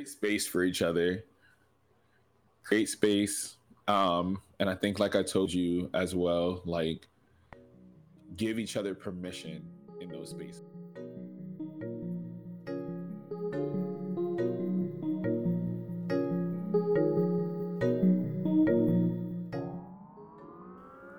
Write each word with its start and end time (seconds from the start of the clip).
create 0.00 0.08
space 0.08 0.46
for 0.46 0.64
each 0.64 0.80
other, 0.80 1.24
create 2.62 2.88
space. 2.88 3.56
Um, 3.86 4.40
and 4.58 4.70
I 4.70 4.74
think, 4.74 4.98
like 4.98 5.14
I 5.14 5.22
told 5.22 5.52
you 5.52 5.90
as 5.92 6.14
well, 6.14 6.62
like 6.64 7.06
give 8.36 8.58
each 8.58 8.78
other 8.78 8.94
permission 8.94 9.62
in 10.00 10.08
those 10.08 10.30
spaces. 10.30 10.62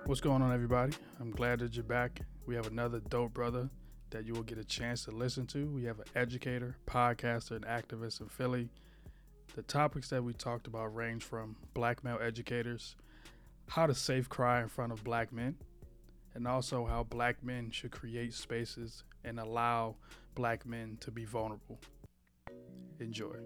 What's 0.06 0.20
going 0.20 0.42
on, 0.42 0.52
everybody? 0.52 0.92
I'm 1.20 1.30
glad 1.30 1.60
that 1.60 1.76
you're 1.76 1.84
back. 1.84 2.20
We 2.46 2.56
have 2.56 2.66
another 2.66 3.00
dope 3.08 3.32
brother 3.32 3.70
that 4.12 4.24
you 4.24 4.32
will 4.34 4.42
get 4.42 4.58
a 4.58 4.64
chance 4.64 5.04
to 5.04 5.10
listen 5.10 5.46
to. 5.48 5.66
We 5.66 5.84
have 5.84 5.98
an 5.98 6.06
educator, 6.14 6.76
podcaster, 6.86 7.56
and 7.56 7.64
activist 7.66 8.20
in 8.20 8.28
Philly. 8.28 8.70
The 9.54 9.62
topics 9.62 10.08
that 10.10 10.24
we 10.24 10.32
talked 10.32 10.66
about 10.66 10.94
range 10.94 11.24
from 11.24 11.56
black 11.74 12.04
male 12.04 12.18
educators, 12.22 12.96
how 13.68 13.86
to 13.86 13.94
safe 13.94 14.28
cry 14.28 14.62
in 14.62 14.68
front 14.68 14.92
of 14.92 15.04
black 15.04 15.32
men, 15.32 15.56
and 16.34 16.46
also 16.46 16.86
how 16.86 17.02
black 17.02 17.42
men 17.42 17.70
should 17.70 17.90
create 17.90 18.32
spaces 18.32 19.04
and 19.24 19.38
allow 19.38 19.96
black 20.34 20.64
men 20.64 20.96
to 21.00 21.10
be 21.10 21.24
vulnerable. 21.24 21.78
Enjoy. 23.00 23.36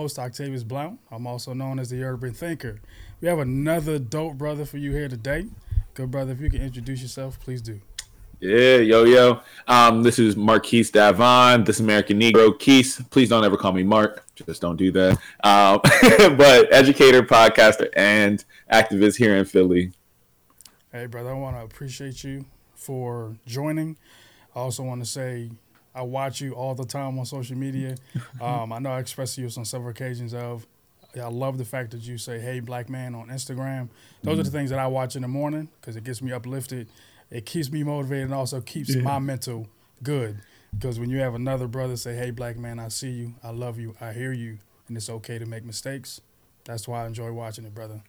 Host 0.00 0.18
Octavius 0.18 0.62
Blount. 0.62 0.98
I'm 1.10 1.26
also 1.26 1.52
known 1.52 1.78
as 1.78 1.90
the 1.90 2.02
Urban 2.02 2.32
Thinker. 2.32 2.80
We 3.20 3.28
have 3.28 3.38
another 3.38 3.98
dope 3.98 4.38
brother 4.38 4.64
for 4.64 4.78
you 4.78 4.92
here 4.92 5.08
today. 5.08 5.46
Good 5.92 6.10
brother, 6.10 6.32
if 6.32 6.40
you 6.40 6.48
can 6.48 6.62
introduce 6.62 7.02
yourself, 7.02 7.38
please 7.38 7.60
do. 7.60 7.82
Yeah, 8.40 8.76
yo, 8.76 9.04
yo. 9.04 9.40
Um, 9.68 10.02
this 10.02 10.18
is 10.18 10.36
Marquise 10.36 10.90
Davon, 10.90 11.64
this 11.64 11.80
American 11.80 12.18
Negro. 12.18 12.58
Keith, 12.58 13.04
please 13.10 13.28
don't 13.28 13.44
ever 13.44 13.58
call 13.58 13.72
me 13.72 13.82
Mark. 13.82 14.24
Just 14.34 14.62
don't 14.62 14.76
do 14.76 14.90
that. 14.92 15.18
Um, 15.44 15.80
but 16.38 16.72
educator, 16.72 17.22
podcaster, 17.22 17.90
and 17.94 18.42
activist 18.72 19.16
here 19.16 19.36
in 19.36 19.44
Philly. 19.44 19.92
Hey, 20.92 21.04
brother, 21.04 21.28
I 21.28 21.34
want 21.34 21.56
to 21.56 21.62
appreciate 21.62 22.24
you 22.24 22.46
for 22.74 23.36
joining. 23.44 23.98
I 24.56 24.60
also 24.60 24.82
want 24.82 25.02
to 25.02 25.06
say 25.06 25.50
I 25.94 26.02
watch 26.02 26.40
you 26.40 26.52
all 26.52 26.74
the 26.74 26.84
time 26.84 27.18
on 27.18 27.24
social 27.26 27.56
media. 27.56 27.96
Um, 28.40 28.72
I 28.72 28.78
know 28.78 28.90
I 28.90 29.00
expressed 29.00 29.34
to 29.34 29.42
you 29.42 29.50
on 29.58 29.64
several 29.66 29.90
occasions 29.90 30.32
of 30.32 30.66
I 31.14 31.28
love 31.28 31.58
the 31.58 31.64
fact 31.64 31.90
that 31.90 32.00
you 32.02 32.16
say 32.18 32.38
"Hey, 32.38 32.60
black 32.60 32.88
man" 32.88 33.14
on 33.14 33.28
Instagram. 33.28 33.88
Those 33.88 33.98
mm-hmm. 34.22 34.28
are 34.30 34.36
the 34.36 34.42
mm-hmm. 34.42 34.52
things 34.52 34.70
that 34.70 34.78
I 34.78 34.86
watch 34.86 35.16
in 35.16 35.22
the 35.22 35.28
morning 35.28 35.68
because 35.80 35.96
it 35.96 36.04
gets 36.04 36.22
me 36.22 36.32
uplifted. 36.32 36.88
It 37.30 37.46
keeps 37.46 37.70
me 37.70 37.82
motivated 37.82 38.24
and 38.24 38.34
also 38.34 38.60
keeps 38.60 38.94
yeah. 38.94 39.02
my 39.02 39.18
mental 39.18 39.66
good. 40.02 40.40
Because 40.72 41.00
when 41.00 41.10
you 41.10 41.18
have 41.18 41.34
another 41.34 41.66
brother 41.66 41.96
say, 41.96 42.14
"Hey, 42.14 42.30
black 42.30 42.56
man, 42.56 42.78
I 42.78 42.88
see 42.88 43.10
you, 43.10 43.34
I 43.42 43.50
love 43.50 43.78
you, 43.78 43.96
I 44.00 44.12
hear 44.12 44.32
you, 44.32 44.58
and 44.88 44.96
it's 44.96 45.10
okay 45.10 45.38
to 45.38 45.46
make 45.46 45.64
mistakes," 45.64 46.20
that's 46.64 46.86
why 46.86 47.04
I 47.04 47.06
enjoy 47.06 47.32
watching 47.32 47.64
it, 47.64 47.74
brother. 47.74 48.02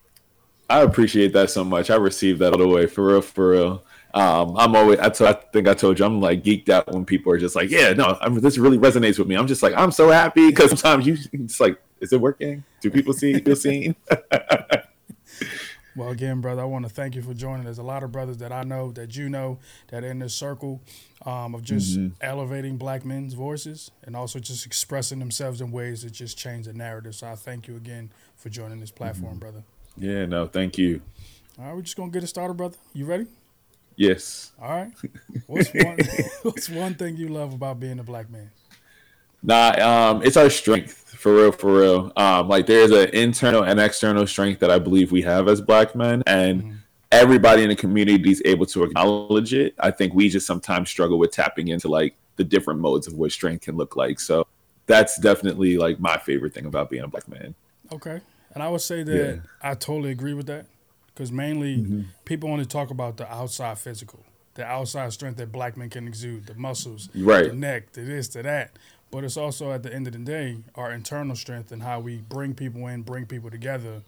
I 0.72 0.84
appreciate 0.84 1.34
that 1.34 1.50
so 1.50 1.64
much. 1.66 1.90
I 1.90 1.96
received 1.96 2.40
that 2.40 2.54
all 2.54 2.60
the 2.60 2.68
way 2.68 2.88
for 2.88 3.06
real, 3.06 3.22
for 3.22 3.50
real. 3.50 3.84
Um, 4.14 4.56
I'm 4.58 4.76
always. 4.76 5.00
I, 5.00 5.10
t- 5.10 5.26
I 5.26 5.34
think 5.34 5.68
I 5.68 5.74
told 5.74 6.00
you 6.00 6.06
I'm 6.06 6.22
like 6.22 6.44
geeked 6.44 6.70
out 6.70 6.92
when 6.92 7.06
people 7.06 7.32
are 7.32 7.38
just 7.38 7.56
like, 7.56 7.70
yeah, 7.70 7.94
no, 7.94 8.18
I'm, 8.22 8.36
this 8.36 8.58
really 8.58 8.78
resonates 8.78 9.20
with 9.20 9.28
me. 9.28 9.36
I'm 9.36 9.48
just 9.48 9.64
like, 9.64 9.74
I'm 9.76 9.92
so 9.92 10.10
happy 10.10 10.48
because 10.48 10.70
sometimes 10.70 11.06
you 11.06 11.18
it's 11.34 11.60
like, 11.60 11.82
is 12.00 12.14
it 12.14 12.22
working? 12.22 12.64
Do 12.82 12.90
people 12.90 13.14
see 13.14 13.40
feel 13.40 13.56
seen? 13.56 13.96
well, 15.96 16.10
again, 16.10 16.42
brother, 16.42 16.62
I 16.62 16.66
want 16.66 16.86
to 16.86 16.90
thank 16.90 17.16
you 17.16 17.22
for 17.22 17.34
joining. 17.34 17.66
There's 17.66 17.78
a 17.78 17.84
lot 17.84 18.04
of 18.04 18.12
brothers 18.12 18.38
that 18.38 18.52
I 18.52 18.64
know 18.64 18.92
that 18.94 19.16
you 19.16 19.30
know 19.30 19.60
that 19.90 20.04
are 20.04 20.08
in 20.08 20.20
this 20.20 20.34
circle 20.34 20.82
um, 21.26 21.54
of 21.54 21.64
just 21.64 21.98
mm-hmm. 21.98 22.14
elevating 22.22 22.78
black 22.78 23.06
men's 23.06 23.34
voices 23.34 23.92
and 24.04 24.16
also 24.16 24.40
just 24.40 24.66
expressing 24.66 25.20
themselves 25.20 25.62
in 25.62 25.72
ways 25.72 26.04
that 26.04 26.12
just 26.12 26.38
change 26.38 26.66
the 26.66 26.74
narrative. 26.74 27.16
So 27.16 27.28
I 27.28 27.36
thank 27.36 27.68
you 27.68 27.76
again 27.76 28.12
for 28.36 28.50
joining 28.50 28.80
this 28.80 28.92
platform, 28.92 29.34
mm-hmm. 29.34 29.40
brother. 29.40 29.64
Yeah, 30.02 30.26
no, 30.26 30.48
thank 30.48 30.80
you. 30.80 31.00
All 31.60 31.66
right, 31.66 31.76
we're 31.76 31.84
just 31.84 31.96
gonna 31.96 32.10
get 32.10 32.24
it 32.24 32.28
started, 32.28 32.56
brother. 32.56 32.78
You 32.92 33.06
ready? 33.06 33.28
Yes. 33.96 34.52
All 34.60 34.70
right. 34.70 34.92
What's 35.46 35.72
one 35.72 35.98
What's 36.42 36.70
one 36.70 36.96
thing 36.96 37.18
you 37.18 37.28
love 37.28 37.54
about 37.54 37.80
being 37.80 38.00
a 38.00 38.04
black 38.04 38.28
man? 38.32 38.50
Nah, 39.44 39.74
um, 39.80 40.24
it's 40.24 40.38
our 40.38 40.50
strength 40.50 41.14
for 41.18 41.36
real, 41.36 41.52
for 41.52 41.80
real. 41.82 42.12
Um, 42.16 42.48
like 42.48 42.66
there's 42.66 42.90
an 42.90 43.10
internal 43.10 43.64
and 43.64 43.80
external 43.80 44.26
strength 44.26 44.60
that 44.62 44.72
I 44.72 44.80
believe 44.80 45.12
we 45.12 45.22
have 45.22 45.48
as 45.48 45.62
black 45.62 45.96
men, 45.96 46.24
and 46.26 46.64
mm-hmm. 46.64 46.76
everybody 47.12 47.62
in 47.62 47.70
the 47.70 47.76
community 47.76 48.32
is 48.32 48.42
able 48.44 48.66
to 48.68 48.86
acknowledge 48.86 49.54
it. 49.54 49.76
I 49.78 49.92
think 49.92 50.16
we 50.16 50.30
just 50.30 50.48
sometimes 50.48 50.90
struggle 50.90 51.20
with 51.20 51.32
tapping 51.32 51.68
into 51.68 51.90
like 51.90 52.16
the 52.38 52.44
different 52.44 52.80
modes 52.80 53.06
of 53.06 53.14
what 53.14 53.32
strength 53.32 53.66
can 53.66 53.78
look 53.78 53.96
like. 53.96 54.20
So 54.20 54.48
that's 54.88 55.20
definitely 55.20 55.78
like 55.78 56.00
my 56.00 56.18
favorite 56.18 56.56
thing 56.56 56.66
about 56.66 56.90
being 56.90 57.04
a 57.04 57.08
black 57.08 57.28
man. 57.28 57.54
Okay, 57.92 58.20
and 58.54 58.64
I 58.64 58.70
would 58.70 58.82
say 58.82 59.04
that 59.04 59.36
yeah. 59.36 59.42
I 59.62 59.74
totally 59.74 60.12
agree 60.12 60.34
with 60.34 60.48
that 60.48 60.66
because 61.08 61.32
mainly 61.32 61.78
mm-hmm. 61.78 62.02
people 62.26 62.50
only 62.50 62.66
talk 62.66 62.90
about 62.90 63.18
the 63.18 63.32
outside 63.32 63.78
physical, 63.78 64.24
the 64.56 64.66
outside 64.66 65.14
strength 65.14 65.38
that 65.38 65.52
black 65.52 65.78
men 65.78 65.90
can 65.90 66.08
exude, 66.08 66.48
the 66.48 66.56
muscles, 66.56 67.10
right. 67.16 67.48
the 67.48 67.54
neck, 67.54 67.94
the 67.94 68.02
this, 68.02 68.28
the 68.30 68.44
that. 68.44 68.78
But 69.10 69.26
it's 69.26 69.38
also 69.38 69.72
at 69.72 69.84
the 69.84 69.94
end 69.94 70.08
of 70.08 70.14
the 70.14 70.20
day 70.20 70.58
our 70.76 70.92
internal 70.92 71.36
strength 71.36 71.72
and 71.72 71.84
how 71.84 72.00
we 72.00 72.18
bring 72.18 72.54
people 72.54 72.88
in, 72.88 73.02
bring 73.02 73.26
people 73.26 73.50
together. 73.50 74.02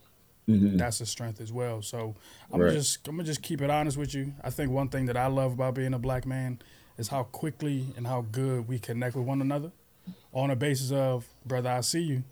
Mm-hmm. 0.47 0.77
That's 0.77 0.99
a 0.99 1.05
strength 1.05 1.39
as 1.39 1.53
well. 1.53 1.81
So 1.81 2.15
I'm 2.51 2.61
right. 2.61 2.73
just 2.73 3.07
I'm 3.07 3.15
gonna 3.15 3.25
just 3.25 3.41
keep 3.41 3.61
it 3.61 3.69
honest 3.69 3.97
with 3.97 4.13
you. 4.13 4.33
I 4.43 4.49
think 4.49 4.71
one 4.71 4.89
thing 4.89 5.05
that 5.05 5.17
I 5.17 5.27
love 5.27 5.53
about 5.53 5.75
being 5.75 5.93
a 5.93 5.99
black 5.99 6.25
man 6.25 6.59
is 6.97 7.07
how 7.07 7.23
quickly 7.23 7.87
and 7.95 8.05
how 8.05 8.25
good 8.31 8.67
we 8.67 8.77
connect 8.79 9.15
with 9.15 9.25
one 9.25 9.41
another 9.41 9.71
on 10.33 10.51
a 10.51 10.55
basis 10.55 10.91
of 10.91 11.27
brother, 11.45 11.69
I 11.69 11.81
see 11.81 12.01
you. 12.01 12.23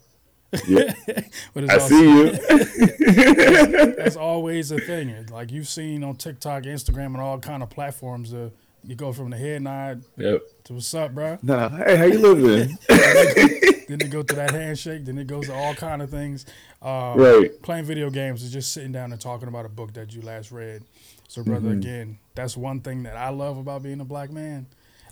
Yeah. 0.67 0.93
but 1.53 1.69
I 1.69 1.77
see 1.77 2.01
you. 2.01 2.31
that's 3.95 4.15
always 4.15 4.71
a 4.71 4.79
thing. 4.79 5.27
Like 5.27 5.51
you've 5.51 5.67
seen 5.67 6.03
on 6.03 6.15
TikTok, 6.15 6.63
Instagram, 6.63 7.07
and 7.07 7.21
all 7.21 7.39
kind 7.39 7.63
of 7.63 7.69
platforms. 7.69 8.33
Uh, 8.33 8.49
you 8.83 8.95
go 8.95 9.13
from 9.13 9.29
the 9.29 9.37
head 9.37 9.61
nod 9.61 10.03
yep. 10.17 10.41
to 10.63 10.73
what's 10.73 10.93
up, 10.93 11.13
bro. 11.13 11.37
Nah, 11.43 11.69
hey, 11.69 11.97
how 11.97 12.05
you 12.05 12.19
living? 12.19 12.77
then 12.89 14.01
it 14.01 14.09
go 14.09 14.23
to 14.23 14.35
that 14.35 14.51
handshake. 14.51 15.05
Then 15.05 15.17
it 15.19 15.27
goes 15.27 15.47
to 15.47 15.53
all 15.53 15.75
kind 15.75 16.01
of 16.01 16.09
things. 16.09 16.45
Um, 16.81 17.17
right. 17.17 17.61
Playing 17.61 17.85
video 17.85 18.09
games 18.09 18.41
is 18.43 18.51
just 18.51 18.73
sitting 18.73 18.91
down 18.91 19.11
and 19.11 19.21
talking 19.21 19.47
about 19.47 19.65
a 19.65 19.69
book 19.69 19.93
that 19.93 20.13
you 20.13 20.21
last 20.21 20.51
read. 20.51 20.83
So, 21.27 21.43
brother, 21.43 21.69
mm-hmm. 21.69 21.79
again, 21.79 22.19
that's 22.33 22.57
one 22.57 22.81
thing 22.81 23.03
that 23.03 23.15
I 23.15 23.29
love 23.29 23.57
about 23.57 23.83
being 23.83 24.01
a 24.01 24.05
black 24.05 24.31
man. 24.31 24.65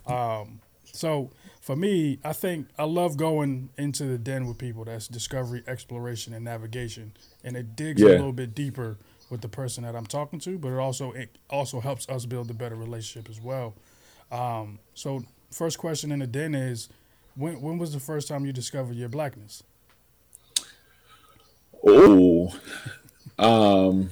Um, 0.07 0.59
so 0.83 1.29
for 1.69 1.75
me, 1.75 2.18
I 2.24 2.34
think 2.34 2.68
I 2.80 2.85
love 2.85 3.16
going 3.16 3.69
into 3.78 4.06
the 4.06 4.18
den 4.18 4.47
with 4.47 4.57
people. 4.57 4.85
That's 4.85 5.07
discovery, 5.07 5.62
exploration, 5.68 6.34
and 6.34 6.44
navigation, 6.44 7.13
and 7.44 7.56
it 7.56 7.75
digs 7.75 8.02
yeah. 8.02 8.07
a 8.07 8.13
little 8.13 8.34
bit 8.34 8.56
deeper 8.56 8.97
with 9.30 9.41
the 9.41 9.50
person 9.50 9.84
that 9.84 9.96
I'm 9.96 10.08
talking 10.08 10.40
to. 10.40 10.58
But 10.58 10.69
it 10.69 10.79
also 10.79 11.12
it 11.12 11.38
also 11.47 11.79
helps 11.79 12.09
us 12.09 12.25
build 12.25 12.50
a 12.50 12.56
better 12.56 12.74
relationship 12.74 13.29
as 13.29 13.40
well. 13.40 13.75
Um, 14.31 14.79
so, 14.96 15.22
first 15.52 15.78
question 15.78 16.12
in 16.12 16.18
the 16.18 16.25
den 16.25 16.56
is, 16.56 16.90
when 17.35 17.62
when 17.62 17.78
was 17.78 17.94
the 17.94 18.00
first 18.00 18.28
time 18.28 18.47
you 18.47 18.52
discovered 18.52 18.96
your 18.96 19.09
blackness? 19.09 19.62
Oh, 21.85 22.52
um, 23.38 24.09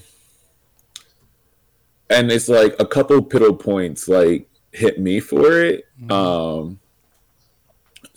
and 2.07 2.31
it's 2.31 2.49
like 2.49 2.75
a 2.77 2.85
couple 2.85 3.19
pivotal 3.23 3.55
points 3.55 4.07
like 4.07 4.47
hit 4.71 4.99
me 4.99 5.19
for 5.19 5.59
it. 5.59 5.85
Mm-hmm. 5.99 6.11
Um 6.11 6.79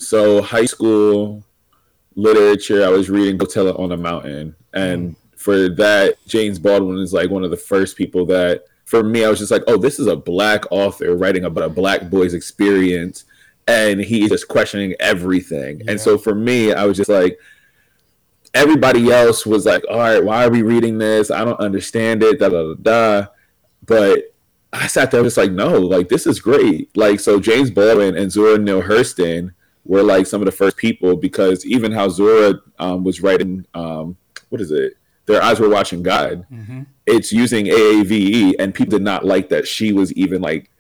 so 0.01 0.43
high 0.43 0.65
school 0.65 1.45
literature, 2.17 2.85
I 2.85 2.89
was 2.89 3.11
reading 3.11 3.37
Go 3.37 3.47
Tell 3.47 3.69
It 3.69 3.77
on 3.77 3.93
a 3.93 3.97
Mountain, 3.97 4.55
and 4.73 5.11
mm. 5.11 5.17
for 5.37 5.69
that, 5.69 6.17
James 6.27 6.59
Baldwin 6.59 6.99
is 6.99 7.13
like 7.13 7.31
one 7.31 7.45
of 7.45 7.51
the 7.51 7.57
first 7.57 7.97
people 7.97 8.27
that, 8.27 8.65
for 8.85 9.03
me, 9.05 9.25
I 9.25 9.29
was 9.29 9.39
just 9.39 9.53
like, 9.53 9.63
oh, 9.67 9.77
this 9.77 9.99
is 9.99 10.07
a 10.07 10.17
black 10.17 10.65
author 10.71 11.17
writing 11.17 11.45
about 11.45 11.65
a 11.65 11.69
black 11.69 12.11
boy's 12.11 12.35
experience, 12.35 13.25
and 13.69 14.01
he's 14.01 14.31
just 14.31 14.49
questioning 14.49 14.95
everything. 14.99 15.81
Yeah. 15.81 15.93
And 15.93 16.01
so 16.01 16.19
for 16.19 16.35
me, 16.35 16.73
I 16.73 16.85
was 16.85 16.97
just 16.97 17.11
like, 17.11 17.39
everybody 18.55 19.11
else 19.11 19.47
was 19.47 19.67
like, 19.67 19.85
all 19.89 19.99
right, 19.99 20.25
why 20.25 20.45
are 20.45 20.51
we 20.51 20.63
reading 20.63 20.99
this? 20.99 21.31
I 21.31 21.45
don't 21.45 21.61
understand 21.61 22.23
it, 22.23 22.41
da 22.41 22.49
da 22.49 22.75
da 22.75 22.75
da. 22.75 23.27
But 23.87 24.35
I 24.73 24.87
sat 24.87 25.11
there 25.11 25.23
just 25.23 25.37
like, 25.37 25.53
no, 25.53 25.79
like 25.79 26.09
this 26.09 26.27
is 26.27 26.41
great. 26.41 26.97
Like 26.97 27.21
so, 27.21 27.41
James 27.41 27.71
Baldwin 27.71 28.17
and 28.17 28.31
Zora 28.31 28.59
Neale 28.59 28.83
Hurston 28.83 29.53
were 29.85 30.03
like 30.03 30.27
some 30.27 30.41
of 30.41 30.47
the 30.47 30.53
first 30.53 30.77
people 30.77 31.17
because 31.17 31.65
even 31.67 31.93
how 31.93 32.09
Zora 32.09 32.55
um, 32.79 33.05
was 33.05 33.21
writing, 33.21 33.67
um, 33.75 34.17
what 34.49 34.61
is 34.61 34.71
it? 34.71 34.95
their 35.31 35.43
eyes 35.43 35.61
were 35.61 35.69
watching 35.69 36.03
God. 36.03 36.47
Mm-hmm. 36.53 36.83
It's 37.07 37.33
using 37.33 37.67
AAVE, 37.67 38.55
and 38.59 38.75
people 38.75 38.99
did 38.99 39.03
not 39.03 39.25
like 39.25 39.49
that 39.51 39.67
she 39.67 39.93
was 39.93 40.13
even 40.15 40.43
like 40.43 40.71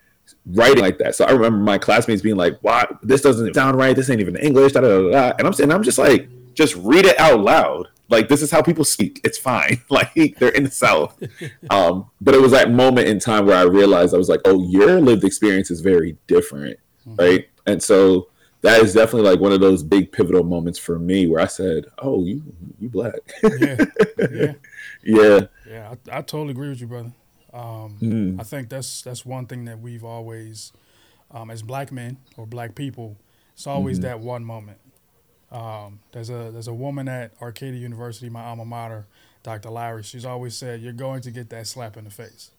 writing 0.46 0.82
like 0.82 0.98
that. 0.98 1.14
So 1.14 1.24
I 1.24 1.30
remember 1.30 1.58
my 1.58 1.78
classmates 1.78 2.22
being 2.22 2.36
like, 2.36 2.58
"Why 2.60 2.86
this 3.02 3.22
doesn't 3.22 3.54
sound 3.54 3.76
right? 3.76 3.94
This 3.94 4.10
ain't 4.10 4.20
even 4.20 4.36
English." 4.36 4.72
Da, 4.72 4.80
da, 4.80 4.88
da, 4.88 5.10
da. 5.10 5.32
And 5.38 5.46
I'm 5.46 5.52
saying, 5.52 5.72
I'm 5.72 5.82
just 5.82 5.98
like, 5.98 6.28
just 6.54 6.74
read 6.76 7.06
it 7.06 7.18
out 7.18 7.40
loud. 7.40 7.88
Like 8.08 8.28
this 8.28 8.42
is 8.42 8.50
how 8.50 8.60
people 8.60 8.84
speak. 8.84 9.20
It's 9.24 9.38
fine. 9.38 9.82
like 9.88 10.38
they're 10.38 10.50
in 10.50 10.64
the 10.64 10.70
South. 10.70 11.22
um, 11.70 12.10
but 12.20 12.34
it 12.34 12.40
was 12.40 12.52
that 12.52 12.70
moment 12.70 13.08
in 13.08 13.18
time 13.18 13.46
where 13.46 13.56
I 13.56 13.62
realized 13.62 14.14
I 14.14 14.18
was 14.18 14.28
like, 14.28 14.40
"Oh, 14.44 14.64
your 14.68 15.00
lived 15.00 15.24
experience 15.24 15.70
is 15.70 15.80
very 15.80 16.16
different, 16.26 16.78
mm-hmm. 17.06 17.16
right?" 17.16 17.46
And 17.66 17.82
so 17.82 18.29
that 18.62 18.82
is 18.82 18.92
definitely 18.92 19.28
like 19.30 19.40
one 19.40 19.52
of 19.52 19.60
those 19.60 19.82
big 19.82 20.12
pivotal 20.12 20.44
moments 20.44 20.78
for 20.78 20.98
me 20.98 21.26
where 21.26 21.40
I 21.40 21.46
said, 21.46 21.86
"Oh, 21.98 22.24
you 22.24 22.42
you 22.78 22.88
black." 22.88 23.14
yeah, 23.42 23.84
yeah, 24.18 24.52
yeah. 25.02 25.40
Yeah, 25.66 25.94
I, 26.10 26.18
I, 26.18 26.22
totally 26.22 26.50
agree 26.50 26.68
with 26.68 26.80
you, 26.80 26.86
brother. 26.86 27.12
Um, 27.52 27.96
mm. 28.00 28.40
I 28.40 28.42
think 28.42 28.68
that's 28.68 29.02
that's 29.02 29.24
one 29.24 29.46
thing 29.46 29.64
that 29.64 29.80
we've 29.80 30.04
always, 30.04 30.72
um, 31.30 31.50
as 31.50 31.62
black 31.62 31.90
men 31.90 32.18
or 32.36 32.46
black 32.46 32.74
people, 32.74 33.16
it's 33.54 33.66
always 33.66 33.98
mm-hmm. 33.98 34.08
that 34.08 34.20
one 34.20 34.44
moment. 34.44 34.78
Um, 35.50 36.00
there's 36.12 36.28
a 36.28 36.50
there's 36.52 36.68
a 36.68 36.74
woman 36.74 37.08
at 37.08 37.32
Arcadia 37.40 37.80
University, 37.80 38.28
my 38.28 38.44
alma 38.44 38.66
mater, 38.66 39.06
Dr. 39.42 39.70
Lowry. 39.70 40.02
She's 40.02 40.26
always 40.26 40.54
said, 40.54 40.82
"You're 40.82 40.92
going 40.92 41.22
to 41.22 41.30
get 41.30 41.48
that 41.50 41.66
slap 41.66 41.96
in 41.96 42.04
the 42.04 42.10
face." 42.10 42.50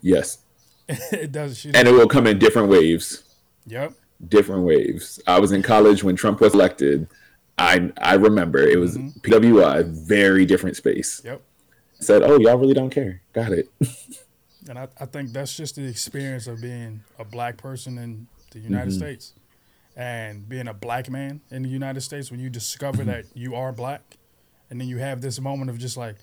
Yes, 0.00 0.38
it 0.88 1.30
does. 1.30 1.66
and 1.66 1.86
it 1.86 1.92
will 1.92 2.08
come 2.08 2.26
in 2.26 2.38
different 2.38 2.68
waves. 2.68 3.22
Yep 3.66 3.92
different 4.28 4.64
waves. 4.64 5.20
I 5.26 5.38
was 5.38 5.52
in 5.52 5.62
college 5.62 6.04
when 6.04 6.16
Trump 6.16 6.40
was 6.40 6.54
elected. 6.54 7.08
I 7.58 7.92
I 8.00 8.14
remember 8.14 8.58
it 8.58 8.78
was 8.78 8.96
mm-hmm. 8.96 9.18
PWI, 9.20 9.84
very 9.86 10.46
different 10.46 10.76
space. 10.76 11.20
Yep. 11.24 11.42
Said, 12.00 12.22
oh, 12.22 12.38
y'all 12.38 12.56
really 12.56 12.74
don't 12.74 12.90
care. 12.90 13.20
Got 13.34 13.52
it. 13.52 13.68
and 14.68 14.78
I, 14.78 14.88
I 14.98 15.04
think 15.04 15.32
that's 15.32 15.54
just 15.54 15.76
the 15.76 15.86
experience 15.86 16.46
of 16.46 16.60
being 16.62 17.02
a 17.18 17.24
black 17.24 17.58
person 17.58 17.98
in 17.98 18.26
the 18.52 18.58
United 18.58 18.90
mm-hmm. 18.90 18.98
States 18.98 19.34
and 19.96 20.48
being 20.48 20.66
a 20.66 20.72
black 20.74 21.10
man 21.10 21.42
in 21.50 21.62
the 21.62 21.68
United 21.68 22.00
States 22.00 22.30
when 22.30 22.40
you 22.40 22.48
discover 22.48 23.04
that 23.04 23.24
you 23.34 23.54
are 23.54 23.72
black 23.72 24.16
and 24.70 24.80
then 24.80 24.88
you 24.88 24.98
have 24.98 25.20
this 25.20 25.40
moment 25.40 25.68
of 25.68 25.78
just 25.78 25.96
like, 25.96 26.16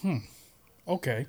hmm, 0.00 0.18
okay, 0.86 1.26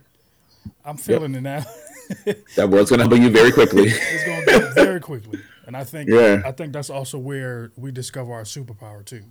I'm 0.86 0.98
feeling 0.98 1.34
yep. 1.34 1.40
it 1.40 1.42
now. 1.42 2.34
that 2.56 2.70
world's 2.70 2.90
gonna 2.90 3.04
happen 3.04 3.22
you 3.22 3.30
very 3.30 3.52
quickly. 3.52 3.86
it's 3.88 4.26
gonna 4.26 4.46
go 4.46 4.74
very 4.74 5.00
quickly. 5.12 5.40
And 5.66 5.78
I 5.78 5.84
think 5.84 6.10
yeah. 6.10 6.42
I 6.46 6.52
think 6.52 6.74
that's 6.74 6.90
also 6.90 7.18
where 7.18 7.72
we 7.78 7.92
discover 7.92 8.34
our 8.34 8.44
superpower 8.44 9.06
too. 9.06 9.24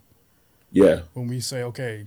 Yeah. 0.71 1.01
When 1.15 1.29
we 1.29 1.41
say, 1.41 1.63
okay, 1.65 2.07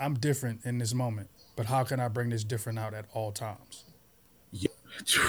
I'm 0.00 0.14
different 0.14 0.64
in 0.64 0.78
this 0.78 0.94
moment, 0.94 1.28
but 1.56 1.66
how 1.66 1.84
can 1.84 2.00
I 2.00 2.08
bring 2.08 2.30
this 2.30 2.44
different 2.44 2.78
out 2.78 2.94
at 2.94 3.06
all 3.12 3.32
times? 3.32 3.84
Yeah. 4.52 4.68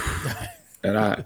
and 0.83 0.97
I 0.97 1.25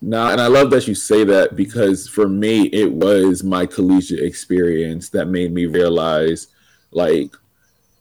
now 0.00 0.30
and 0.30 0.40
I 0.40 0.46
love 0.46 0.70
that 0.70 0.86
you 0.86 0.94
say 0.94 1.24
that 1.24 1.56
because 1.56 2.08
for 2.08 2.28
me 2.28 2.64
it 2.66 2.92
was 2.92 3.42
my 3.42 3.66
collegiate 3.66 4.20
experience 4.20 5.08
that 5.10 5.26
made 5.26 5.52
me 5.52 5.66
realize 5.66 6.48
like 6.90 7.34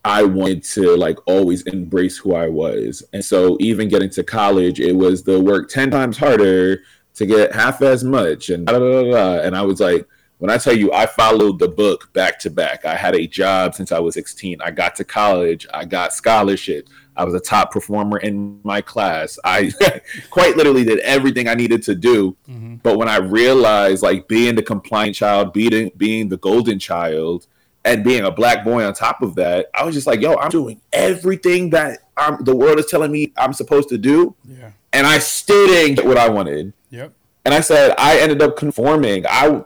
I 0.05 0.21
wanted 0.23 0.63
to 0.65 0.95
like 0.95 1.17
always 1.25 1.63
embrace 1.63 2.15
who 2.15 2.35
I 2.35 2.47
was. 2.47 3.03
And 3.11 3.25
so 3.25 3.57
even 3.59 3.89
getting 3.89 4.11
to 4.11 4.23
college, 4.23 4.79
it 4.79 4.95
was 4.95 5.23
the 5.23 5.39
work 5.41 5.67
10 5.67 5.89
times 5.89 6.15
harder 6.15 6.83
to 7.15 7.25
get 7.25 7.55
half 7.55 7.81
as 7.81 8.03
much 8.03 8.49
and 8.49 8.67
da, 8.67 8.77
da, 8.77 9.03
da, 9.03 9.41
and 9.41 9.55
I 9.55 9.63
was 9.63 9.79
like 9.79 10.05
when 10.37 10.51
I 10.51 10.57
tell 10.57 10.77
you 10.77 10.91
I 10.91 11.07
followed 11.07 11.59
the 11.59 11.69
book 11.69 12.11
back 12.13 12.37
to 12.39 12.49
back. 12.51 12.85
I 12.85 12.95
had 12.95 13.15
a 13.15 13.25
job 13.25 13.73
since 13.73 13.91
I 13.91 13.99
was 13.99 14.13
16. 14.13 14.61
I 14.61 14.69
got 14.69 14.95
to 14.97 15.03
college, 15.03 15.65
I 15.73 15.85
got 15.85 16.13
scholarship. 16.13 16.87
I 17.17 17.23
was 17.23 17.33
a 17.33 17.39
top 17.39 17.71
performer 17.71 18.17
in 18.17 18.59
my 18.63 18.81
class. 18.81 19.39
I 19.43 19.71
quite 20.29 20.55
literally 20.57 20.83
did 20.83 20.99
everything 20.99 21.47
I 21.47 21.55
needed 21.55 21.81
to 21.83 21.95
do. 21.95 22.35
Mm-hmm. 22.47 22.75
But 22.83 22.97
when 22.97 23.07
I 23.07 23.17
realized 23.17 24.03
like 24.03 24.27
being 24.27 24.55
the 24.55 24.61
compliant 24.61 25.15
child, 25.15 25.53
being 25.53 25.91
being 25.97 26.27
the 26.27 26.37
golden 26.37 26.77
child, 26.77 27.47
and 27.85 28.03
being 28.03 28.25
a 28.25 28.31
black 28.31 28.65
boy 28.65 28.83
on 28.83 28.93
top 28.93 29.21
of 29.21 29.35
that, 29.35 29.67
I 29.73 29.85
was 29.85 29.95
just 29.95 30.07
like, 30.07 30.19
yo, 30.19 30.35
I'm 30.35 30.49
doing 30.49 30.81
everything 30.91 31.69
that 31.69 31.99
I'm, 32.17 32.43
the 32.43 32.55
world 32.55 32.79
is 32.79 32.87
telling 32.87 33.11
me 33.11 33.31
I'm 33.37 33.53
supposed 33.53 33.89
to 33.89 33.97
do. 33.97 34.35
Yeah. 34.43 34.71
And 34.91 35.07
I 35.07 35.19
still 35.19 35.67
didn't 35.67 35.95
get 35.95 36.05
what 36.05 36.17
I 36.17 36.27
wanted. 36.29 36.73
Yep. 36.89 37.13
And 37.45 37.53
I 37.53 37.61
said 37.61 37.93
I 37.97 38.19
ended 38.19 38.41
up 38.41 38.57
conforming. 38.57 39.25
I 39.29 39.63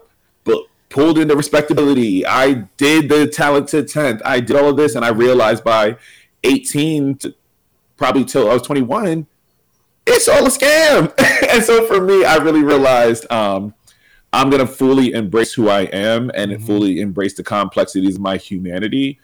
pulled 0.89 1.17
into 1.17 1.35
respectability. 1.35 2.25
I 2.25 2.65
did 2.77 3.09
the 3.09 3.27
talented 3.27 3.87
tenth. 3.87 4.21
I 4.25 4.39
did 4.39 4.55
all 4.55 4.69
of 4.69 4.77
this, 4.77 4.95
and 4.95 5.05
I 5.05 5.09
realized 5.09 5.63
by 5.63 5.97
18 6.43 7.15
to 7.19 7.35
probably 7.97 8.25
till 8.25 8.49
I 8.49 8.53
was 8.53 8.63
21, 8.63 9.27
it's 10.07 10.27
all 10.27 10.45
a 10.45 10.49
scam. 10.49 11.13
and 11.49 11.63
so 11.63 11.85
for 11.85 12.01
me, 12.01 12.25
I 12.25 12.37
really 12.37 12.63
realized 12.63 13.31
um, 13.31 13.73
I'm 14.31 14.49
gonna 14.49 14.67
fully 14.67 15.13
embrace 15.13 15.53
who 15.53 15.69
I 15.69 15.81
am 15.81 16.31
and 16.33 16.51
mm-hmm. 16.51 16.65
fully 16.65 17.01
embrace 17.01 17.35
the 17.35 17.43
complexities 17.43 18.15
of 18.15 18.21
my 18.21 18.37
humanity 18.37 19.19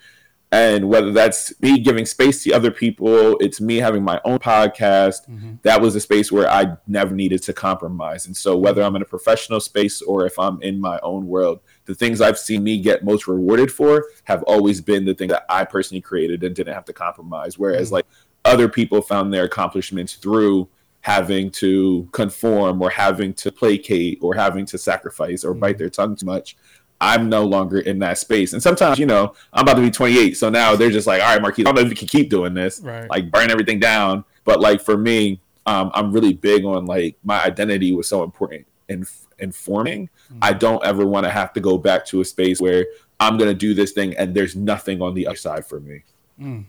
and 0.56 0.88
whether 0.88 1.12
that's 1.12 1.60
me 1.62 1.80
giving 1.80 2.06
space 2.06 2.44
to 2.44 2.52
other 2.54 2.72
people 2.72 3.38
it's 3.40 3.60
me 3.60 3.78
having 3.78 4.04
my 4.04 4.22
own 4.24 4.38
podcast 4.38 5.28
mm-hmm. 5.28 5.54
that 5.64 5.82
was 5.82 5.96
a 5.96 6.00
space 6.00 6.32
where 6.32 6.50
i 6.50 6.78
never 6.88 7.16
needed 7.16 7.42
to 7.42 7.52
compromise 7.52 8.26
and 8.26 8.38
so 8.38 8.56
whether 8.56 8.82
i'm 8.82 8.96
in 8.96 9.02
a 9.02 9.06
professional 9.06 9.60
space 9.60 10.02
or 10.04 10.26
if 10.26 10.38
i'm 10.38 10.62
in 10.62 10.80
my 10.80 11.00
own 11.02 11.28
world 11.28 11.60
the 11.86 11.96
things 11.96 12.22
i've 12.22 12.38
seen 12.38 12.64
me 12.64 12.80
get 12.80 13.04
most 13.04 13.28
rewarded 13.28 13.72
for 13.72 14.06
have 14.26 14.44
always 14.44 14.80
been 14.82 15.04
the 15.04 15.14
thing 15.14 15.28
that 15.28 15.46
i 15.50 15.66
personally 15.66 16.02
created 16.02 16.44
and 16.44 16.56
didn't 16.56 16.74
have 16.74 16.86
to 16.86 16.94
compromise 16.94 17.58
whereas 17.58 17.88
mm-hmm. 17.88 17.96
like 17.96 18.06
other 18.46 18.70
people 18.70 19.02
found 19.02 19.34
their 19.34 19.46
accomplishments 19.46 20.14
through 20.14 20.70
having 21.06 21.52
to 21.52 22.10
conform 22.12 22.82
or 22.82 22.90
having 22.90 23.32
to 23.32 23.52
placate 23.52 24.18
or 24.24 24.34
having 24.34 24.66
to 24.66 24.76
sacrifice 24.76 25.44
or 25.44 25.52
mm-hmm. 25.52 25.60
bite 25.60 25.78
their 25.78 25.90
tongue 25.90 26.16
too 26.16 26.26
much 26.26 26.58
I'm 27.02 27.30
no 27.30 27.44
longer 27.46 27.80
in 27.80 28.00
that 28.00 28.18
space. 28.18 28.54
And 28.54 28.64
sometimes, 28.64 28.98
you 28.98 29.06
know, 29.06 29.36
I'm 29.54 29.64
about 29.64 29.76
to 29.76 29.82
be 29.82 29.92
28. 29.92 30.38
So 30.38 30.50
now 30.50 30.76
they're 30.76 30.90
just 30.90 31.06
like, 31.06 31.22
all 31.22 31.34
right, 31.34 31.42
Marquise, 31.42 31.66
I 31.66 31.68
don't 31.68 31.76
know 31.76 31.82
if 31.82 31.90
you 31.90 31.96
can 31.96 32.08
keep 32.08 32.30
doing 32.30 32.54
this, 32.54 32.80
right. 32.80 33.10
like 33.10 33.30
burn 33.30 33.52
everything 33.52 33.80
down. 33.80 34.24
But 34.46 34.62
like 34.62 34.82
for 34.82 34.98
me, 34.98 35.42
um, 35.66 35.92
I'm 35.94 36.12
really 36.14 36.34
big 36.34 36.64
on 36.64 36.86
like 36.86 37.18
my 37.24 37.44
identity 37.44 37.92
was 37.92 38.08
so 38.08 38.24
important 38.24 38.66
in 38.88 39.06
informing. 39.40 40.08
Mm-hmm. 40.08 40.40
I 40.42 40.54
don't 40.54 40.84
ever 40.86 41.06
want 41.06 41.26
to 41.26 41.30
have 41.30 41.52
to 41.54 41.60
go 41.60 41.78
back 41.78 42.06
to 42.08 42.22
a 42.22 42.26
space 42.26 42.62
where 42.62 42.86
I'm 43.20 43.38
going 43.38 43.50
to 43.50 43.56
do 43.56 43.74
this 43.74 43.92
thing 43.92 44.16
and 44.16 44.34
there's 44.34 44.56
nothing 44.56 45.02
on 45.02 45.16
the 45.16 45.28
other 45.28 45.36
side 45.36 45.66
for 45.66 45.82
me. 45.82 46.04
Mm. 46.40 46.66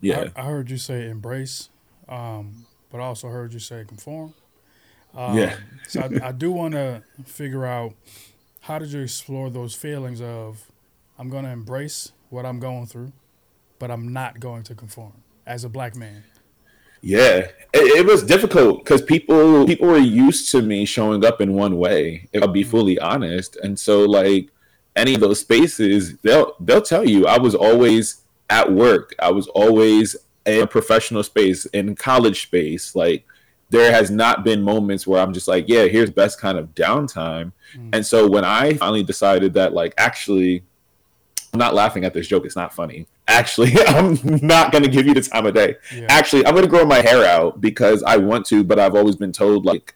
Yeah. 0.00 0.30
I, 0.34 0.42
I, 0.42 0.44
heard 0.44 0.70
you 0.70 0.76
say 0.76 1.08
embrace, 1.08 1.70
um, 2.08 2.66
but 2.90 3.00
I 3.00 3.04
also 3.04 3.28
heard 3.28 3.52
you 3.52 3.58
say 3.58 3.84
conform. 3.86 4.34
Um, 5.14 5.38
yeah. 5.38 5.56
so 5.88 6.00
I, 6.00 6.28
I 6.28 6.32
do 6.32 6.52
want 6.52 6.74
to 6.74 7.02
figure 7.24 7.64
out 7.64 7.94
how 8.60 8.78
did 8.78 8.92
you 8.92 9.00
explore 9.00 9.48
those 9.48 9.74
feelings 9.74 10.20
of 10.20 10.70
I'm 11.18 11.30
going 11.30 11.44
to 11.44 11.50
embrace 11.50 12.12
what 12.30 12.44
I'm 12.44 12.60
going 12.60 12.86
through, 12.86 13.12
but 13.78 13.90
I'm 13.90 14.12
not 14.12 14.40
going 14.40 14.62
to 14.64 14.74
conform 14.74 15.12
as 15.46 15.64
a 15.64 15.68
black 15.68 15.96
man? 15.96 16.24
Yeah, 17.00 17.38
it, 17.38 17.54
it 17.72 18.06
was 18.06 18.24
difficult 18.24 18.84
because 18.84 19.00
people 19.02 19.64
people 19.66 19.86
were 19.86 19.98
used 19.98 20.50
to 20.50 20.62
me 20.62 20.84
showing 20.84 21.24
up 21.24 21.40
in 21.40 21.52
one 21.52 21.76
way. 21.76 22.28
If 22.32 22.42
I'll 22.42 22.48
be 22.48 22.62
mm-hmm. 22.62 22.70
fully 22.70 22.98
honest, 22.98 23.56
and 23.62 23.78
so 23.78 24.04
like 24.04 24.48
any 24.96 25.14
of 25.14 25.20
those 25.20 25.40
spaces, 25.40 26.16
they'll 26.18 26.54
they'll 26.58 26.82
tell 26.82 27.08
you 27.08 27.26
I 27.26 27.38
was 27.38 27.54
always 27.54 28.22
at 28.50 28.72
work. 28.72 29.14
I 29.20 29.30
was 29.30 29.46
always 29.48 30.16
in 30.46 30.62
a 30.62 30.66
professional 30.66 31.22
space, 31.22 31.66
in 31.66 31.94
college 31.94 32.42
space, 32.42 32.94
like 32.94 33.26
there 33.70 33.90
has 33.92 34.10
not 34.10 34.44
been 34.44 34.62
moments 34.62 35.06
where 35.06 35.20
I'm 35.20 35.32
just 35.32 35.48
like, 35.48 35.68
yeah, 35.68 35.86
here's 35.86 36.10
best 36.10 36.40
kind 36.40 36.56
of 36.56 36.74
downtime. 36.74 37.52
Mm. 37.74 37.90
And 37.94 38.06
so 38.06 38.28
when 38.28 38.44
I 38.44 38.74
finally 38.74 39.02
decided 39.02 39.54
that, 39.54 39.72
like, 39.72 39.92
actually, 39.98 40.62
I'm 41.52 41.58
not 41.58 41.74
laughing 41.74 42.04
at 42.04 42.14
this 42.14 42.28
joke. 42.28 42.44
It's 42.44 42.56
not 42.56 42.72
funny. 42.72 43.06
Actually, 43.26 43.72
I'm 43.86 44.18
not 44.46 44.70
going 44.70 44.84
to 44.84 44.90
give 44.90 45.06
you 45.06 45.14
the 45.14 45.22
time 45.22 45.46
of 45.46 45.54
day. 45.54 45.76
Yeah. 45.92 46.06
Actually, 46.08 46.46
I'm 46.46 46.52
going 46.52 46.64
to 46.64 46.70
grow 46.70 46.84
my 46.84 47.00
hair 47.00 47.24
out 47.24 47.60
because 47.60 48.02
I 48.04 48.16
want 48.18 48.46
to, 48.46 48.62
but 48.62 48.78
I've 48.78 48.94
always 48.94 49.16
been 49.16 49.32
told, 49.32 49.64
like, 49.64 49.94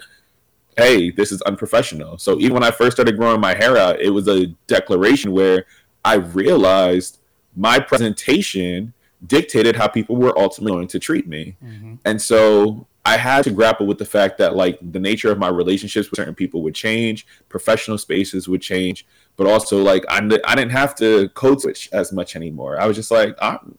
hey, 0.76 1.10
this 1.10 1.30
is 1.30 1.40
unprofessional. 1.42 2.18
So 2.18 2.38
even 2.40 2.54
when 2.54 2.64
I 2.64 2.70
first 2.72 2.96
started 2.96 3.16
growing 3.16 3.40
my 3.40 3.54
hair 3.54 3.76
out, 3.76 4.00
it 4.00 4.10
was 4.10 4.26
a 4.26 4.46
declaration 4.66 5.30
where 5.32 5.66
I 6.04 6.14
realized 6.14 7.18
my 7.54 7.78
presentation 7.78 8.94
dictated 9.26 9.76
how 9.76 9.88
people 9.88 10.16
were 10.16 10.36
ultimately 10.38 10.72
going 10.72 10.88
to 10.88 10.98
treat 10.98 11.26
me. 11.26 11.56
Mm-hmm. 11.62 11.94
And 12.04 12.20
so 12.20 12.86
I 13.04 13.16
had 13.16 13.44
to 13.44 13.50
grapple 13.50 13.86
with 13.86 13.98
the 13.98 14.04
fact 14.04 14.38
that 14.38 14.56
like 14.56 14.78
the 14.80 15.00
nature 15.00 15.30
of 15.30 15.38
my 15.38 15.48
relationships 15.48 16.10
with 16.10 16.16
certain 16.18 16.34
people 16.34 16.62
would 16.62 16.74
change, 16.74 17.26
professional 17.48 17.98
spaces 17.98 18.48
would 18.48 18.62
change, 18.62 19.06
but 19.36 19.46
also 19.46 19.82
like 19.82 20.04
I, 20.08 20.18
I 20.44 20.54
didn't 20.54 20.72
have 20.72 20.94
to 20.96 21.28
code 21.30 21.60
switch 21.60 21.88
as 21.92 22.12
much 22.12 22.36
anymore. 22.36 22.80
I 22.80 22.86
was 22.86 22.96
just 22.96 23.10
like, 23.10 23.36
I'm, 23.40 23.78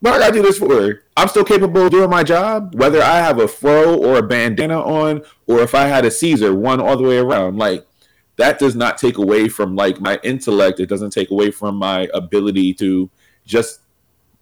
what 0.00 0.14
I 0.14 0.18
gotta 0.18 0.32
do 0.32 0.42
this 0.42 0.58
for? 0.58 1.02
I'm 1.16 1.28
still 1.28 1.44
capable 1.44 1.86
of 1.86 1.90
doing 1.90 2.10
my 2.10 2.22
job, 2.22 2.74
whether 2.76 3.02
I 3.02 3.18
have 3.18 3.40
a 3.40 3.48
fro 3.48 3.96
or 3.96 4.18
a 4.18 4.22
bandana 4.22 4.80
on, 4.80 5.22
or 5.46 5.60
if 5.60 5.74
I 5.74 5.86
had 5.86 6.04
a 6.04 6.10
Caesar 6.10 6.54
one 6.54 6.80
all 6.80 6.96
the 6.96 7.02
way 7.02 7.18
around. 7.18 7.58
Like 7.58 7.84
that 8.36 8.58
does 8.58 8.76
not 8.76 8.98
take 8.98 9.18
away 9.18 9.48
from 9.48 9.74
like 9.74 10.00
my 10.00 10.18
intellect. 10.22 10.78
It 10.78 10.88
doesn't 10.88 11.10
take 11.10 11.30
away 11.30 11.50
from 11.50 11.76
my 11.76 12.08
ability 12.14 12.74
to 12.74 13.10
just 13.44 13.80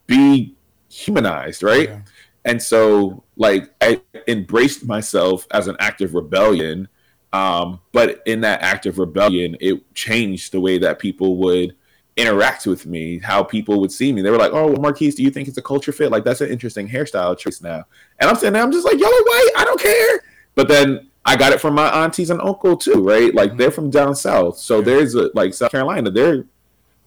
be 0.07 0.55
humanized, 0.89 1.63
right? 1.63 1.89
Yeah. 1.89 2.01
And 2.45 2.63
so, 2.63 3.25
like, 3.37 3.75
I 3.81 4.01
embraced 4.29 4.85
myself 4.85 5.47
as 5.51 5.67
an 5.67 5.77
act 5.81 6.01
of 6.01 6.15
rebellion. 6.15 6.89
Um, 7.33 7.81
but 7.93 8.23
in 8.25 8.41
that 8.43 8.63
act 8.63 8.87
of 8.87 8.99
rebellion, 8.99 9.57
it 9.61 9.95
changed 9.95 10.53
the 10.53 10.61
way 10.61 10.79
that 10.79 10.99
people 10.99 11.37
would 11.39 11.75
interact 12.17 12.67
with 12.67 12.87
me, 12.87 13.19
how 13.19 13.43
people 13.43 13.81
would 13.81 13.93
see 13.93 14.13
me. 14.13 14.23
They 14.23 14.31
were 14.31 14.39
like, 14.39 14.53
"Oh, 14.53 14.73
Marquise, 14.77 15.15
do 15.17 15.23
you 15.23 15.31
think 15.31 15.49
it's 15.49 15.59
a 15.59 15.63
culture 15.63 15.93
fit? 15.93 16.11
Like, 16.11 16.25
that's 16.25 16.41
an 16.41 16.49
interesting 16.49 16.89
hairstyle 16.89 17.37
choice 17.37 17.61
now." 17.61 17.85
And 18.19 18.31
I'm 18.31 18.37
sitting 18.37 18.55
there, 18.55 18.63
I'm 18.63 18.73
just 18.73 18.87
like, 18.87 18.99
"Yellow, 18.99 19.13
white, 19.13 19.51
I 19.57 19.65
don't 19.65 19.81
care." 19.81 20.21
But 20.55 20.69
then 20.69 21.11
I 21.27 21.37
got 21.37 21.53
it 21.53 21.61
from 21.61 21.75
my 21.75 22.05
aunties 22.05 22.31
and 22.31 22.41
uncle 22.41 22.77
too, 22.77 23.03
right? 23.03 23.35
Like, 23.35 23.51
mm-hmm. 23.51 23.59
they're 23.59 23.71
from 23.71 23.91
down 23.91 24.15
south, 24.15 24.57
so 24.57 24.79
yeah. 24.79 24.85
there's 24.85 25.15
a 25.15 25.31
like 25.35 25.53
South 25.53 25.73
Carolina. 25.73 26.11
There, 26.11 26.47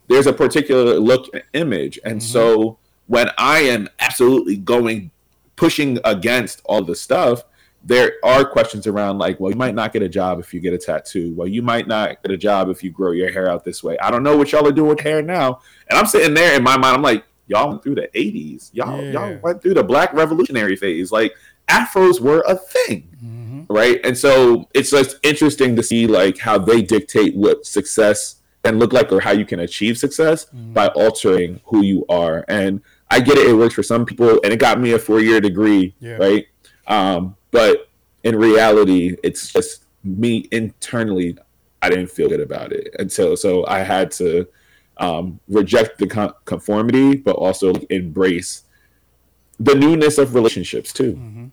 there's 0.07 0.27
a 0.27 0.33
particular 0.33 0.99
look 0.99 1.27
image, 1.53 1.97
and 2.03 2.19
mm-hmm. 2.19 2.31
so 2.31 2.77
when 3.09 3.31
I 3.39 3.61
am 3.61 3.89
absolutely 3.99 4.55
going 4.55 5.09
pushing 5.55 5.97
against 6.05 6.61
all 6.65 6.83
the 6.83 6.95
stuff, 6.95 7.43
there 7.83 8.13
are 8.23 8.45
questions 8.45 8.85
around 8.85 9.17
like, 9.17 9.39
well, 9.39 9.51
you 9.51 9.57
might 9.57 9.73
not 9.73 9.93
get 9.93 10.03
a 10.03 10.07
job 10.07 10.39
if 10.39 10.53
you 10.53 10.59
get 10.59 10.73
a 10.73 10.77
tattoo. 10.77 11.33
Well, 11.35 11.47
you 11.47 11.63
might 11.63 11.87
not 11.87 12.21
get 12.21 12.31
a 12.31 12.37
job 12.37 12.69
if 12.69 12.83
you 12.83 12.91
grow 12.91 13.11
your 13.11 13.31
hair 13.31 13.49
out 13.49 13.65
this 13.65 13.83
way. 13.83 13.97
I 13.97 14.11
don't 14.11 14.21
know 14.21 14.37
what 14.37 14.51
y'all 14.51 14.67
are 14.67 14.71
doing 14.71 14.89
with 14.89 14.99
hair 14.99 15.23
now. 15.23 15.59
And 15.89 15.97
I'm 15.97 16.05
sitting 16.05 16.35
there 16.35 16.55
in 16.55 16.61
my 16.61 16.77
mind, 16.77 16.97
I'm 16.97 17.01
like, 17.01 17.23
y'all 17.47 17.69
went 17.69 17.81
through 17.81 17.95
the 17.95 18.09
80s. 18.13 18.69
Y'all, 18.73 19.03
yeah. 19.03 19.11
y'all 19.11 19.39
went 19.41 19.63
through 19.63 19.73
the 19.73 19.83
black 19.83 20.13
revolutionary 20.13 20.75
phase. 20.75 21.11
Like 21.11 21.33
afros 21.67 22.21
were 22.21 22.43
a 22.47 22.55
thing. 22.55 23.09
Mm-hmm. 23.15 23.73
Right. 23.73 23.99
And 24.03 24.15
so 24.15 24.69
it's 24.75 24.91
just 24.91 25.17
interesting 25.23 25.75
to 25.77 25.81
see 25.81 26.05
like 26.05 26.37
how 26.37 26.59
they 26.59 26.83
dictate 26.83 27.35
what 27.35 27.65
success 27.65 28.35
can 28.63 28.77
look 28.77 28.93
like 28.93 29.11
or 29.11 29.19
how 29.19 29.31
you 29.31 29.45
can 29.45 29.61
achieve 29.61 29.97
success 29.97 30.45
mm-hmm. 30.45 30.73
by 30.73 30.87
altering 30.89 31.61
who 31.65 31.83
you 31.83 32.05
are. 32.07 32.45
And 32.47 32.81
I 33.09 33.19
get 33.19 33.37
it; 33.37 33.47
it 33.47 33.53
works 33.53 33.73
for 33.73 33.83
some 33.83 34.05
people, 34.05 34.39
and 34.43 34.53
it 34.53 34.59
got 34.59 34.79
me 34.79 34.91
a 34.93 34.99
four 34.99 35.19
year 35.19 35.41
degree, 35.41 35.95
yeah. 35.99 36.17
right? 36.17 36.47
Um, 36.87 37.35
but 37.51 37.89
in 38.23 38.35
reality, 38.35 39.17
it's 39.23 39.51
just 39.51 39.85
me 40.03 40.47
internally. 40.51 41.37
I 41.81 41.89
didn't 41.89 42.07
feel 42.07 42.27
good 42.27 42.41
about 42.41 42.73
it 42.73 42.93
until 42.99 43.37
so 43.37 43.65
I 43.67 43.79
had 43.79 44.11
to 44.11 44.47
um, 44.97 45.39
reject 45.47 45.97
the 45.97 46.33
conformity, 46.45 47.15
but 47.15 47.35
also 47.35 47.73
embrace 47.89 48.63
the 49.59 49.75
newness 49.75 50.17
of 50.17 50.35
relationships 50.35 50.91
too. 50.93 51.13
Mm-hmm. 51.13 51.45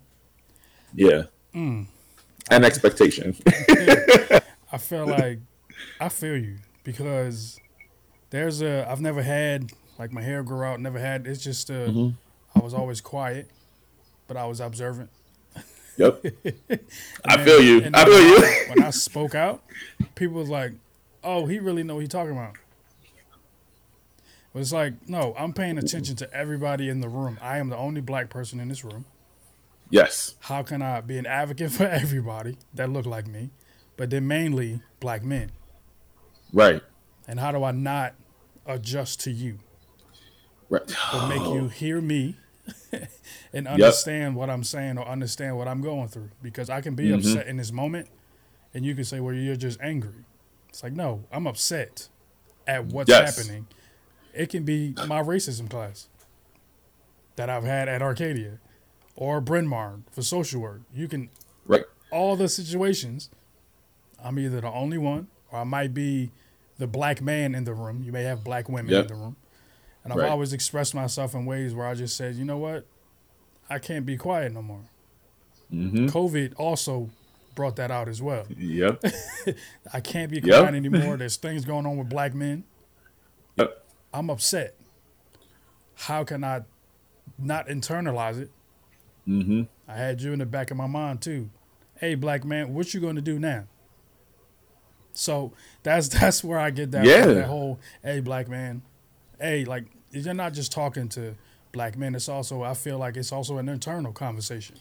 Yeah, 0.94 1.22
mm. 1.54 1.86
and 2.50 2.64
expectation. 2.64 3.36
I 4.72 4.78
feel 4.78 5.06
like 5.06 5.38
I 6.00 6.08
feel 6.08 6.36
you 6.36 6.56
because 6.84 7.58
there's 8.30 8.62
a 8.62 8.90
I've 8.90 9.00
never 9.00 9.22
had 9.22 9.72
like 9.98 10.12
my 10.12 10.22
hair 10.22 10.42
grew 10.42 10.62
out. 10.62 10.80
Never 10.80 10.98
had. 10.98 11.26
It's 11.26 11.42
just 11.42 11.70
uh, 11.70 11.88
mm-hmm. 11.88 12.58
I 12.58 12.62
was 12.62 12.74
always 12.74 13.00
quiet, 13.00 13.50
but 14.26 14.36
I 14.36 14.46
was 14.46 14.60
observant. 14.60 15.10
Yep. 15.96 16.24
I 17.24 17.44
feel 17.44 17.62
you. 17.62 17.90
I 17.94 18.04
feel 18.04 18.20
you. 18.20 18.40
when 18.68 18.82
I 18.82 18.90
spoke 18.90 19.34
out, 19.34 19.62
people 20.14 20.36
was 20.36 20.50
like, 20.50 20.72
"Oh, 21.24 21.46
he 21.46 21.58
really 21.58 21.82
know 21.82 21.94
what 21.94 22.02
he 22.02 22.08
talking 22.08 22.32
about." 22.32 22.56
But 24.56 24.60
it's 24.60 24.72
like, 24.72 25.06
no, 25.06 25.34
I'm 25.38 25.52
paying 25.52 25.76
attention 25.76 26.16
to 26.16 26.32
everybody 26.32 26.88
in 26.88 27.02
the 27.02 27.10
room. 27.10 27.36
I 27.42 27.58
am 27.58 27.68
the 27.68 27.76
only 27.76 28.00
black 28.00 28.30
person 28.30 28.58
in 28.58 28.68
this 28.68 28.82
room. 28.84 29.04
Yes. 29.90 30.34
How 30.40 30.62
can 30.62 30.80
I 30.80 31.02
be 31.02 31.18
an 31.18 31.26
advocate 31.26 31.72
for 31.72 31.84
everybody 31.84 32.56
that 32.72 32.88
look 32.88 33.04
like 33.04 33.26
me, 33.26 33.50
but 33.98 34.08
then 34.08 34.26
mainly 34.26 34.80
black 34.98 35.22
men? 35.22 35.52
Right. 36.54 36.82
And 37.28 37.38
how 37.38 37.52
do 37.52 37.64
I 37.64 37.72
not 37.72 38.14
adjust 38.64 39.20
to 39.24 39.30
you? 39.30 39.58
Right. 40.68 40.82
will 41.12 41.26
make 41.28 41.42
you 41.42 41.68
hear 41.68 42.00
me 42.00 42.36
and 43.52 43.68
understand 43.68 44.34
yep. 44.34 44.38
what 44.38 44.50
I'm 44.50 44.64
saying 44.64 44.98
or 44.98 45.06
understand 45.06 45.56
what 45.56 45.68
I'm 45.68 45.82
going 45.82 46.08
through. 46.08 46.30
Because 46.42 46.70
I 46.70 46.80
can 46.80 46.94
be 46.94 47.06
mm-hmm. 47.06 47.18
upset 47.18 47.46
in 47.46 47.56
this 47.56 47.72
moment, 47.72 48.08
and 48.74 48.84
you 48.84 48.94
can 48.94 49.04
say, 49.04 49.20
"Well, 49.20 49.34
you're 49.34 49.56
just 49.56 49.80
angry." 49.80 50.24
It's 50.76 50.82
like, 50.82 50.92
no, 50.92 51.24
I'm 51.32 51.46
upset 51.46 52.08
at 52.66 52.84
what's 52.84 53.08
yes. 53.08 53.34
happening. 53.34 53.66
It 54.34 54.50
can 54.50 54.64
be 54.64 54.94
my 55.06 55.22
racism 55.22 55.70
class 55.70 56.08
that 57.36 57.48
I've 57.48 57.64
had 57.64 57.88
at 57.88 58.02
Arcadia 58.02 58.58
or 59.14 59.40
Bryn 59.40 59.66
Mawr 59.66 60.00
for 60.10 60.20
social 60.20 60.60
work. 60.60 60.82
You 60.92 61.08
can 61.08 61.30
right 61.64 61.84
all 62.10 62.36
the 62.36 62.48
situations. 62.48 63.30
I'm 64.22 64.38
either 64.38 64.60
the 64.60 64.70
only 64.70 64.98
one, 64.98 65.28
or 65.50 65.60
I 65.60 65.64
might 65.64 65.94
be 65.94 66.30
the 66.78 66.86
black 66.86 67.22
man 67.22 67.54
in 67.54 67.64
the 67.64 67.72
room. 67.72 68.02
You 68.02 68.12
may 68.12 68.24
have 68.24 68.44
black 68.44 68.68
women 68.68 68.92
yep. 68.92 69.02
in 69.02 69.08
the 69.08 69.14
room. 69.14 69.36
And 70.06 70.12
I've 70.12 70.20
right. 70.20 70.30
always 70.30 70.52
expressed 70.52 70.94
myself 70.94 71.34
in 71.34 71.46
ways 71.46 71.74
where 71.74 71.84
I 71.84 71.94
just 71.94 72.16
said, 72.16 72.36
you 72.36 72.44
know 72.44 72.58
what? 72.58 72.86
I 73.68 73.80
can't 73.80 74.06
be 74.06 74.16
quiet 74.16 74.52
no 74.52 74.62
more. 74.62 74.84
Mm-hmm. 75.72 76.06
COVID 76.06 76.52
also 76.56 77.10
brought 77.56 77.74
that 77.74 77.90
out 77.90 78.08
as 78.08 78.22
well. 78.22 78.46
Yep. 78.56 79.02
I 79.92 79.98
can't 79.98 80.30
be 80.30 80.40
quiet 80.40 80.62
yep. 80.62 80.74
anymore. 80.74 81.16
There's 81.16 81.36
things 81.36 81.64
going 81.64 81.86
on 81.86 81.96
with 81.96 82.08
black 82.08 82.34
men. 82.34 82.62
Yep. 83.56 83.84
I'm 84.14 84.30
upset. 84.30 84.76
How 85.96 86.22
can 86.22 86.44
I 86.44 86.62
not 87.36 87.66
internalize 87.66 88.40
it? 88.40 88.52
Mm-hmm. 89.26 89.62
I 89.88 89.96
had 89.96 90.22
you 90.22 90.32
in 90.32 90.38
the 90.38 90.46
back 90.46 90.70
of 90.70 90.76
my 90.76 90.86
mind 90.86 91.20
too. 91.20 91.50
Hey, 91.98 92.14
black 92.14 92.44
man, 92.44 92.74
what 92.74 92.94
you 92.94 93.00
going 93.00 93.16
to 93.16 93.22
do 93.22 93.40
now? 93.40 93.64
So 95.14 95.52
that's 95.82 96.08
that's 96.20 96.44
where 96.44 96.60
I 96.60 96.70
get 96.70 96.92
that 96.92 97.04
yeah. 97.04 97.26
that 97.26 97.46
whole 97.46 97.80
hey 98.04 98.20
black 98.20 98.48
man, 98.48 98.82
hey 99.40 99.64
like 99.64 99.86
you're 100.24 100.34
not 100.34 100.52
just 100.52 100.72
talking 100.72 101.08
to 101.10 101.34
black 101.72 101.96
men. 101.96 102.14
It's 102.14 102.28
also 102.28 102.62
I 102.62 102.74
feel 102.74 102.98
like 102.98 103.16
it's 103.16 103.32
also 103.32 103.58
an 103.58 103.68
internal 103.68 104.12
conversation. 104.12 104.76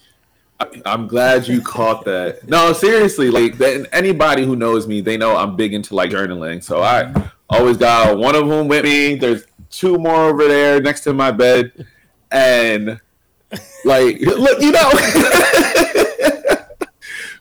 I'm 0.86 1.06
glad 1.06 1.46
you 1.46 1.60
caught 1.60 2.06
that. 2.06 2.48
No, 2.48 2.72
seriously, 2.72 3.30
like 3.30 3.60
anybody 3.92 4.44
who 4.44 4.56
knows 4.56 4.86
me, 4.86 5.02
they 5.02 5.18
know 5.18 5.36
I'm 5.36 5.54
big 5.54 5.74
into 5.74 5.94
like 5.94 6.10
journaling. 6.10 6.64
So 6.64 6.82
I 6.82 7.30
always 7.50 7.76
got 7.76 8.16
one 8.16 8.34
of 8.34 8.48
them 8.48 8.66
with 8.66 8.84
me. 8.84 9.16
There's 9.16 9.44
two 9.70 9.98
more 9.98 10.24
over 10.24 10.48
there 10.48 10.80
next 10.80 11.02
to 11.02 11.12
my 11.12 11.30
bed, 11.30 11.86
and 12.30 12.98
like, 13.84 14.20
look, 14.20 14.62
you 14.62 14.72
know. 14.72 14.90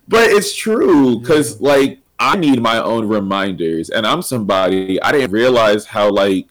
but 0.07 0.29
it's 0.29 0.53
true 0.53 1.19
because 1.19 1.61
like 1.61 1.99
I 2.19 2.35
need 2.35 2.61
my 2.61 2.79
own 2.79 3.07
reminders, 3.07 3.89
and 3.89 4.05
I'm 4.05 4.21
somebody 4.21 5.01
I 5.01 5.13
didn't 5.13 5.31
realize 5.31 5.85
how 5.85 6.09
like 6.09 6.47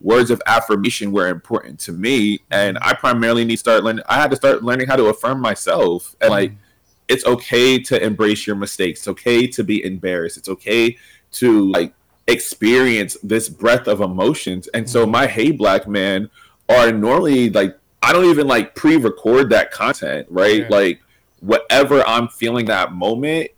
words 0.00 0.30
of 0.30 0.42
affirmation 0.46 1.10
were 1.10 1.28
important 1.28 1.80
to 1.80 1.92
me 1.92 2.38
and 2.50 2.76
mm-hmm. 2.76 2.88
i 2.88 2.92
primarily 2.92 3.44
need 3.44 3.54
to 3.54 3.60
start 3.60 3.82
learning 3.82 4.04
i 4.08 4.16
had 4.16 4.30
to 4.30 4.36
start 4.36 4.62
learning 4.62 4.86
how 4.86 4.96
to 4.96 5.06
affirm 5.06 5.40
myself 5.40 6.14
and 6.20 6.30
like 6.30 6.50
mm-hmm. 6.50 6.60
it's 7.08 7.24
okay 7.24 7.78
to 7.78 8.02
embrace 8.02 8.46
your 8.46 8.56
mistakes 8.56 9.00
it's 9.00 9.08
okay 9.08 9.46
to 9.46 9.64
be 9.64 9.84
embarrassed 9.84 10.36
it's 10.36 10.48
okay 10.48 10.96
to 11.32 11.70
like 11.70 11.94
experience 12.28 13.16
this 13.22 13.48
breadth 13.48 13.88
of 13.88 14.00
emotions 14.00 14.68
and 14.68 14.88
so 14.88 15.02
mm-hmm. 15.02 15.12
my 15.12 15.26
hey 15.26 15.50
black 15.50 15.88
man 15.88 16.28
are 16.68 16.92
normally 16.92 17.48
like 17.50 17.76
i 18.02 18.12
don't 18.12 18.26
even 18.26 18.46
like 18.46 18.74
pre-record 18.74 19.48
that 19.50 19.70
content 19.70 20.26
right? 20.30 20.62
Yeah. 20.62 20.68
like 20.68 21.00
whatever 21.40 22.06
i'm 22.06 22.28
feeling 22.28 22.66
that 22.66 22.92
moment 22.92 23.50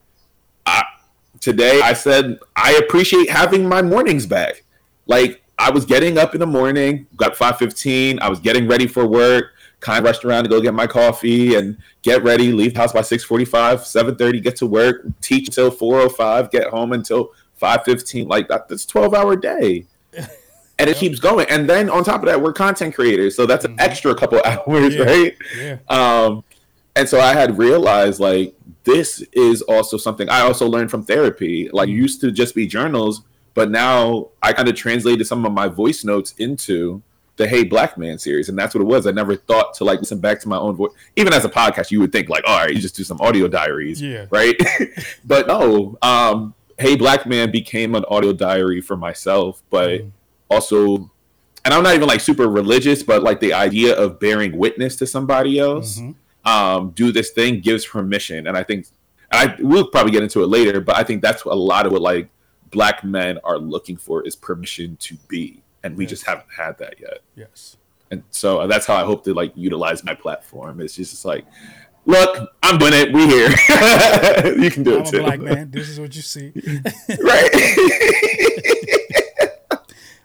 i 0.66 0.82
today 1.40 1.80
i 1.82 1.92
said 1.92 2.38
i 2.56 2.72
appreciate 2.74 3.30
having 3.30 3.68
my 3.68 3.82
mornings 3.82 4.26
back. 4.26 4.64
Like 5.06 5.42
I 5.58 5.70
was 5.70 5.84
getting 5.84 6.18
up 6.18 6.34
in 6.34 6.40
the 6.40 6.46
morning, 6.46 7.06
got 7.16 7.36
5:15. 7.36 8.20
I 8.20 8.28
was 8.28 8.38
getting 8.38 8.68
ready 8.68 8.86
for 8.86 9.06
work, 9.06 9.46
kind 9.80 9.98
of 9.98 10.04
rushed 10.04 10.24
around 10.24 10.44
to 10.44 10.50
go 10.50 10.60
get 10.60 10.74
my 10.74 10.86
coffee 10.86 11.56
and 11.56 11.76
get 12.02 12.22
ready, 12.22 12.52
leave 12.52 12.74
the 12.74 12.80
house 12.80 12.92
by 12.92 13.02
6:45, 13.02 13.84
7:30, 13.84 14.40
get 14.40 14.56
to 14.56 14.66
work, 14.66 15.02
teach 15.20 15.48
until 15.48 15.70
4:05, 15.70 16.50
get 16.50 16.68
home 16.68 16.92
until 16.92 17.32
5:15. 17.60 18.28
Like 18.28 18.48
that, 18.48 18.68
that's 18.68 18.86
12 18.86 19.14
hour 19.14 19.34
day. 19.34 19.86
and 20.78 20.88
it 20.88 20.96
keeps 20.96 21.18
going. 21.18 21.46
And 21.50 21.68
then 21.68 21.90
on 21.90 22.04
top 22.04 22.20
of 22.20 22.26
that, 22.26 22.40
we're 22.40 22.52
content 22.52 22.94
creators, 22.94 23.34
so 23.34 23.46
that's 23.46 23.64
an 23.64 23.72
mm-hmm. 23.72 23.80
extra 23.80 24.14
couple 24.14 24.40
hours, 24.44 24.94
yeah. 24.94 25.04
right? 25.04 25.36
Yeah. 25.60 25.76
Um, 25.88 26.44
and 26.94 27.08
so 27.08 27.20
I 27.20 27.32
had 27.32 27.58
realized 27.58 28.20
like 28.20 28.54
this 28.84 29.22
is 29.32 29.62
also 29.62 29.96
something 29.96 30.28
I 30.28 30.40
also 30.40 30.66
learned 30.66 30.90
from 30.90 31.04
therapy. 31.04 31.68
Like 31.72 31.88
mm-hmm. 31.88 31.98
used 31.98 32.20
to 32.22 32.30
just 32.30 32.54
be 32.54 32.66
journals, 32.66 33.22
but 33.58 33.72
now 33.72 34.28
I 34.40 34.52
kind 34.52 34.68
of 34.68 34.76
translated 34.76 35.26
some 35.26 35.44
of 35.44 35.50
my 35.50 35.66
voice 35.66 36.04
notes 36.04 36.32
into 36.38 37.02
the 37.34 37.48
Hey 37.48 37.64
Black 37.64 37.98
Man 37.98 38.16
series, 38.16 38.48
and 38.48 38.56
that's 38.56 38.72
what 38.72 38.80
it 38.80 38.84
was. 38.84 39.04
I 39.04 39.10
never 39.10 39.34
thought 39.34 39.74
to 39.74 39.84
like 39.84 39.98
listen 39.98 40.20
back 40.20 40.38
to 40.42 40.48
my 40.48 40.56
own 40.56 40.76
voice. 40.76 40.92
Even 41.16 41.32
as 41.32 41.44
a 41.44 41.48
podcast, 41.48 41.90
you 41.90 41.98
would 41.98 42.12
think 42.12 42.28
like, 42.28 42.44
all 42.46 42.56
right, 42.56 42.72
you 42.72 42.80
just 42.80 42.94
do 42.94 43.02
some 43.02 43.20
audio 43.20 43.48
diaries, 43.48 44.00
yeah, 44.00 44.26
right? 44.30 44.54
but 45.24 45.48
no, 45.48 45.98
um, 46.02 46.54
Hey 46.78 46.94
Black 46.94 47.26
Man 47.26 47.50
became 47.50 47.96
an 47.96 48.04
audio 48.08 48.32
diary 48.32 48.80
for 48.80 48.96
myself, 48.96 49.60
but 49.70 50.02
mm. 50.02 50.10
also, 50.48 51.10
and 51.64 51.74
I'm 51.74 51.82
not 51.82 51.96
even 51.96 52.06
like 52.06 52.20
super 52.20 52.46
religious, 52.48 53.02
but 53.02 53.24
like 53.24 53.40
the 53.40 53.54
idea 53.54 53.96
of 53.96 54.20
bearing 54.20 54.56
witness 54.56 54.94
to 54.98 55.06
somebody 55.08 55.58
else, 55.58 55.98
mm-hmm. 55.98 56.48
um, 56.48 56.90
do 56.90 57.10
this 57.10 57.30
thing 57.30 57.58
gives 57.58 57.84
permission, 57.84 58.46
and 58.46 58.56
I 58.56 58.62
think 58.62 58.86
I 59.32 59.56
we'll 59.58 59.88
probably 59.88 60.12
get 60.12 60.22
into 60.22 60.44
it 60.44 60.46
later, 60.46 60.80
but 60.80 60.96
I 60.96 61.02
think 61.02 61.22
that's 61.22 61.42
a 61.42 61.48
lot 61.48 61.86
of 61.86 61.90
what 61.90 62.02
like 62.02 62.28
black 62.70 63.04
men 63.04 63.38
are 63.44 63.58
looking 63.58 63.96
for 63.96 64.26
is 64.26 64.36
permission 64.36 64.96
to 64.96 65.16
be 65.28 65.62
and 65.82 65.96
we 65.96 66.04
yes. 66.04 66.10
just 66.10 66.26
haven't 66.26 66.48
had 66.56 66.76
that 66.78 67.00
yet 67.00 67.20
yes 67.36 67.76
And 68.10 68.22
so 68.30 68.60
uh, 68.60 68.66
that's 68.66 68.86
how 68.86 68.96
I 68.96 69.04
hope 69.04 69.24
to 69.24 69.34
like 69.34 69.52
utilize 69.54 70.04
my 70.04 70.14
platform. 70.14 70.80
It's 70.80 70.96
just 70.96 71.24
like, 71.24 71.44
look, 72.06 72.50
I'm 72.62 72.78
doing 72.78 72.94
it. 72.94 73.12
We 73.12 73.26
here. 73.26 73.48
you 74.62 74.70
can 74.70 74.82
do 74.82 74.96
I'm 74.96 75.02
it 75.02 75.10
too. 75.10 75.22
Black 75.22 75.40
man, 75.40 75.70
this 75.76 75.88
is 75.88 76.00
what 76.00 76.14
you 76.16 76.22
see. 76.22 76.52
right. 77.20 77.50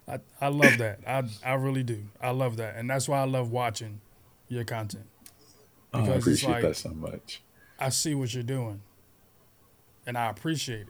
I, 0.08 0.20
I 0.40 0.48
love 0.48 0.78
that. 0.78 1.00
I 1.08 1.24
I 1.44 1.54
really 1.56 1.84
do. 1.84 2.06
I 2.22 2.32
love 2.32 2.58
that, 2.58 2.76
and 2.76 2.90
that's 2.90 3.08
why 3.10 3.20
I 3.20 3.26
love 3.26 3.52
watching 3.52 4.02
your 4.48 4.64
content. 4.64 5.08
Because 5.92 6.10
oh, 6.10 6.14
I 6.14 6.16
appreciate 6.16 6.52
like, 6.52 6.62
that 6.64 6.76
so 6.76 6.90
much. 6.90 7.42
I 7.80 7.90
see 7.90 8.16
what 8.16 8.34
you're 8.34 8.44
doing, 8.44 8.82
and 10.06 10.18
I 10.18 10.30
appreciate 10.30 10.82
it. 10.82 10.88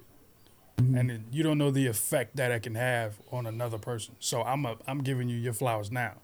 Mm-hmm. 0.77 0.97
And 0.97 1.25
you 1.31 1.43
don't 1.43 1.57
know 1.57 1.71
the 1.71 1.87
effect 1.87 2.35
that 2.37 2.51
it 2.51 2.63
can 2.63 2.75
have 2.75 3.19
on 3.31 3.45
another 3.45 3.77
person. 3.77 4.15
So 4.19 4.41
I'm 4.41 4.65
a, 4.65 4.75
I'm 4.87 4.99
giving 4.99 5.29
you 5.29 5.37
your 5.37 5.53
flowers 5.53 5.91
now, 5.91 6.15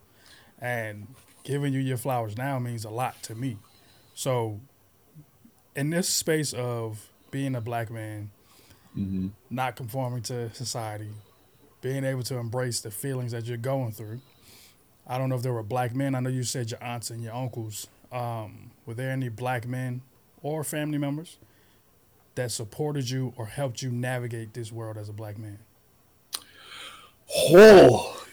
and 0.59 1.07
giving 1.43 1.73
you 1.73 1.79
your 1.79 1.97
flowers 1.97 2.37
now 2.37 2.59
means 2.59 2.85
a 2.85 2.89
lot 2.89 3.21
to 3.23 3.35
me. 3.35 3.57
So, 4.15 4.59
in 5.75 5.91
this 5.91 6.09
space 6.09 6.51
of 6.51 7.09
being 7.31 7.55
a 7.55 7.61
black 7.61 7.89
man, 7.89 8.31
mm-hmm. 8.97 9.27
not 9.49 9.75
conforming 9.75 10.23
to 10.23 10.53
society, 10.53 11.09
being 11.81 12.03
able 12.03 12.23
to 12.23 12.37
embrace 12.37 12.81
the 12.81 12.91
feelings 12.91 13.31
that 13.31 13.45
you're 13.45 13.57
going 13.57 13.91
through. 13.91 14.19
I 15.07 15.17
don't 15.17 15.29
know 15.29 15.35
if 15.35 15.41
there 15.41 15.53
were 15.53 15.63
black 15.63 15.95
men. 15.95 16.15
I 16.15 16.19
know 16.19 16.29
you 16.29 16.43
said 16.43 16.69
your 16.69 16.83
aunts 16.83 17.09
and 17.09 17.23
your 17.23 17.33
uncles. 17.33 17.87
Um, 18.11 18.71
were 18.85 18.93
there 18.93 19.11
any 19.11 19.29
black 19.29 19.67
men 19.67 20.01
or 20.41 20.63
family 20.63 20.97
members 20.97 21.37
that 22.39 22.51
supported 22.51 23.09
you 23.09 23.33
or 23.35 23.47
helped 23.47 23.81
you 23.81 23.91
navigate 23.91 24.53
this 24.53 24.71
world 24.71 24.97
as 24.97 25.09
a 25.09 25.13
black 25.13 25.37
man? 25.37 25.59
Oh. 27.29 28.25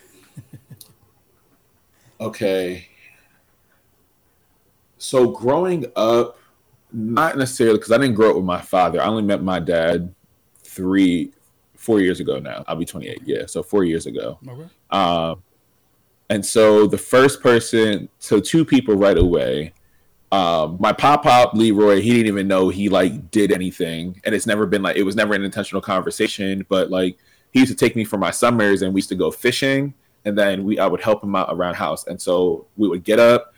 okay. 2.21 2.87
So 4.97 5.31
growing 5.31 5.87
up, 5.97 6.39
not 6.93 7.37
necessarily 7.37 7.79
because 7.79 7.91
I 7.91 7.99
didn't 7.99 8.15
grow 8.15 8.31
up 8.31 8.37
with 8.37 8.45
my 8.45 8.61
father. 8.61 9.03
I 9.03 9.07
only 9.07 9.25
met 9.25 9.43
my 9.43 9.59
dad 9.59 10.15
three, 10.63 11.33
four 11.75 11.99
years 11.99 12.21
ago 12.21 12.39
now. 12.39 12.65
I'll 12.69 12.77
be 12.77 12.85
28. 12.85 13.23
Yeah, 13.25 13.47
so 13.47 13.61
four 13.61 13.83
years 13.83 14.07
ago. 14.07 14.39
Okay. 14.47 14.69
Um, 14.91 15.43
and 16.31 16.47
so 16.47 16.87
the 16.87 16.99
first 16.99 17.43
person, 17.43 18.09
so 18.21 18.39
two 18.39 18.65
people 18.65 18.95
right 18.95 19.19
away. 19.19 19.73
Um, 20.33 20.76
my 20.80 20.92
pop 20.92 21.23
pop 21.23 21.54
Leroy, 21.54 22.00
he 22.00 22.11
didn't 22.11 22.26
even 22.26 22.49
know 22.49 22.68
he 22.68 22.88
like 22.88 23.30
did 23.30 23.52
anything, 23.52 24.21
and 24.25 24.35
it's 24.35 24.47
never 24.47 24.66
been 24.66 24.83
like 24.83 24.97
it 24.97 25.04
was 25.04 25.16
never 25.16 25.35
an 25.35 25.45
intentional 25.45 25.80
conversation. 25.80 26.66
But 26.68 26.90
like 26.90 27.18
he 27.52 27.61
used 27.61 27.73
to 27.73 27.76
take 27.76 27.95
me 27.95 28.04
for 28.04 28.18
my 28.18 28.30
summers, 28.30 28.83
and 28.83 28.92
we 28.92 28.99
used 28.99 29.09
to 29.11 29.14
go 29.14 29.30
fishing, 29.30 29.95
and 30.25 30.37
then 30.37 30.64
we 30.64 30.78
I 30.78 30.87
would 30.87 31.00
help 31.00 31.23
him 31.23 31.37
out 31.37 31.49
around 31.50 31.75
house, 31.75 32.06
and 32.06 32.21
so 32.21 32.66
we 32.76 32.88
would 32.88 33.04
get 33.04 33.21
up, 33.21 33.54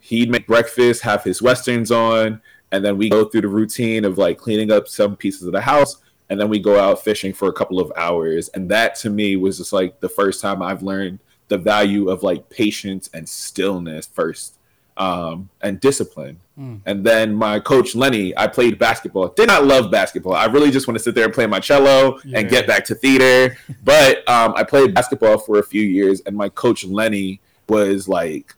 he'd 0.00 0.30
make 0.30 0.46
breakfast, 0.46 1.02
have 1.02 1.22
his 1.22 1.40
westerns 1.40 1.92
on, 1.92 2.42
and 2.72 2.84
then 2.84 2.98
we 2.98 3.08
go 3.08 3.24
through 3.24 3.42
the 3.42 3.48
routine 3.48 4.04
of 4.04 4.18
like 4.18 4.38
cleaning 4.38 4.72
up 4.72 4.88
some 4.88 5.16
pieces 5.16 5.44
of 5.44 5.52
the 5.52 5.60
house, 5.60 6.02
and 6.30 6.40
then 6.40 6.48
we 6.48 6.58
go 6.58 6.80
out 6.80 7.04
fishing 7.04 7.32
for 7.32 7.48
a 7.48 7.52
couple 7.52 7.78
of 7.78 7.92
hours, 7.96 8.48
and 8.50 8.68
that 8.70 8.96
to 8.96 9.10
me 9.10 9.36
was 9.36 9.58
just 9.58 9.72
like 9.72 10.00
the 10.00 10.08
first 10.08 10.40
time 10.40 10.62
I've 10.62 10.82
learned 10.82 11.20
the 11.46 11.58
value 11.58 12.10
of 12.10 12.24
like 12.24 12.50
patience 12.50 13.08
and 13.14 13.26
stillness 13.26 14.06
first 14.06 14.57
um, 14.98 15.48
and 15.62 15.80
discipline. 15.80 16.38
Mm. 16.58 16.80
And 16.84 17.04
then 17.04 17.34
my 17.34 17.60
coach 17.60 17.94
Lenny, 17.94 18.36
I 18.36 18.48
played 18.48 18.78
basketball. 18.78 19.28
Did 19.28 19.46
not 19.46 19.64
love 19.64 19.90
basketball. 19.90 20.34
I 20.34 20.46
really 20.46 20.70
just 20.70 20.88
want 20.88 20.98
to 20.98 21.02
sit 21.02 21.14
there 21.14 21.24
and 21.24 21.32
play 21.32 21.46
my 21.46 21.60
cello 21.60 22.18
yeah. 22.24 22.40
and 22.40 22.50
get 22.50 22.66
back 22.66 22.84
to 22.86 22.94
theater. 22.94 23.56
but 23.84 24.28
um, 24.28 24.52
I 24.56 24.64
played 24.64 24.92
basketball 24.94 25.38
for 25.38 25.58
a 25.58 25.62
few 25.62 25.82
years, 25.82 26.20
and 26.26 26.36
my 26.36 26.48
coach 26.48 26.84
Lenny 26.84 27.40
was 27.68 28.08
like 28.08 28.54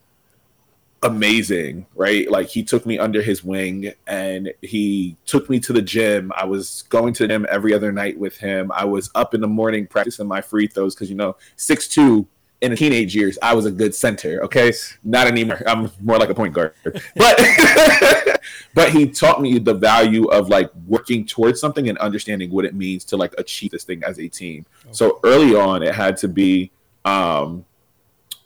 amazing, 1.02 1.86
right? 1.94 2.30
Like 2.30 2.48
he 2.48 2.62
took 2.62 2.84
me 2.86 2.98
under 2.98 3.22
his 3.22 3.42
wing 3.42 3.92
and 4.06 4.52
he 4.60 5.16
took 5.26 5.48
me 5.48 5.58
to 5.60 5.72
the 5.72 5.82
gym. 5.82 6.32
I 6.36 6.44
was 6.44 6.84
going 6.88 7.14
to 7.14 7.24
the 7.24 7.28
gym 7.28 7.46
every 7.48 7.72
other 7.74 7.92
night 7.92 8.18
with 8.18 8.36
him. 8.36 8.70
I 8.72 8.84
was 8.84 9.10
up 9.14 9.34
in 9.34 9.40
the 9.40 9.48
morning 9.48 9.86
practicing 9.86 10.26
my 10.26 10.40
free 10.40 10.66
throws 10.66 10.94
because 10.94 11.10
you 11.10 11.16
know 11.16 11.36
six 11.56 11.88
two 11.88 12.26
in 12.60 12.70
the 12.70 12.76
teenage 12.76 13.16
years, 13.16 13.38
I 13.42 13.54
was 13.54 13.64
a 13.66 13.70
good 13.70 13.94
center. 13.94 14.42
Okay, 14.44 14.72
not 15.02 15.26
anymore. 15.26 15.62
I'm 15.66 15.90
more 16.00 16.18
like 16.18 16.28
a 16.28 16.34
point 16.34 16.52
guard. 16.52 16.74
But 17.16 17.40
but 18.74 18.90
he 18.90 19.08
taught 19.08 19.40
me 19.40 19.58
the 19.58 19.74
value 19.74 20.26
of 20.26 20.48
like 20.48 20.70
working 20.86 21.26
towards 21.26 21.60
something 21.60 21.88
and 21.88 21.96
understanding 21.98 22.50
what 22.50 22.64
it 22.64 22.74
means 22.74 23.04
to 23.06 23.16
like 23.16 23.34
achieve 23.38 23.70
this 23.70 23.84
thing 23.84 24.02
as 24.04 24.18
a 24.18 24.28
team. 24.28 24.66
Okay. 24.84 24.92
So 24.92 25.20
early 25.24 25.54
on, 25.54 25.82
it 25.82 25.94
had 25.94 26.16
to 26.18 26.28
be 26.28 26.70
um, 27.04 27.64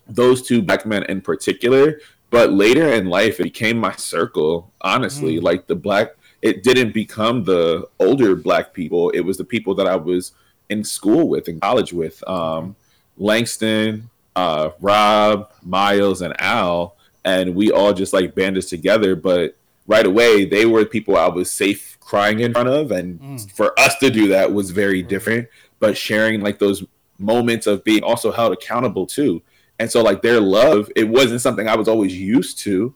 those 0.06 0.42
two 0.42 0.62
black 0.62 0.86
men 0.86 1.04
in 1.04 1.20
particular. 1.20 1.98
But 2.30 2.52
later 2.52 2.92
in 2.92 3.06
life, 3.06 3.38
it 3.40 3.44
became 3.44 3.78
my 3.78 3.94
circle. 3.96 4.72
Honestly, 4.80 5.38
mm. 5.38 5.42
like 5.42 5.66
the 5.66 5.76
black, 5.76 6.16
it 6.42 6.62
didn't 6.62 6.92
become 6.92 7.44
the 7.44 7.88
older 8.00 8.34
black 8.34 8.72
people. 8.72 9.10
It 9.10 9.20
was 9.20 9.36
the 9.36 9.44
people 9.44 9.74
that 9.76 9.86
I 9.86 9.96
was 9.96 10.32
in 10.68 10.82
school 10.82 11.28
with, 11.28 11.48
in 11.48 11.60
college 11.60 11.92
with. 11.92 12.26
Um, 12.28 12.76
Langston, 13.16 14.10
uh, 14.36 14.70
Rob, 14.80 15.50
Miles, 15.62 16.22
and 16.22 16.34
Al, 16.40 16.96
and 17.24 17.54
we 17.54 17.70
all 17.70 17.92
just 17.92 18.12
like 18.12 18.34
banded 18.34 18.66
together. 18.66 19.16
But 19.16 19.56
right 19.86 20.06
away, 20.06 20.44
they 20.44 20.66
were 20.66 20.84
people 20.84 21.16
I 21.16 21.28
was 21.28 21.50
safe 21.50 21.98
crying 22.00 22.40
in 22.40 22.52
front 22.52 22.68
of, 22.68 22.90
and 22.90 23.20
mm. 23.20 23.50
for 23.52 23.78
us 23.78 23.96
to 23.98 24.10
do 24.10 24.28
that 24.28 24.52
was 24.52 24.70
very 24.70 25.02
different. 25.02 25.48
But 25.80 25.96
sharing 25.96 26.40
like 26.40 26.58
those 26.58 26.84
moments 27.18 27.66
of 27.66 27.84
being 27.84 28.02
also 28.02 28.32
held 28.32 28.52
accountable 28.52 29.06
too, 29.06 29.42
and 29.78 29.90
so 29.90 30.02
like 30.02 30.22
their 30.22 30.40
love, 30.40 30.90
it 30.96 31.08
wasn't 31.08 31.40
something 31.40 31.68
I 31.68 31.76
was 31.76 31.88
always 31.88 32.16
used 32.16 32.58
to. 32.60 32.94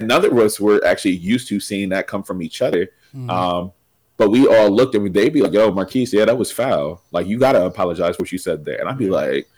None 0.00 0.24
of 0.24 0.38
us 0.38 0.60
were 0.60 0.84
actually 0.86 1.16
used 1.16 1.48
to 1.48 1.58
seeing 1.58 1.88
that 1.88 2.06
come 2.06 2.22
from 2.22 2.40
each 2.40 2.62
other. 2.62 2.88
Mm. 3.14 3.30
Um, 3.30 3.72
but 4.16 4.30
we 4.30 4.46
all 4.46 4.70
looked 4.70 4.94
and 4.94 5.12
they'd 5.12 5.32
be 5.32 5.42
like, 5.42 5.52
"Yo, 5.52 5.70
Marquise, 5.72 6.12
yeah, 6.12 6.24
that 6.24 6.38
was 6.38 6.52
foul. 6.52 7.02
Like 7.12 7.26
you 7.26 7.38
gotta 7.38 7.64
apologize 7.64 8.16
for 8.16 8.22
what 8.22 8.32
you 8.32 8.38
said 8.38 8.64
there." 8.64 8.80
And 8.80 8.88
I'd 8.88 8.98
be 8.98 9.08
like, 9.08 9.48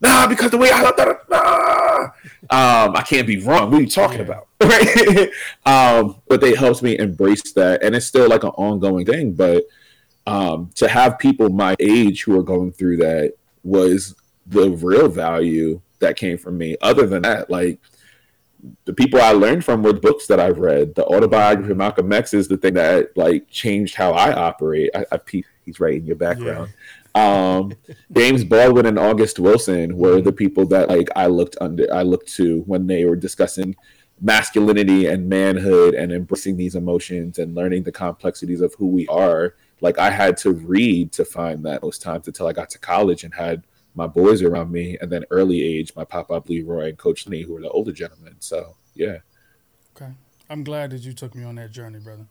nah, 0.00 0.26
because 0.26 0.50
the 0.50 0.58
way 0.58 0.70
I 0.72 0.80
thought, 0.80 1.30
nah, 1.30 2.02
um, 2.50 2.96
I 2.96 3.02
can't 3.02 3.26
be 3.26 3.40
wrong. 3.40 3.70
What 3.70 3.78
are 3.78 3.82
you 3.82 3.88
talking 3.88 4.18
yeah. 4.18 4.24
about? 4.24 4.46
Right? 4.62 5.30
um, 5.64 6.16
but 6.28 6.42
they 6.42 6.54
helped 6.54 6.82
me 6.82 6.98
embrace 6.98 7.52
that, 7.52 7.82
and 7.82 7.94
it's 7.94 8.06
still 8.06 8.28
like 8.28 8.44
an 8.44 8.50
ongoing 8.50 9.06
thing. 9.06 9.32
But 9.32 9.64
um, 10.26 10.70
to 10.74 10.88
have 10.88 11.18
people 11.18 11.48
my 11.48 11.76
age 11.80 12.24
who 12.24 12.38
are 12.38 12.42
going 12.42 12.72
through 12.72 12.98
that 12.98 13.34
was 13.64 14.14
the 14.46 14.70
real 14.70 15.08
value 15.08 15.80
that 16.00 16.16
came 16.16 16.36
from 16.36 16.58
me. 16.58 16.76
Other 16.82 17.06
than 17.06 17.22
that, 17.22 17.48
like 17.48 17.78
the 18.84 18.92
people 18.92 19.20
I 19.20 19.32
learned 19.32 19.64
from 19.64 19.82
were 19.82 19.92
books 19.92 20.26
that 20.26 20.40
I've 20.40 20.58
read. 20.58 20.94
The 20.94 21.06
autobiography 21.06 21.72
of 21.72 21.78
Malcolm 21.78 22.12
X 22.12 22.34
is 22.34 22.48
the 22.48 22.56
thing 22.56 22.74
that 22.74 23.16
like 23.16 23.48
changed 23.48 23.94
how 23.94 24.12
I 24.12 24.32
operate. 24.32 24.90
I, 24.94 25.06
I 25.12 25.18
he's 25.64 25.80
right 25.80 25.96
in 25.96 26.06
your 26.06 26.16
background 26.16 26.72
um, 27.14 27.72
James 28.16 28.44
Baldwin 28.44 28.86
and 28.86 28.98
August 28.98 29.38
Wilson 29.38 29.96
were 29.96 30.20
the 30.20 30.32
people 30.32 30.66
that 30.66 30.88
like 30.88 31.08
I 31.16 31.26
looked 31.26 31.56
under 31.60 31.92
I 31.92 32.02
looked 32.02 32.32
to 32.34 32.60
when 32.66 32.86
they 32.86 33.04
were 33.04 33.16
discussing 33.16 33.74
masculinity 34.20 35.06
and 35.06 35.28
manhood 35.28 35.94
and 35.94 36.12
embracing 36.12 36.56
these 36.56 36.74
emotions 36.74 37.38
and 37.38 37.54
learning 37.54 37.84
the 37.84 37.92
complexities 37.92 38.60
of 38.60 38.74
who 38.74 38.86
we 38.86 39.06
are. 39.08 39.54
Like 39.80 39.98
I 39.98 40.10
had 40.10 40.36
to 40.38 40.52
read 40.52 41.12
to 41.12 41.24
find 41.24 41.64
that 41.64 41.82
most 41.82 42.02
times 42.02 42.26
until 42.26 42.46
I 42.46 42.52
got 42.52 42.68
to 42.70 42.78
college 42.78 43.24
and 43.24 43.34
had 43.34 43.64
my 43.94 44.06
boys 44.06 44.42
around 44.42 44.70
me, 44.70 44.96
and 45.00 45.10
then 45.10 45.24
early 45.30 45.62
age, 45.62 45.92
my 45.96 46.04
pop 46.04 46.30
up 46.30 46.48
Leroy 46.48 46.90
and 46.90 46.98
Coach 46.98 47.26
Lee, 47.26 47.42
who 47.42 47.54
were 47.54 47.60
the 47.60 47.70
older 47.70 47.92
gentlemen. 47.92 48.36
So 48.38 48.76
yeah. 48.94 49.18
Okay, 49.96 50.12
I'm 50.48 50.62
glad 50.62 50.90
that 50.90 51.00
you 51.00 51.12
took 51.12 51.34
me 51.34 51.44
on 51.44 51.56
that 51.56 51.72
journey, 51.72 51.98
brother. 51.98 52.26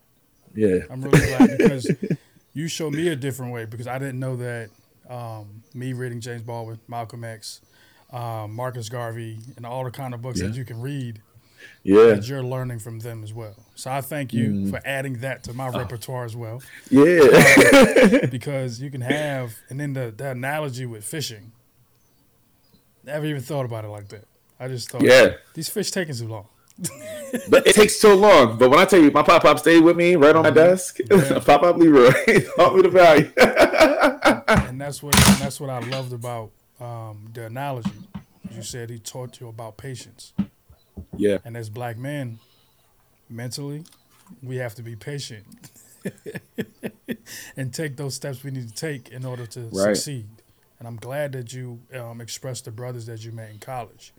Yeah, 0.55 0.79
I'm 0.89 1.01
really 1.01 1.19
glad 1.19 1.57
because 1.57 1.91
you 2.59 2.67
showed 2.67 2.93
me 2.93 3.07
a 3.07 3.15
different 3.15 3.53
way 3.53 3.63
because 3.63 3.87
I 3.87 3.97
didn't 3.97 4.19
know 4.19 4.35
that 4.35 4.69
um, 5.09 5.63
me 5.73 5.93
reading 5.93 6.19
James 6.19 6.43
Baldwin, 6.43 6.79
Malcolm 6.89 7.23
X, 7.23 7.61
um, 8.11 8.53
Marcus 8.53 8.89
Garvey, 8.89 9.39
and 9.55 9.65
all 9.65 9.85
the 9.85 9.91
kind 9.91 10.13
of 10.13 10.21
books 10.21 10.41
yeah. 10.41 10.47
that 10.47 10.55
you 10.57 10.65
can 10.65 10.81
read. 10.81 11.21
Yeah, 11.83 12.15
that 12.15 12.27
you're 12.27 12.43
learning 12.43 12.79
from 12.79 12.99
them 12.99 13.21
as 13.21 13.33
well. 13.33 13.55
So 13.75 13.91
I 13.91 13.99
thank 13.99 14.33
you 14.33 14.49
mm. 14.49 14.69
for 14.69 14.81
adding 14.85 15.19
that 15.19 15.43
to 15.43 15.53
my 15.53 15.67
oh. 15.67 15.77
repertoire 15.77 16.23
as 16.23 16.35
well. 16.35 16.61
Yeah, 16.89 18.25
because 18.31 18.81
you 18.81 18.89
can 18.89 19.01
have, 19.01 19.57
and 19.69 19.77
then 19.79 19.91
the, 19.91 20.13
the 20.15 20.31
analogy 20.31 20.85
with 20.85 21.03
fishing. 21.03 21.51
Never 23.03 23.25
even 23.25 23.41
thought 23.41 23.65
about 23.65 23.83
it 23.83 23.89
like 23.89 24.07
that. 24.09 24.25
I 24.57 24.67
just 24.69 24.89
thought, 24.89 25.01
yeah, 25.01 25.33
these 25.53 25.69
fish 25.69 25.91
taking 25.91 26.15
too 26.15 26.27
long 26.27 26.47
but 27.49 27.67
it 27.67 27.75
takes 27.75 27.95
so 27.95 28.15
long. 28.15 28.57
But 28.57 28.69
when 28.69 28.79
I 28.79 28.85
tell 28.85 29.01
you, 29.01 29.11
my 29.11 29.23
pop 29.23 29.43
pop 29.43 29.59
stayed 29.59 29.83
with 29.83 29.95
me 29.95 30.15
right 30.15 30.35
on 30.35 30.43
my 30.43 30.51
desk. 30.51 30.97
Yeah. 31.09 31.39
pop 31.39 31.61
pop 31.61 31.77
Leroy 31.77 32.11
taught 32.55 32.75
me 32.75 32.81
the 32.81 32.89
value. 32.89 33.31
and 34.67 34.79
that's 34.79 35.01
what 35.01 35.15
and 35.15 35.37
that's 35.37 35.59
what 35.59 35.69
I 35.69 35.79
loved 35.79 36.13
about 36.13 36.51
um, 36.79 37.29
the 37.33 37.45
analogy. 37.45 37.91
You 38.51 38.61
said 38.61 38.89
he 38.89 38.99
taught 38.99 39.39
you 39.39 39.47
about 39.47 39.77
patience. 39.77 40.33
Yeah. 41.15 41.39
And 41.43 41.57
as 41.57 41.69
black 41.69 41.97
men, 41.97 42.39
mentally, 43.29 43.83
we 44.41 44.57
have 44.57 44.75
to 44.75 44.83
be 44.83 44.95
patient 44.95 45.45
and 47.57 47.73
take 47.73 47.97
those 47.97 48.15
steps 48.15 48.43
we 48.43 48.51
need 48.51 48.67
to 48.67 48.73
take 48.73 49.09
in 49.09 49.25
order 49.25 49.45
to 49.47 49.61
right. 49.71 49.95
succeed. 49.95 50.27
And 50.79 50.87
I'm 50.87 50.95
glad 50.95 51.33
that 51.33 51.53
you 51.53 51.81
um, 51.93 52.21
expressed 52.21 52.65
the 52.65 52.71
brothers 52.71 53.05
that 53.07 53.23
you 53.23 53.31
met 53.31 53.49
in 53.49 53.59
college 53.59 54.13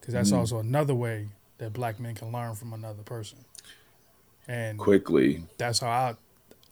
because 0.00 0.14
that's 0.14 0.30
mm-hmm. 0.30 0.38
also 0.38 0.58
another 0.58 0.94
way 0.94 1.28
that 1.60 1.74
black 1.74 2.00
men 2.00 2.14
can 2.14 2.32
learn 2.32 2.54
from 2.54 2.72
another 2.72 3.02
person. 3.02 3.38
And 4.48 4.78
quickly, 4.78 5.44
that's 5.58 5.78
how 5.78 5.88
I, 5.88 6.14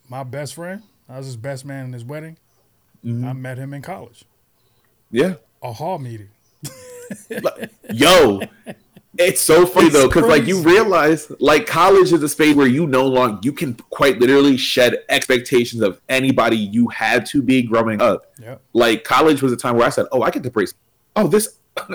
my 0.09 0.24
best 0.24 0.55
friend, 0.55 0.83
I 1.09 1.18
was 1.18 1.27
his 1.27 1.37
best 1.37 1.64
man 1.64 1.87
in 1.87 1.92
his 1.92 2.05
wedding. 2.05 2.37
Mm-hmm. 3.05 3.24
I 3.24 3.33
met 3.35 3.59
him 3.59 3.72
in 3.72 3.83
college. 3.83 4.24
Yeah, 5.11 5.35
a 5.62 5.72
hall 5.72 5.98
meeting. 5.98 6.31
Yo, 7.92 8.40
it's 9.16 9.40
so 9.40 9.66
funny 9.66 9.87
it's 9.87 9.94
though, 9.94 10.09
because 10.09 10.27
like 10.27 10.46
you 10.46 10.61
realize, 10.62 11.31
like 11.38 11.66
college 11.66 12.12
is 12.12 12.22
a 12.22 12.29
space 12.29 12.57
where 12.57 12.66
you 12.66 12.87
no 12.87 13.07
longer 13.07 13.38
you 13.42 13.53
can 13.53 13.74
quite 13.90 14.18
literally 14.18 14.57
shed 14.57 15.05
expectations 15.09 15.83
of 15.83 16.01
anybody 16.09 16.57
you 16.57 16.88
had 16.88 17.27
to 17.27 17.42
be 17.42 17.62
growing 17.62 18.01
up. 18.01 18.33
Yeah. 18.42 18.57
Like 18.72 19.05
college 19.05 19.42
was 19.42 19.53
a 19.53 19.57
time 19.57 19.77
where 19.77 19.87
I 19.87 19.90
said, 19.90 20.07
"Oh, 20.11 20.22
I 20.22 20.31
get 20.31 20.42
to 20.42 20.51
brace. 20.51 20.74
Oh, 21.14 21.29
this." 21.29 21.59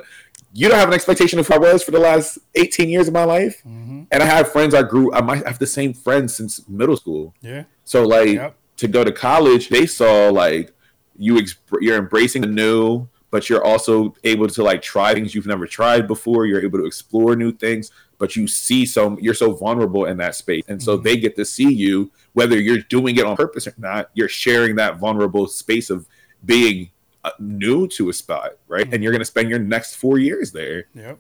you 0.53 0.69
don't 0.69 0.77
have 0.77 0.87
an 0.87 0.93
expectation 0.93 1.39
of 1.39 1.47
who 1.47 1.55
I 1.55 1.57
was 1.57 1.83
for 1.83 1.91
the 1.91 1.99
last 1.99 2.37
18 2.55 2.87
years 2.87 3.07
of 3.07 3.13
my 3.13 3.23
life. 3.23 3.61
Mm-hmm. 3.65 4.03
And 4.11 4.23
I 4.23 4.25
have 4.25 4.51
friends 4.51 4.75
I 4.75 4.83
grew, 4.83 5.11
I 5.11 5.21
might 5.21 5.45
have 5.47 5.57
the 5.57 5.67
same 5.67 5.93
friends 5.93 6.35
since 6.35 6.67
middle 6.69 6.95
school. 6.95 7.33
Yeah. 7.41 7.63
So 7.85 8.05
like 8.05 8.29
yep. 8.29 8.55
to 8.77 8.87
go 8.87 9.03
to 9.03 9.11
college, 9.11 9.69
they 9.69 9.87
saw 9.87 10.29
like 10.29 10.71
you, 11.17 11.39
ex- 11.39 11.55
you're 11.81 11.97
embracing 11.97 12.43
the 12.43 12.47
new, 12.47 13.07
but 13.31 13.49
you're 13.49 13.65
also 13.65 14.13
able 14.23 14.47
to 14.47 14.61
like 14.61 14.83
try 14.83 15.15
things 15.15 15.33
you've 15.33 15.47
never 15.47 15.65
tried 15.65 16.07
before. 16.07 16.45
You're 16.45 16.63
able 16.63 16.77
to 16.77 16.85
explore 16.85 17.35
new 17.35 17.51
things, 17.51 17.91
but 18.19 18.35
you 18.35 18.47
see 18.47 18.85
so 18.85 19.17
you're 19.19 19.33
so 19.33 19.53
vulnerable 19.53 20.05
in 20.05 20.17
that 20.17 20.35
space. 20.35 20.63
And 20.67 20.81
so 20.81 20.95
mm-hmm. 20.95 21.03
they 21.03 21.17
get 21.17 21.35
to 21.37 21.45
see 21.45 21.73
you, 21.73 22.11
whether 22.33 22.59
you're 22.59 22.77
doing 22.77 23.17
it 23.17 23.25
on 23.25 23.35
purpose 23.35 23.65
or 23.65 23.73
not, 23.79 24.11
you're 24.13 24.29
sharing 24.29 24.75
that 24.75 24.97
vulnerable 24.97 25.47
space 25.47 25.89
of 25.89 26.07
being 26.45 26.91
new 27.39 27.88
to 27.89 28.09
a 28.09 28.13
spot, 28.13 28.53
right? 28.67 28.86
Mm-hmm. 28.86 28.93
And 28.93 29.03
you're 29.03 29.12
going 29.12 29.21
to 29.21 29.25
spend 29.25 29.49
your 29.49 29.59
next 29.59 29.95
four 29.95 30.17
years 30.17 30.51
there. 30.51 30.86
Yep. 30.93 31.19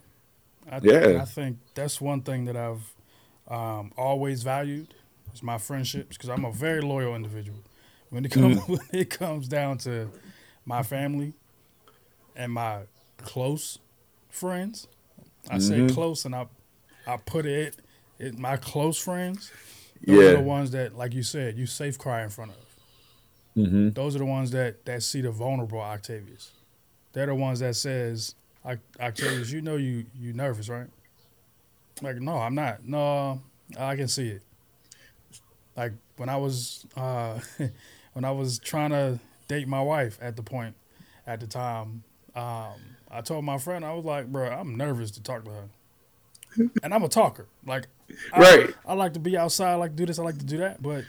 I 0.71 0.79
th- 0.79 0.93
yeah. 0.93 1.21
I 1.21 1.25
think 1.25 1.57
that's 1.73 1.99
one 1.99 2.21
thing 2.21 2.45
that 2.45 2.55
I've 2.55 2.93
um, 3.47 3.91
always 3.97 4.43
valued 4.43 4.93
is 5.33 5.43
my 5.43 5.57
friendships 5.57 6.17
because 6.17 6.29
I'm 6.29 6.45
a 6.45 6.51
very 6.51 6.81
loyal 6.81 7.15
individual. 7.15 7.59
When 8.09 8.25
it 8.25 8.31
comes 8.31 8.57
mm-hmm. 8.59 8.73
when 8.73 8.87
it 8.93 9.09
comes 9.09 9.47
down 9.47 9.77
to 9.79 10.09
my 10.65 10.83
family 10.83 11.33
and 12.35 12.51
my 12.51 12.81
close 13.17 13.79
friends, 14.29 14.87
I 15.49 15.57
mm-hmm. 15.57 15.87
say 15.87 15.93
close 15.93 16.25
and 16.25 16.35
I 16.35 16.47
I 17.05 17.17
put 17.17 17.45
it, 17.45 17.75
it 18.19 18.37
my 18.37 18.57
close 18.57 18.97
friends. 18.97 19.51
Those 20.05 20.17
yeah. 20.17 20.29
are 20.31 20.33
the 20.37 20.41
ones 20.41 20.71
that, 20.71 20.97
like 20.97 21.13
you 21.13 21.23
said, 21.23 21.57
you 21.57 21.65
safe 21.65 21.97
cry 21.97 22.23
in 22.23 22.29
front 22.29 22.51
of. 22.51 22.57
Mm-hmm. 23.55 23.89
Those 23.89 24.15
are 24.15 24.19
the 24.19 24.25
ones 24.25 24.51
that 24.51 24.85
that 24.85 25.03
see 25.03 25.21
the 25.21 25.31
vulnerable 25.31 25.79
Octavius. 25.79 26.51
They're 27.13 27.27
the 27.27 27.35
ones 27.35 27.59
that 27.59 27.75
says, 27.75 28.35
Octavius, 28.99 29.51
you 29.51 29.61
know 29.61 29.75
you 29.75 30.05
you 30.19 30.33
nervous, 30.33 30.69
right? 30.69 30.87
Like, 32.01 32.17
no, 32.17 32.37
I'm 32.37 32.55
not. 32.55 32.85
No, 32.85 33.41
I 33.77 33.95
can 33.95 34.07
see 34.07 34.29
it. 34.29 34.41
Like 35.77 35.93
when 36.17 36.29
I 36.29 36.37
was 36.37 36.85
uh, 36.97 37.39
when 38.13 38.25
I 38.25 38.31
was 38.31 38.57
trying 38.59 38.89
to 38.89 39.19
date 39.47 39.67
my 39.67 39.81
wife 39.81 40.17
at 40.21 40.35
the 40.35 40.43
point 40.43 40.75
at 41.27 41.39
the 41.39 41.47
time, 41.47 42.03
um, 42.35 42.73
I 43.11 43.21
told 43.21 43.45
my 43.45 43.59
friend 43.59 43.85
I 43.85 43.93
was 43.93 44.03
like, 44.03 44.31
bro, 44.31 44.49
I'm 44.49 44.75
nervous 44.75 45.11
to 45.11 45.21
talk 45.21 45.45
to 45.45 45.51
her, 45.51 45.69
and 46.81 46.91
I'm 46.91 47.03
a 47.03 47.09
talker. 47.09 47.45
Like, 47.65 47.85
I, 48.33 48.39
right? 48.39 48.73
I 48.87 48.93
like 48.95 49.13
to 49.13 49.19
be 49.19 49.37
outside, 49.37 49.73
I 49.73 49.75
like 49.75 49.91
to 49.91 49.97
do 49.97 50.07
this, 50.07 50.17
I 50.17 50.23
like 50.23 50.39
to 50.39 50.45
do 50.45 50.57
that, 50.57 50.81
but 50.81 51.05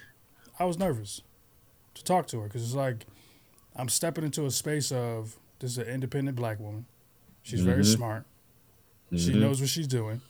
I 0.58 0.66
was 0.66 0.78
nervous 0.78 1.22
to 1.94 2.04
talk 2.04 2.26
to 2.28 2.40
her 2.40 2.46
because 2.46 2.62
it's 2.62 2.74
like 2.74 3.06
I'm 3.76 3.88
stepping 3.88 4.24
into 4.24 4.46
a 4.46 4.50
space 4.50 4.92
of 4.92 5.36
this 5.58 5.72
is 5.72 5.78
an 5.78 5.86
independent 5.86 6.36
black 6.36 6.60
woman. 6.60 6.86
She's 7.42 7.60
mm-hmm. 7.60 7.70
very 7.70 7.84
smart. 7.84 8.24
Mm-hmm. 9.12 9.16
She 9.16 9.38
knows 9.38 9.60
what 9.60 9.70
she's 9.70 9.86
doing. 9.86 10.20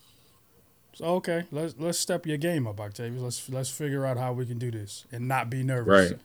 So 0.94 1.06
okay, 1.16 1.44
let's 1.50 1.74
let's 1.78 1.98
step 1.98 2.26
your 2.26 2.36
game 2.36 2.66
up, 2.66 2.80
Octavius. 2.80 3.22
Let's 3.22 3.48
let's 3.48 3.70
figure 3.70 4.06
out 4.06 4.16
how 4.16 4.32
we 4.32 4.46
can 4.46 4.58
do 4.58 4.70
this 4.70 5.04
and 5.10 5.26
not 5.26 5.50
be 5.50 5.62
nervous. 5.62 6.12
Right. 6.12 6.20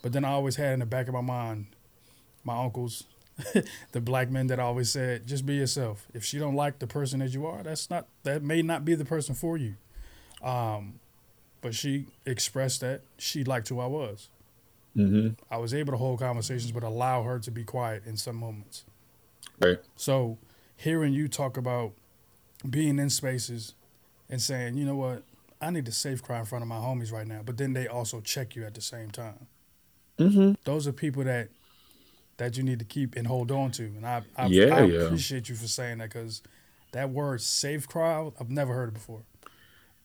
But 0.00 0.12
then 0.12 0.24
I 0.24 0.30
always 0.30 0.56
had 0.56 0.74
in 0.74 0.80
the 0.80 0.86
back 0.86 1.08
of 1.08 1.14
my 1.14 1.20
mind, 1.20 1.66
my 2.44 2.62
uncles, 2.62 3.04
the 3.92 4.00
black 4.00 4.30
men 4.30 4.48
that 4.48 4.58
always 4.58 4.90
said, 4.90 5.26
just 5.26 5.46
be 5.46 5.54
yourself. 5.54 6.06
If 6.12 6.24
she 6.24 6.38
don't 6.38 6.54
like 6.54 6.78
the 6.78 6.86
person 6.86 7.20
that 7.20 7.30
you 7.30 7.46
are, 7.46 7.62
that's 7.62 7.90
not 7.90 8.06
that 8.22 8.42
may 8.42 8.62
not 8.62 8.84
be 8.84 8.94
the 8.94 9.04
person 9.04 9.34
for 9.34 9.56
you. 9.56 9.74
Um, 10.42 11.00
but 11.60 11.74
she 11.74 12.06
expressed 12.26 12.80
that 12.80 13.02
she 13.18 13.44
liked 13.44 13.68
who 13.68 13.80
I 13.80 13.86
was. 13.86 14.28
Mm-hmm. 14.96 15.42
I 15.50 15.56
was 15.56 15.72
able 15.72 15.92
to 15.92 15.96
hold 15.96 16.20
conversations, 16.20 16.72
but 16.72 16.82
allow 16.82 17.22
her 17.22 17.38
to 17.38 17.50
be 17.50 17.64
quiet 17.64 18.04
in 18.06 18.16
some 18.16 18.36
moments. 18.36 18.84
Right. 19.58 19.78
So, 19.96 20.38
hearing 20.76 21.12
you 21.12 21.28
talk 21.28 21.56
about 21.56 21.92
being 22.68 22.98
in 22.98 23.10
spaces 23.10 23.74
and 24.28 24.40
saying, 24.40 24.76
you 24.76 24.84
know 24.84 24.96
what, 24.96 25.22
I 25.60 25.70
need 25.70 25.86
to 25.86 25.92
safe 25.92 26.22
cry 26.22 26.40
in 26.40 26.44
front 26.44 26.62
of 26.62 26.68
my 26.68 26.76
homies 26.76 27.12
right 27.12 27.26
now, 27.26 27.40
but 27.44 27.56
then 27.56 27.72
they 27.72 27.86
also 27.86 28.20
check 28.20 28.56
you 28.56 28.64
at 28.64 28.74
the 28.74 28.80
same 28.80 29.10
time. 29.10 29.46
Mm-hmm. 30.18 30.52
Those 30.64 30.86
are 30.86 30.92
people 30.92 31.24
that 31.24 31.48
that 32.38 32.56
you 32.56 32.62
need 32.62 32.78
to 32.78 32.84
keep 32.84 33.14
and 33.14 33.26
hold 33.26 33.52
on 33.52 33.70
to, 33.72 33.84
and 33.84 34.04
I 34.04 34.22
I, 34.36 34.46
yeah, 34.46 34.74
I 34.74 34.82
yeah. 34.84 35.00
appreciate 35.02 35.48
you 35.48 35.54
for 35.54 35.68
saying 35.68 35.98
that 35.98 36.12
because 36.12 36.42
that 36.92 37.10
word 37.10 37.40
safe 37.40 37.88
cry 37.88 38.28
I've 38.38 38.50
never 38.50 38.74
heard 38.74 38.88
it 38.88 38.94
before. 38.94 39.22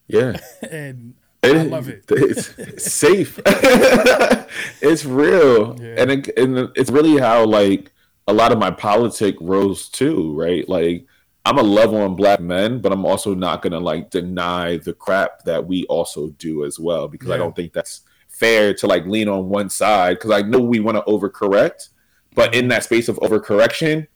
Yeah, 0.06 0.38
and 0.70 1.14
I 1.42 1.62
love 1.62 1.88
it. 1.88 2.04
It's, 2.10 2.54
it's 2.58 2.92
safe. 2.92 3.40
it's 3.46 5.04
real, 5.04 5.80
yeah. 5.80 5.94
and 5.98 6.10
it, 6.10 6.38
and 6.38 6.70
it's 6.74 6.90
really 6.90 7.18
how 7.18 7.44
like 7.44 7.92
a 8.26 8.32
lot 8.32 8.52
of 8.52 8.58
my 8.58 8.70
politic 8.70 9.36
rose 9.40 9.88
too, 9.88 10.34
right? 10.34 10.68
Like 10.68 11.06
I'm 11.44 11.58
a 11.58 11.62
love 11.62 11.94
on 11.94 12.16
black 12.16 12.40
men, 12.40 12.80
but 12.80 12.92
I'm 12.92 13.06
also 13.06 13.34
not 13.34 13.62
gonna 13.62 13.80
like 13.80 14.10
deny 14.10 14.76
the 14.78 14.92
crap 14.92 15.44
that 15.44 15.66
we 15.66 15.84
also 15.86 16.28
do 16.30 16.64
as 16.64 16.78
well 16.78 17.08
because 17.08 17.28
yeah. 17.28 17.34
I 17.36 17.38
don't 17.38 17.54
think 17.56 17.72
that's 17.72 18.02
fair 18.28 18.74
to 18.74 18.86
like 18.86 19.06
lean 19.06 19.28
on 19.28 19.48
one 19.48 19.70
side 19.70 20.18
because 20.18 20.30
I 20.30 20.42
know 20.42 20.60
we 20.60 20.80
want 20.80 20.96
to 20.96 21.02
overcorrect, 21.10 21.88
but 22.34 22.54
in 22.54 22.62
mm-hmm. 22.62 22.68
that 22.70 22.84
space 22.84 23.08
of 23.08 23.16
overcorrection, 23.16 24.08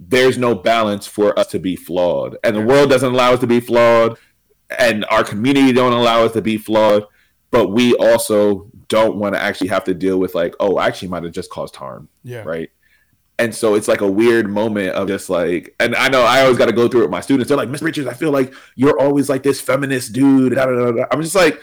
there's 0.00 0.38
no 0.38 0.54
balance 0.54 1.06
for 1.06 1.38
us 1.38 1.46
to 1.48 1.58
be 1.58 1.76
flawed, 1.76 2.38
and 2.42 2.56
the 2.56 2.64
world 2.64 2.90
doesn't 2.90 3.12
allow 3.12 3.34
us 3.34 3.40
to 3.40 3.46
be 3.46 3.60
flawed 3.60 4.18
and 4.78 5.04
our 5.10 5.24
community 5.24 5.72
don't 5.72 5.92
allow 5.92 6.24
us 6.24 6.32
to 6.32 6.42
be 6.42 6.56
flawed 6.56 7.04
but 7.50 7.68
we 7.68 7.94
also 7.96 8.70
don't 8.88 9.16
want 9.16 9.34
to 9.34 9.40
actually 9.40 9.68
have 9.68 9.84
to 9.84 9.94
deal 9.94 10.18
with 10.18 10.34
like 10.34 10.54
oh 10.60 10.76
I 10.76 10.86
actually 10.86 11.08
might 11.08 11.24
have 11.24 11.32
just 11.32 11.50
caused 11.50 11.76
harm 11.76 12.08
yeah. 12.22 12.42
right? 12.42 12.70
And 13.38 13.54
so 13.54 13.74
it's 13.74 13.88
like 13.88 14.02
a 14.02 14.10
weird 14.10 14.50
moment 14.50 14.90
of 14.90 15.08
just 15.08 15.30
like 15.30 15.74
and 15.80 15.96
i 15.96 16.10
know 16.10 16.22
i 16.22 16.42
always 16.42 16.58
got 16.58 16.66
to 16.66 16.72
go 16.72 16.88
through 16.88 17.00
it 17.00 17.04
with 17.04 17.10
my 17.10 17.22
students. 17.22 17.48
They're 17.48 17.56
like 17.56 17.70
miss 17.70 17.80
richards 17.80 18.06
i 18.06 18.12
feel 18.12 18.30
like 18.30 18.52
you're 18.74 19.00
always 19.00 19.30
like 19.30 19.42
this 19.42 19.62
feminist 19.62 20.12
dude 20.12 20.54
da, 20.56 20.66
da, 20.66 20.92
da, 20.92 21.06
i'm 21.10 21.22
just 21.22 21.34
like 21.34 21.58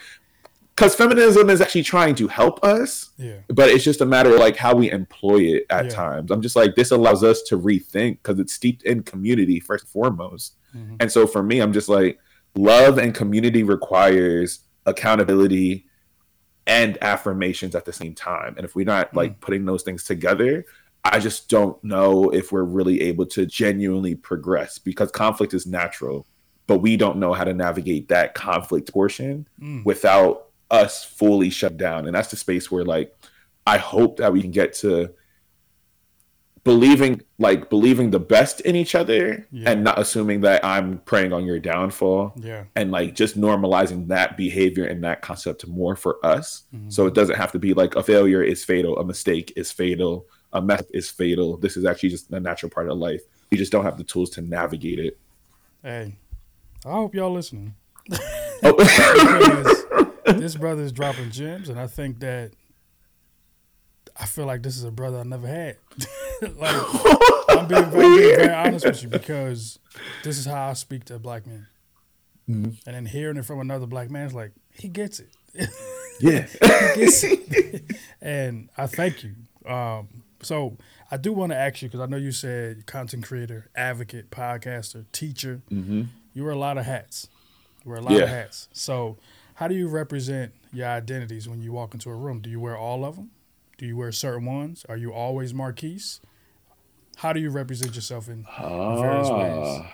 because 0.77 0.93
feminism 0.93 1.49
is 1.49 1.59
actually 1.59 1.81
trying 1.81 2.13
to 2.13 2.27
help 2.27 2.63
us 2.63 3.09
yeah. 3.17 3.37
but 3.47 3.69
it's 3.69 3.83
just 3.83 4.01
a 4.01 4.05
matter 4.05 4.33
of 4.33 4.39
like 4.39 4.55
how 4.55 4.75
we 4.75 4.91
employ 4.91 5.39
it 5.39 5.65
at 5.71 5.85
yeah. 5.85 5.91
times. 5.91 6.29
I'm 6.29 6.41
just 6.41 6.55
like 6.55 6.75
this 6.75 6.91
allows 6.91 7.23
us 7.23 7.41
to 7.43 7.57
rethink 7.57 8.19
because 8.21 8.39
it's 8.39 8.53
steeped 8.53 8.83
in 8.83 9.01
community 9.01 9.59
first 9.59 9.85
and 9.85 9.91
foremost. 9.91 10.53
Mm-hmm. 10.75 10.97
and 10.99 11.11
so 11.11 11.25
for 11.25 11.41
me 11.41 11.59
i'm 11.59 11.73
just 11.73 11.89
like 11.89 12.19
love 12.57 12.97
and 12.97 13.13
community 13.13 13.63
requires 13.63 14.61
accountability 14.85 15.85
and 16.65 16.97
affirmations 17.01 17.75
at 17.75 17.85
the 17.85 17.93
same 17.93 18.13
time. 18.13 18.55
And 18.57 18.65
if 18.65 18.75
we're 18.75 18.85
not 18.85 19.13
like 19.15 19.37
mm. 19.37 19.39
putting 19.39 19.65
those 19.65 19.83
things 19.83 20.03
together, 20.03 20.65
I 21.03 21.19
just 21.19 21.49
don't 21.49 21.81
know 21.83 22.29
if 22.29 22.51
we're 22.51 22.63
really 22.63 23.01
able 23.01 23.25
to 23.27 23.45
genuinely 23.45 24.15
progress 24.15 24.77
because 24.77 25.09
conflict 25.11 25.53
is 25.53 25.65
natural, 25.65 26.27
but 26.67 26.79
we 26.79 26.97
don't 26.97 27.17
know 27.17 27.33
how 27.33 27.45
to 27.45 27.53
navigate 27.53 28.09
that 28.09 28.33
conflict 28.33 28.91
portion 28.91 29.47
mm. 29.61 29.85
without 29.85 30.49
us 30.69 31.05
fully 31.05 31.49
shut 31.49 31.77
down. 31.77 32.05
And 32.07 32.15
that's 32.15 32.29
the 32.29 32.35
space 32.35 32.69
where 32.69 32.83
like 32.83 33.15
I 33.65 33.77
hope 33.77 34.17
that 34.17 34.33
we 34.33 34.41
can 34.41 34.51
get 34.51 34.73
to 34.75 35.13
believing 36.67 37.21
like 37.39 37.69
believing 37.69 38.11
the 38.11 38.19
best 38.19 38.59
in 38.61 38.75
each 38.75 38.93
other 38.93 39.47
yeah. 39.51 39.71
and 39.71 39.85
not 39.85 39.97
assuming 39.97 40.41
that 40.41 40.65
I'm 40.65 40.97
preying 41.05 41.31
on 41.31 41.45
your 41.45 41.59
downfall. 41.59 42.33
Yeah. 42.35 42.65
And 42.75 42.91
like 42.91 43.15
just 43.15 43.39
normalizing 43.39 44.09
that 44.09 44.35
behavior 44.35 44.83
and 44.83 45.01
that 45.05 45.21
concept 45.21 45.65
more 45.65 45.95
for 45.95 46.23
us. 46.25 46.63
Mm-hmm. 46.75 46.89
So 46.89 47.07
it 47.07 47.13
doesn't 47.13 47.37
have 47.37 47.53
to 47.53 47.59
be 47.59 47.73
like 47.73 47.95
a 47.95 48.03
failure 48.03 48.43
is 48.43 48.65
fatal, 48.65 48.97
a 48.99 49.05
mistake 49.05 49.53
is 49.55 49.71
fatal, 49.71 50.25
a 50.51 50.61
mess 50.61 50.83
is 50.93 51.09
fatal. 51.09 51.55
This 51.55 51.77
is 51.77 51.85
actually 51.85 52.09
just 52.09 52.29
a 52.31 52.39
natural 52.39 52.69
part 52.69 52.89
of 52.89 52.97
life. 52.97 53.21
You 53.49 53.57
just 53.57 53.71
don't 53.71 53.85
have 53.85 53.97
the 53.97 54.03
tools 54.03 54.29
to 54.31 54.41
navigate 54.41 54.99
it. 54.99 55.17
Hey, 55.81 56.17
I 56.85 56.91
hope 56.91 57.15
y'all 57.15 57.31
listening. 57.31 57.75
oh. 58.63 58.73
this 60.25 60.55
is 60.55 60.91
dropping 60.91 61.31
gems, 61.31 61.69
and 61.69 61.79
I 61.79 61.87
think 61.87 62.19
that 62.19 62.51
I 64.19 64.25
feel 64.25 64.45
like 64.45 64.63
this 64.63 64.75
is 64.75 64.83
a 64.83 64.91
brother 64.91 65.19
I 65.19 65.23
never 65.23 65.47
had. 65.47 65.77
like 66.57 66.75
I'm 67.49 67.67
being, 67.67 67.85
very, 67.85 68.17
being 68.17 68.35
very 68.37 68.53
honest 68.53 68.85
with 68.85 69.03
you 69.03 69.09
because 69.09 69.79
this 70.23 70.37
is 70.37 70.45
how 70.45 70.69
I 70.69 70.73
speak 70.73 71.05
to 71.05 71.19
black 71.19 71.47
men. 71.47 71.67
Mm-hmm. 72.49 72.71
And 72.85 72.95
then 72.95 73.05
hearing 73.05 73.37
it 73.37 73.45
from 73.45 73.59
another 73.59 73.87
black 73.87 74.09
man 74.09 74.27
is 74.27 74.33
like, 74.33 74.51
he 74.71 74.87
gets 74.87 75.19
it. 75.19 75.29
yeah. 76.19 76.47
he 76.95 77.01
gets 77.01 77.23
it. 77.23 77.95
and 78.21 78.69
I 78.77 78.87
thank 78.87 79.23
you. 79.23 79.33
Um, 79.65 80.07
So 80.41 80.77
I 81.11 81.17
do 81.17 81.33
want 81.33 81.51
to 81.51 81.57
ask 81.57 81.81
you 81.81 81.89
because 81.89 81.99
I 82.01 82.05
know 82.05 82.17
you 82.17 82.31
said 82.31 82.85
content 82.85 83.25
creator, 83.25 83.69
advocate, 83.75 84.29
podcaster, 84.29 85.05
teacher. 85.11 85.61
Mm-hmm. 85.71 86.03
You 86.33 86.43
wear 86.43 86.53
a 86.53 86.57
lot 86.57 86.77
of 86.77 86.85
hats. 86.85 87.27
You 87.83 87.91
wear 87.91 87.99
a 87.99 88.03
lot 88.03 88.13
yeah. 88.13 88.23
of 88.23 88.29
hats. 88.29 88.69
So 88.71 89.17
how 89.55 89.67
do 89.67 89.75
you 89.75 89.87
represent 89.87 90.53
your 90.71 90.87
identities 90.87 91.49
when 91.49 91.61
you 91.61 91.71
walk 91.73 91.93
into 91.93 92.09
a 92.09 92.15
room? 92.15 92.41
Do 92.41 92.49
you 92.49 92.59
wear 92.59 92.77
all 92.77 93.03
of 93.03 93.15
them? 93.15 93.31
Do 93.77 93.85
you 93.85 93.95
wear 93.95 94.11
certain 94.11 94.45
ones? 94.45 94.85
Are 94.89 94.97
you 94.97 95.13
always 95.13 95.53
Marquise? 95.53 96.19
How 97.17 97.33
do 97.33 97.39
you 97.39 97.49
represent 97.49 97.95
yourself 97.95 98.27
in, 98.27 98.45
in 98.59 99.01
various 99.01 99.29
ways? 99.29 99.81
Ah. 99.81 99.93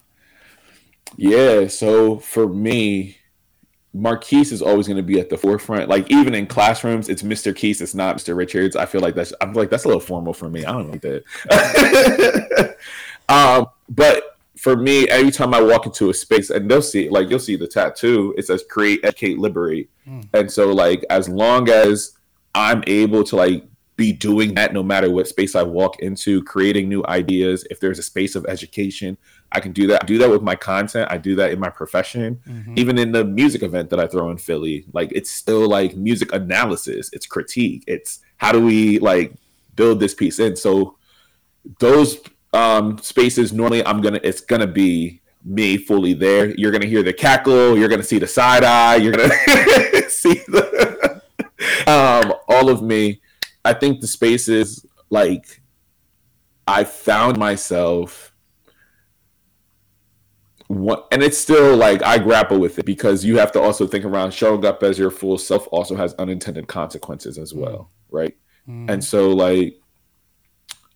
Yeah, 1.15 1.67
so 1.67 2.17
for 2.19 2.47
me, 2.47 3.17
Marquise 3.93 4.51
is 4.51 4.61
always 4.61 4.87
going 4.87 4.97
to 4.97 5.03
be 5.03 5.19
at 5.19 5.29
the 5.29 5.37
forefront. 5.37 5.89
Like 5.89 6.09
even 6.09 6.33
in 6.33 6.47
classrooms, 6.47 7.09
it's 7.09 7.21
Mr. 7.21 7.55
Keys. 7.55 7.81
It's 7.81 7.93
not 7.93 8.17
Mr. 8.17 8.35
Richards. 8.35 8.75
I 8.75 8.85
feel 8.85 9.01
like 9.01 9.15
that's 9.15 9.33
I'm 9.39 9.53
like 9.53 9.69
that's 9.69 9.83
a 9.83 9.87
little 9.87 10.01
formal 10.01 10.33
for 10.33 10.49
me. 10.49 10.65
I 10.65 10.71
don't 10.71 10.89
like 10.89 11.01
that. 11.01 12.75
um, 13.29 13.67
but 13.89 14.37
for 14.57 14.75
me, 14.75 15.07
every 15.09 15.31
time 15.31 15.53
I 15.53 15.61
walk 15.61 15.85
into 15.85 16.09
a 16.09 16.13
space, 16.13 16.49
and 16.49 16.69
they'll 16.69 16.81
see 16.81 17.09
like 17.09 17.29
you'll 17.29 17.39
see 17.39 17.55
the 17.55 17.67
tattoo. 17.67 18.33
It 18.37 18.47
says 18.47 18.63
"Create, 18.67 19.01
Educate, 19.03 19.37
Liberate," 19.37 19.89
mm. 20.07 20.27
and 20.33 20.51
so 20.51 20.71
like 20.71 21.05
as 21.09 21.29
long 21.29 21.69
as 21.69 22.13
I'm 22.55 22.83
able 22.87 23.23
to 23.25 23.35
like 23.35 23.65
be 23.95 24.11
doing 24.11 24.55
that 24.55 24.73
no 24.73 24.81
matter 24.81 25.09
what 25.11 25.27
space 25.27 25.55
I 25.55 25.63
walk 25.63 25.99
into, 25.99 26.43
creating 26.43 26.89
new 26.89 27.03
ideas. 27.05 27.65
If 27.69 27.79
there's 27.79 27.99
a 27.99 28.03
space 28.03 28.35
of 28.35 28.45
education, 28.47 29.17
I 29.51 29.59
can 29.59 29.71
do 29.71 29.85
that. 29.87 30.03
I 30.03 30.05
do 30.05 30.17
that 30.17 30.29
with 30.29 30.41
my 30.41 30.55
content. 30.55 31.11
I 31.11 31.17
do 31.17 31.35
that 31.35 31.51
in 31.51 31.59
my 31.59 31.69
profession. 31.69 32.41
Mm-hmm. 32.47 32.73
Even 32.77 32.97
in 32.97 33.11
the 33.11 33.23
music 33.23 33.61
event 33.61 33.91
that 33.91 33.99
I 33.99 34.07
throw 34.07 34.31
in 34.31 34.37
Philly, 34.37 34.85
like 34.93 35.11
it's 35.11 35.29
still 35.29 35.69
like 35.69 35.95
music 35.95 36.33
analysis, 36.33 37.11
it's 37.13 37.27
critique, 37.27 37.83
it's 37.87 38.19
how 38.37 38.51
do 38.51 38.65
we 38.65 38.97
like 38.99 39.35
build 39.75 39.99
this 39.99 40.15
piece 40.15 40.39
in. 40.39 40.55
So 40.55 40.97
those 41.79 42.19
um 42.53 42.97
spaces 42.99 43.53
normally 43.53 43.85
I'm 43.85 44.01
gonna 44.01 44.19
it's 44.23 44.41
gonna 44.41 44.67
be 44.67 45.21
me 45.45 45.77
fully 45.77 46.13
there. 46.13 46.53
You're 46.55 46.71
gonna 46.71 46.87
hear 46.87 47.03
the 47.03 47.13
cackle, 47.13 47.77
you're 47.77 47.89
gonna 47.89 48.03
see 48.03 48.17
the 48.17 48.27
side 48.27 48.63
eye, 48.63 48.95
you're 48.95 49.13
gonna 49.13 49.29
see 50.09 50.33
the 50.47 51.21
um 51.87 52.33
all 52.47 52.69
of 52.69 52.81
me. 52.81 53.21
I 53.65 53.73
think 53.73 54.01
the 54.01 54.07
space 54.07 54.47
is 54.47 54.85
like 55.09 55.61
I 56.67 56.83
found 56.83 57.37
myself 57.37 58.33
what, 60.67 61.07
and 61.11 61.21
it's 61.21 61.37
still 61.37 61.75
like 61.75 62.01
I 62.03 62.17
grapple 62.17 62.59
with 62.59 62.79
it 62.79 62.85
because 62.85 63.23
you 63.23 63.37
have 63.37 63.51
to 63.53 63.61
also 63.61 63.85
think 63.85 64.05
around 64.05 64.33
showing 64.33 64.65
up 64.65 64.81
as 64.81 64.97
your 64.97 65.11
full 65.11 65.37
self 65.37 65.67
also 65.71 65.95
has 65.95 66.13
unintended 66.15 66.67
consequences 66.67 67.37
as 67.37 67.53
well, 67.53 67.91
mm. 68.11 68.17
right? 68.17 68.35
Mm. 68.67 68.89
And 68.89 69.03
so 69.03 69.29
like 69.31 69.79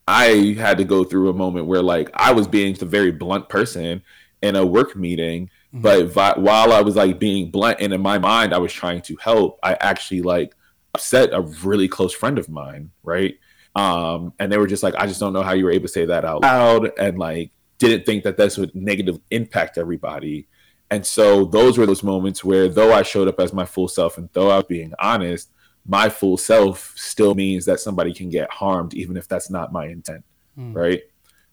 I 0.07 0.55
had 0.57 0.77
to 0.77 0.83
go 0.83 1.03
through 1.03 1.29
a 1.29 1.33
moment 1.33 1.67
where 1.67 1.81
like 1.81 2.09
I 2.13 2.31
was 2.31 2.47
being 2.47 2.73
the 2.75 2.85
very 2.85 3.11
blunt 3.11 3.49
person 3.49 4.01
in 4.41 4.55
a 4.55 4.65
work 4.65 4.95
meeting, 4.95 5.49
mm. 5.73 5.81
but 5.81 6.07
vi- 6.07 6.39
while 6.39 6.71
I 6.71 6.81
was 6.81 6.95
like 6.95 7.19
being 7.19 7.51
blunt 7.51 7.77
and 7.79 7.93
in 7.93 8.01
my 8.01 8.17
mind 8.17 8.53
I 8.53 8.59
was 8.59 8.73
trying 8.73 9.01
to 9.03 9.17
help, 9.17 9.59
I 9.61 9.77
actually 9.81 10.21
like 10.21 10.55
upset 10.97 11.29
a 11.31 11.41
really 11.41 11.87
close 11.87 12.13
friend 12.13 12.39
of 12.39 12.49
mine, 12.49 12.91
right? 13.03 13.37
Um, 13.75 14.33
and 14.39 14.51
they 14.51 14.57
were 14.57 14.67
just 14.67 14.81
like, 14.81 14.95
I 14.95 15.05
just 15.05 15.19
don't 15.19 15.33
know 15.33 15.43
how 15.43 15.53
you 15.53 15.65
were 15.65 15.71
able 15.71 15.85
to 15.85 15.93
say 15.93 16.05
that 16.05 16.25
out 16.25 16.41
loud, 16.41 16.91
and 16.97 17.19
like 17.19 17.51
didn't 17.77 18.05
think 18.05 18.23
that 18.23 18.37
this 18.37 18.57
would 18.57 18.73
negative 18.73 19.19
impact 19.29 19.77
everybody. 19.77 20.47
And 20.89 21.05
so 21.05 21.45
those 21.45 21.77
were 21.77 21.85
those 21.85 22.01
moments 22.01 22.43
where 22.43 22.67
though 22.69 22.91
I 22.91 23.03
showed 23.03 23.27
up 23.27 23.39
as 23.39 23.53
my 23.53 23.65
full 23.65 23.87
self 23.87 24.17
and 24.17 24.29
though 24.33 24.49
I 24.49 24.57
was 24.57 24.65
being 24.65 24.93
honest, 24.99 25.51
my 25.85 26.09
full 26.09 26.37
self 26.37 26.93
still 26.95 27.35
means 27.35 27.65
that 27.65 27.79
somebody 27.79 28.13
can 28.13 28.29
get 28.29 28.51
harmed 28.51 28.93
even 28.95 29.15
if 29.15 29.27
that's 29.27 29.51
not 29.51 29.71
my 29.71 29.85
intent. 29.85 30.23
Mm. 30.57 30.75
Right. 30.75 31.01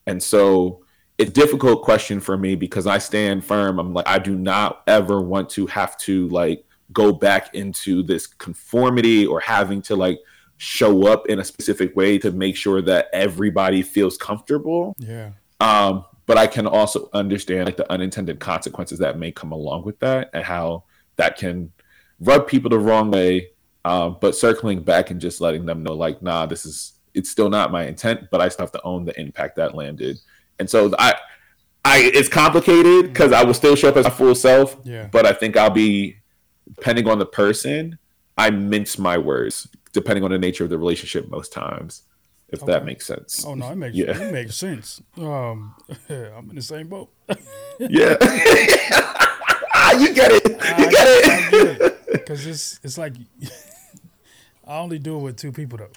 And 0.07 0.23
so 0.23 0.85
it's 1.19 1.31
a 1.31 1.33
difficult 1.33 1.83
question 1.83 2.21
for 2.21 2.39
me 2.39 2.55
because 2.55 2.87
I 2.87 2.99
stand 2.99 3.45
firm. 3.45 3.79
I'm 3.79 3.93
like, 3.93 4.09
I 4.09 4.19
do 4.19 4.35
not 4.35 4.83
ever 4.87 5.21
want 5.21 5.51
to 5.51 5.67
have 5.67 5.97
to 5.99 6.29
like 6.29 6.65
go 6.93 7.13
back 7.13 7.55
into 7.55 8.03
this 8.03 8.27
conformity 8.27 9.27
or 9.27 9.41
having 9.41 9.83
to 9.83 9.97
like 9.97 10.21
show 10.57 11.07
up 11.07 11.27
in 11.29 11.39
a 11.41 11.45
specific 11.45 11.95
way 11.97 12.19
to 12.19 12.31
make 12.31 12.57
sure 12.57 12.81
that 12.83 13.09
everybody 13.13 13.83
feels 13.83 14.17
comfortable. 14.17 14.95
Yeah. 14.99 15.31
Um, 15.61 16.05
but 16.27 16.39
I 16.39 16.47
can 16.47 16.67
also 16.67 17.09
understand 17.13 17.67
like 17.67 17.77
the 17.77 17.91
unintended 17.91 18.41
consequences 18.41 18.99
that 19.01 19.19
may 19.19 19.33
come 19.33 19.53
along 19.53 19.85
with 19.85 19.99
that 20.01 20.31
and 20.33 20.45
how 20.45 20.85
that 21.17 21.37
can 21.37 21.73
rub 22.21 22.47
people 22.47 22.71
the 22.71 22.79
wrong 22.79 23.11
way. 23.11 23.51
Um, 23.85 24.17
but 24.21 24.35
circling 24.35 24.83
back 24.83 25.11
and 25.11 25.21
just 25.21 25.43
letting 25.43 25.67
them 25.67 25.83
know, 25.83 25.93
like, 25.93 26.23
nah, 26.23 26.47
this 26.47 26.65
is 26.65 26.95
it's 27.13 27.31
still 27.31 27.51
not 27.51 27.71
my 27.71 27.87
intent, 27.87 28.29
but 28.31 28.41
I 28.41 28.49
still 28.49 28.65
have 28.65 28.73
to 28.73 28.83
own 28.83 29.05
the 29.05 29.19
impact 29.21 29.57
that 29.57 29.75
landed. 29.75 30.19
And 30.59 30.69
so 30.69 30.93
I, 30.99 31.15
I 31.85 31.99
it's 32.15 32.29
complicated 32.29 33.13
because 33.13 33.33
I 33.33 33.45
will 33.45 33.55
still 33.55 33.77
show 33.77 33.91
up 33.91 33.97
as 33.97 34.05
my 34.05 34.11
full 34.11 34.35
self. 34.35 34.77
Yeah. 34.85 35.09
But 35.13 35.27
I 35.27 35.33
think 35.33 35.57
I'll 35.57 35.71
be 35.71 36.17
depending 36.77 37.09
on 37.09 37.19
the 37.19 37.27
person. 37.27 37.99
I 38.37 38.51
mince 38.51 38.99
my 38.99 39.17
words 39.17 39.69
depending 39.93 40.25
on 40.25 40.31
the 40.31 40.39
nature 40.39 40.65
of 40.65 40.71
the 40.71 40.79
relationship 40.79 41.31
most 41.31 41.53
times 41.53 42.03
if 42.55 42.63
okay. 42.63 42.73
that 42.73 42.85
makes 42.85 43.07
sense. 43.07 43.45
Oh 43.47 43.55
no, 43.55 43.71
it 43.71 43.77
makes 43.77 43.97
yeah. 43.97 44.19
it 44.19 44.33
makes 44.33 44.57
sense. 44.57 45.01
Um, 45.19 45.75
I'm 46.09 46.51
in 46.51 46.57
the 46.57 46.63
same 46.63 46.89
boat. 46.89 47.11
yeah, 47.79 47.79
you 49.99 50.15
get 50.15 50.33
it. 50.33 50.49
You 50.49 50.57
I, 50.61 50.89
get 50.91 51.09
it. 51.09 51.51
Get 51.51 51.81
it 51.81 52.07
because 52.13 52.47
it's 52.47 52.81
it's 52.83 52.97
like 52.97 53.13
I 54.67 54.79
only 54.79 54.99
do 54.99 55.17
it 55.17 55.21
with 55.21 55.37
two 55.37 55.53
people 55.53 55.79
though. 55.79 55.91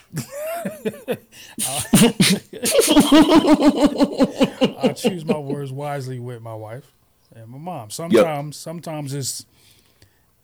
I 4.80 4.94
choose 4.94 5.26
my 5.26 5.38
words 5.38 5.72
wisely 5.72 6.20
with 6.20 6.42
my 6.42 6.56
wife 6.56 6.92
and 7.36 7.50
my 7.50 7.58
mom. 7.58 7.90
Sometimes, 7.92 8.58
yep. 8.58 8.62
sometimes 8.62 9.14
it's 9.14 9.46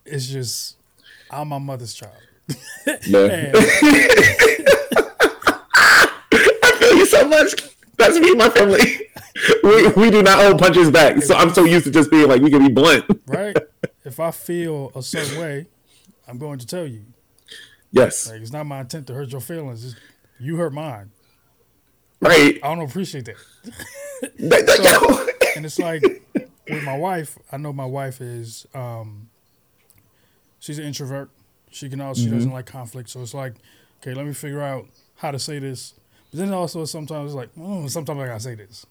it's 0.06 0.28
just 0.28 0.78
I'm 1.30 1.50
my 1.50 1.58
mother's 1.60 1.94
child. 1.94 2.14
and, 2.86 3.04
you 6.82 7.06
so 7.06 7.28
much. 7.28 7.54
That's 7.98 8.20
me 8.20 8.30
and 8.30 8.38
my 8.38 8.50
family. 8.50 8.80
We, 9.64 9.88
we 9.90 10.12
do 10.12 10.22
not 10.22 10.40
hold 10.40 10.60
punches 10.60 10.92
back. 10.92 11.22
So 11.24 11.36
I'm 11.36 11.54
so 11.54 11.64
used 11.66 11.86
to 11.86 11.92
just 11.92 12.12
being 12.12 12.30
like, 12.30 12.42
we 12.42 12.52
can 12.52 12.66
be 12.66 12.72
blunt. 12.72 13.04
right. 13.26 13.58
If 14.06 14.20
I 14.20 14.30
feel 14.30 14.92
a 14.96 15.02
certain 15.02 15.40
way, 15.40 15.66
I'm 16.28 16.38
going 16.38 16.60
to 16.60 16.68
tell 16.68 16.86
you. 16.86 17.04
Yes. 17.92 18.30
Like, 18.30 18.42
it's 18.42 18.52
not 18.52 18.66
my 18.66 18.82
intent 18.82 19.08
to 19.08 19.14
hurt 19.14 19.32
your 19.32 19.42
feelings. 19.42 19.84
It's, 19.84 19.96
you 20.40 20.58
hurt 20.58 20.72
mine. 20.72 21.12
Right. 22.22 22.60
I 22.64 22.76
don't 22.76 22.88
appreciate 22.88 23.26
that. 23.26 23.38
so, 24.38 25.28
and 25.56 25.66
it's 25.66 25.80
like 25.80 26.04
with 26.70 26.84
my 26.84 26.98
wife, 26.98 27.38
I 27.52 27.58
know 27.58 27.74
my 27.74 27.86
wife 27.86 28.22
is 28.22 28.68
um, 28.74 29.30
she's 30.64 30.80
an 30.80 30.86
introvert. 30.86 31.30
She 31.72 31.90
can 31.90 32.00
also 32.00 32.22
mm-hmm. 32.22 32.30
she 32.30 32.36
doesn't 32.36 32.52
like 32.52 32.66
conflict. 32.66 33.10
So 33.10 33.22
it's 33.22 33.34
like, 33.34 33.56
okay, 34.02 34.14
let 34.14 34.26
me 34.26 34.34
figure 34.34 34.62
out 34.62 34.86
how 35.16 35.32
to 35.32 35.40
say 35.40 35.60
this 35.60 35.94
but 36.34 36.40
then 36.40 36.52
also 36.52 36.84
sometimes 36.86 37.28
it's 37.28 37.36
like, 37.36 37.54
mm, 37.54 37.88
sometimes 37.92 38.20
I 38.20 38.26
gotta 38.26 38.40
say 38.40 38.56
this. 38.56 38.88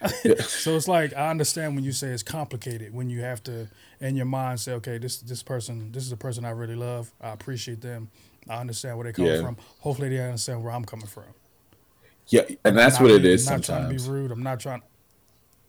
so 0.48 0.74
it's 0.74 0.88
like 0.88 1.14
I 1.14 1.28
understand 1.28 1.74
when 1.74 1.84
you 1.84 1.92
say 1.92 2.08
it's 2.08 2.22
complicated 2.22 2.94
when 2.94 3.10
you 3.10 3.20
have 3.20 3.42
to 3.44 3.68
in 4.00 4.16
your 4.16 4.24
mind 4.24 4.58
say, 4.58 4.72
okay, 4.72 4.96
this 4.96 5.18
this 5.18 5.42
person, 5.42 5.92
this 5.92 6.06
is 6.06 6.12
a 6.12 6.16
person 6.16 6.46
I 6.46 6.50
really 6.50 6.74
love. 6.74 7.12
I 7.20 7.28
appreciate 7.28 7.82
them. 7.82 8.08
I 8.48 8.54
understand 8.58 8.96
where 8.96 9.04
they're 9.04 9.12
coming 9.12 9.32
yeah. 9.32 9.42
from. 9.42 9.58
Hopefully, 9.80 10.08
they 10.08 10.18
understand 10.18 10.64
where 10.64 10.72
I'm 10.72 10.86
coming 10.86 11.06
from. 11.06 11.24
Yeah, 12.28 12.42
and 12.64 12.76
that's 12.76 12.98
what 12.98 13.10
it 13.10 13.26
is. 13.26 13.46
I'm 13.46 13.58
not 13.58 13.64
sometimes. 13.66 13.86
trying 13.86 13.98
to 13.98 14.04
be 14.04 14.10
rude. 14.10 14.30
I'm 14.32 14.42
not 14.42 14.58
trying. 14.58 14.82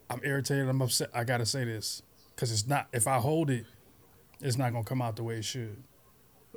I'm 0.09 0.21
irritated. 0.23 0.69
I'm 0.69 0.81
upset. 0.81 1.09
I 1.13 1.25
gotta 1.25 1.45
say 1.45 1.65
this 1.65 2.01
because 2.33 2.49
it's 2.49 2.65
not. 2.65 2.87
If 2.93 3.07
I 3.07 3.17
hold 3.17 3.49
it, 3.49 3.65
it's 4.43 4.57
not 4.57 4.71
gonna 4.71 4.83
come 4.83 5.01
out 5.01 5.15
the 5.15 5.23
way 5.23 5.35
it 5.35 5.45
should. 5.45 5.83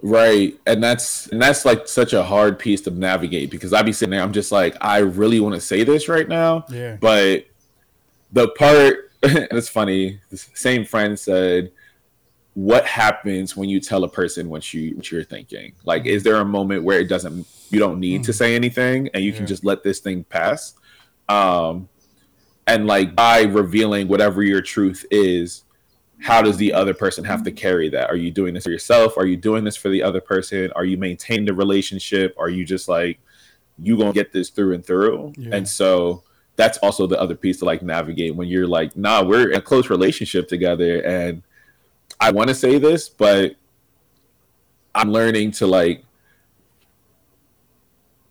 Right. 0.02 0.58
And 0.66 0.82
that's 0.82 1.26
and 1.28 1.40
that's 1.40 1.64
like 1.64 1.88
such 1.88 2.12
a 2.12 2.22
hard 2.22 2.58
piece 2.58 2.82
to 2.82 2.90
navigate 2.90 3.50
because 3.50 3.72
I'd 3.72 3.86
be 3.86 3.92
sitting 3.92 4.10
there, 4.10 4.22
I'm 4.22 4.32
just 4.32 4.52
like, 4.52 4.76
I 4.80 4.98
really 4.98 5.40
want 5.40 5.54
to 5.54 5.60
say 5.60 5.84
this 5.84 6.08
right 6.08 6.28
now. 6.28 6.66
Yeah. 6.70 6.96
But 7.00 7.46
the 8.32 8.48
part 8.50 9.10
and 9.22 9.48
it's 9.52 9.68
funny, 9.68 10.20
the 10.30 10.36
same 10.36 10.84
friend 10.84 11.18
said, 11.18 11.72
What 12.54 12.84
happens 12.84 13.56
when 13.56 13.68
you 13.68 13.80
tell 13.80 14.04
a 14.04 14.08
person 14.08 14.50
what 14.50 14.74
you 14.74 14.96
what 14.96 15.10
you're 15.10 15.24
thinking? 15.24 15.72
Like, 15.84 16.04
is 16.04 16.22
there 16.22 16.36
a 16.36 16.44
moment 16.44 16.84
where 16.84 17.00
it 17.00 17.08
doesn't 17.08 17.46
you 17.70 17.78
don't 17.78 17.98
need 17.98 18.20
mm. 18.20 18.26
to 18.26 18.32
say 18.32 18.54
anything 18.54 19.08
and 19.14 19.24
you 19.24 19.32
yeah. 19.32 19.38
can 19.38 19.46
just 19.46 19.64
let 19.64 19.82
this 19.82 20.00
thing 20.00 20.24
pass? 20.24 20.74
Um 21.28 21.88
and 22.66 22.86
like 22.86 23.14
by 23.14 23.42
revealing 23.42 24.08
whatever 24.08 24.42
your 24.42 24.60
truth 24.60 25.06
is, 25.10 25.62
how 26.20 26.42
does 26.42 26.56
the 26.56 26.72
other 26.72 26.94
person 26.94 27.24
have 27.24 27.42
to 27.44 27.50
mm-hmm. 27.50 27.58
carry 27.58 27.88
that? 27.90 28.08
Are 28.10 28.16
you 28.16 28.30
doing 28.30 28.54
this 28.54 28.64
for 28.64 28.70
yourself? 28.70 29.18
Are 29.18 29.26
you 29.26 29.36
doing 29.36 29.64
this 29.64 29.76
for 29.76 29.88
the 29.88 30.02
other 30.02 30.20
person? 30.20 30.72
Are 30.74 30.84
you 30.84 30.96
maintaining 30.96 31.44
the 31.44 31.54
relationship? 31.54 32.34
Are 32.38 32.48
you 32.48 32.64
just 32.64 32.88
like 32.88 33.20
you 33.78 33.98
gonna 33.98 34.12
get 34.12 34.32
this 34.32 34.50
through 34.50 34.74
and 34.74 34.84
through? 34.84 35.34
Yeah. 35.36 35.56
And 35.56 35.68
so 35.68 36.22
that's 36.56 36.78
also 36.78 37.06
the 37.06 37.20
other 37.20 37.34
piece 37.34 37.58
to 37.58 37.66
like 37.66 37.82
navigate 37.82 38.34
when 38.34 38.48
you're 38.48 38.66
like, 38.66 38.96
nah, 38.96 39.22
we're 39.22 39.50
in 39.50 39.58
a 39.58 39.60
close 39.60 39.90
relationship 39.90 40.48
together, 40.48 41.00
and 41.02 41.42
I 42.18 42.30
want 42.32 42.48
to 42.48 42.54
say 42.54 42.78
this, 42.78 43.10
but 43.10 43.56
I'm 44.94 45.12
learning 45.12 45.50
to 45.52 45.66
like. 45.66 46.02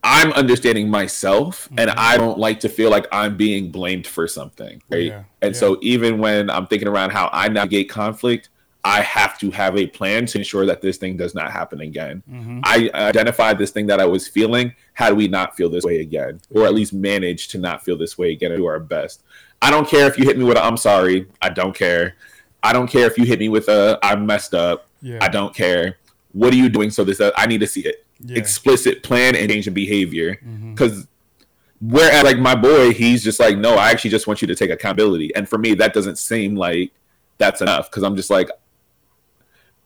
I'm 0.06 0.32
understanding 0.34 0.88
myself 0.88 1.66
mm-hmm. 1.66 1.80
and 1.80 1.90
I 1.92 2.16
don't 2.16 2.38
like 2.38 2.60
to 2.60 2.70
feel 2.70 2.92
like 2.92 3.08
I'm 3.12 3.36
being 3.36 3.72
blamed 3.72 4.06
for 4.06 4.28
something. 4.28 4.82
Right. 4.90 5.06
Yeah, 5.06 5.24
and 5.42 5.54
yeah. 5.54 5.60
so 5.60 5.80
even 5.82 6.20
when 6.20 6.50
I'm 6.50 6.68
thinking 6.68 6.88
around 6.88 7.10
how 7.10 7.30
I 7.34 7.50
navigate 7.50 7.90
conflict, 7.90 8.50
I 8.84 9.02
have 9.02 9.40
to 9.40 9.50
have 9.50 9.76
a 9.76 9.88
plan 9.88 10.28
to 10.28 10.38
ensure 10.38 10.68
that 10.68 10.80
this 10.80 10.98
thing 10.98 11.18
does 11.18 11.34
not 11.34 11.52
happen 11.52 11.82
again. 11.82 12.22
Mm-hmm. 12.32 12.60
I 12.64 12.92
identified 12.94 13.58
this 13.58 13.72
thing 13.72 13.88
that 13.88 14.00
I 14.00 14.06
was 14.06 14.28
feeling. 14.28 14.76
How 14.94 15.10
do 15.10 15.16
we 15.16 15.28
not 15.28 15.58
feel 15.58 15.72
this 15.72 15.84
way 15.84 16.02
again? 16.02 16.40
Or 16.52 16.66
at 16.66 16.76
least 16.76 16.94
manage 16.94 17.48
to 17.48 17.58
not 17.58 17.84
feel 17.84 17.98
this 17.98 18.16
way 18.16 18.32
again 18.32 18.52
and 18.52 18.60
do 18.60 18.68
our 18.68 18.80
best. 18.80 19.24
I 19.60 19.72
don't 19.72 19.88
care 19.88 20.06
if 20.06 20.20
you 20.20 20.26
hit 20.26 20.38
me 20.38 20.44
with 20.44 20.58
a 20.58 20.64
I'm 20.64 20.78
sorry. 20.78 21.28
I 21.42 21.50
don't 21.50 21.76
care. 21.76 22.16
I 22.62 22.74
don't 22.74 22.88
care 22.88 23.08
if 23.08 23.18
you 23.18 23.26
hit 23.26 23.40
me 23.40 23.50
with 23.50 23.70
a 23.70 23.98
I'm 24.04 24.28
messed 24.28 24.54
up. 24.54 24.88
Yeah. 25.02 25.18
I 25.20 25.30
don't 25.30 25.56
care. 25.56 25.98
What 26.34 26.54
are 26.54 26.58
you 26.58 26.70
doing 26.70 26.92
so 26.92 27.04
this 27.04 27.20
I 27.36 27.48
need 27.48 27.62
to 27.62 27.68
see 27.68 27.82
it. 27.82 28.05
Yeah. 28.20 28.38
Explicit 28.38 29.04
plan 29.04 29.36
and 29.36 29.50
change 29.50 29.68
in 29.68 29.74
behavior. 29.74 30.40
Because 30.72 31.04
mm-hmm. 31.04 31.90
whereas 31.90 32.24
like 32.24 32.38
my 32.38 32.56
boy, 32.56 32.94
he's 32.94 33.24
just 33.24 33.40
like, 33.40 33.58
no, 33.58 33.76
I 33.76 33.92
actually 33.92 34.12
just 34.12 34.28
want 34.28 34.42
you 34.42 34.48
to 34.48 34.56
take 34.56 34.72
accountability. 34.72 35.36
And 35.36 35.48
for 35.48 35.58
me, 35.58 35.74
that 35.76 35.94
doesn't 35.94 36.18
seem 36.18 36.56
like 36.56 36.92
that's 37.38 37.62
enough. 37.62 37.90
Because 37.90 38.04
I'm 38.04 38.16
just 38.16 38.30
like, 38.30 38.50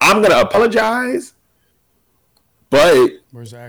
I'm 0.01 0.21
gonna 0.21 0.39
apologize, 0.39 1.33
but 2.69 3.11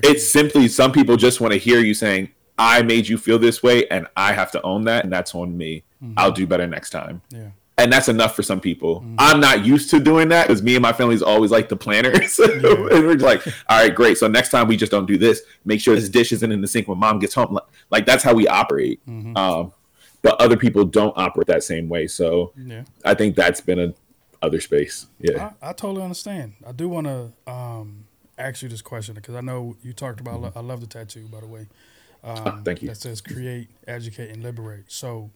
it's 0.03 0.29
simply 0.29 0.69
some 0.69 0.93
people 0.93 1.17
just 1.17 1.41
want 1.41 1.53
to 1.53 1.59
hear 1.59 1.81
you 1.81 1.95
saying, 1.95 2.31
"I 2.59 2.83
made 2.83 3.09
you 3.09 3.19
feel 3.19 3.39
this 3.39 3.63
way, 3.63 3.89
and 3.89 4.07
I 4.17 4.33
have 4.33 4.53
to 4.53 4.63
own 4.63 4.85
that, 4.85 5.05
and 5.05 5.13
that's 5.13 5.35
on 5.35 5.57
me. 5.57 5.83
Mm-hmm. 6.03 6.15
I'll 6.17 6.33
do 6.33 6.47
better 6.47 6.67
next 6.67 6.91
time." 6.91 7.23
Yeah. 7.31 7.49
And 7.81 7.93
that's 7.93 8.09
enough 8.09 8.37
for 8.37 8.43
some 8.43 8.61
people. 8.61 9.01
Mm-hmm. 9.01 9.15
I'm 9.19 9.41
not 9.41 9.65
used 9.65 9.91
to 9.91 10.01
doing 10.01 10.29
that 10.29 10.49
because 10.49 10.63
me 10.63 10.77
and 10.77 10.83
my 10.83 10.93
family's 10.93 11.23
always 11.23 11.51
like 11.51 11.69
the 11.69 11.77
planners. 11.77 12.39
Yeah. 12.51 12.73
and 12.73 13.07
we're 13.07 13.15
like, 13.15 13.47
all 13.69 13.83
right, 13.83 13.95
great. 13.95 14.19
So 14.19 14.27
next 14.29 14.51
time 14.51 14.67
we 14.69 14.77
just 14.77 14.93
don't 14.93 15.07
do 15.07 15.17
this. 15.17 15.41
Make 15.65 15.81
sure 15.81 15.95
this 15.95 16.09
dish 16.09 16.33
isn't 16.33 16.53
in 16.53 16.61
the 16.61 16.69
sink 16.69 16.89
when 16.89 16.99
mom 16.99 17.19
gets 17.19 17.35
home. 17.35 17.55
Like, 17.55 17.65
like 17.91 18.07
that's 18.07 18.23
how 18.23 18.35
we 18.35 18.47
operate. 18.49 19.01
Mm-hmm. 19.07 19.37
Um, 19.37 19.73
but 20.23 20.41
other 20.41 20.57
people 20.57 20.85
don't 20.85 21.17
operate 21.17 21.47
that 21.47 21.63
same 21.63 21.89
way. 21.89 22.07
So 22.07 22.53
yeah. 22.57 22.85
I 23.05 23.15
think 23.15 23.37
that's 23.37 23.61
been 23.61 23.79
a 23.79 23.95
other 24.43 24.61
space. 24.61 25.07
Yeah, 25.19 25.53
I, 25.63 25.71
I 25.71 25.73
totally 25.73 26.03
understand. 26.03 26.55
I 26.67 26.73
do 26.73 26.89
want 26.89 27.07
to 27.07 27.33
um, 27.51 28.05
ask 28.39 28.63
you 28.63 28.69
this 28.69 28.83
question 28.83 29.15
because 29.15 29.35
I 29.35 29.41
know 29.41 29.77
you 29.83 29.93
talked 29.93 30.21
about. 30.21 30.41
Mm-hmm. 30.41 30.59
I 30.59 30.63
love 30.63 30.81
the 30.81 30.87
tattoo, 30.87 31.27
by 31.31 31.41
the 31.41 31.47
way. 31.47 31.67
Um, 32.23 32.43
oh, 32.45 32.61
thank 32.63 32.83
you. 32.83 32.89
That 32.89 32.99
says 32.99 33.23
create, 33.23 33.71
educate, 33.89 34.29
and 34.29 34.43
liberate. 34.43 34.93
So 34.93 35.31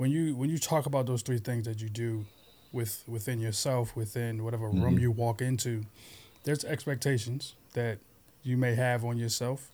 when 0.00 0.10
you 0.10 0.34
when 0.34 0.48
you 0.48 0.56
talk 0.56 0.86
about 0.86 1.04
those 1.04 1.20
three 1.20 1.36
things 1.36 1.66
that 1.66 1.82
you 1.82 1.90
do 1.90 2.24
with 2.72 3.04
within 3.06 3.38
yourself, 3.38 3.94
within 3.94 4.42
whatever 4.42 4.68
mm-hmm. 4.68 4.82
room 4.82 4.98
you 4.98 5.10
walk 5.10 5.42
into, 5.42 5.84
there's 6.44 6.64
expectations 6.64 7.54
that 7.74 7.98
you 8.42 8.56
may 8.56 8.74
have 8.74 9.04
on 9.04 9.18
yourself, 9.18 9.68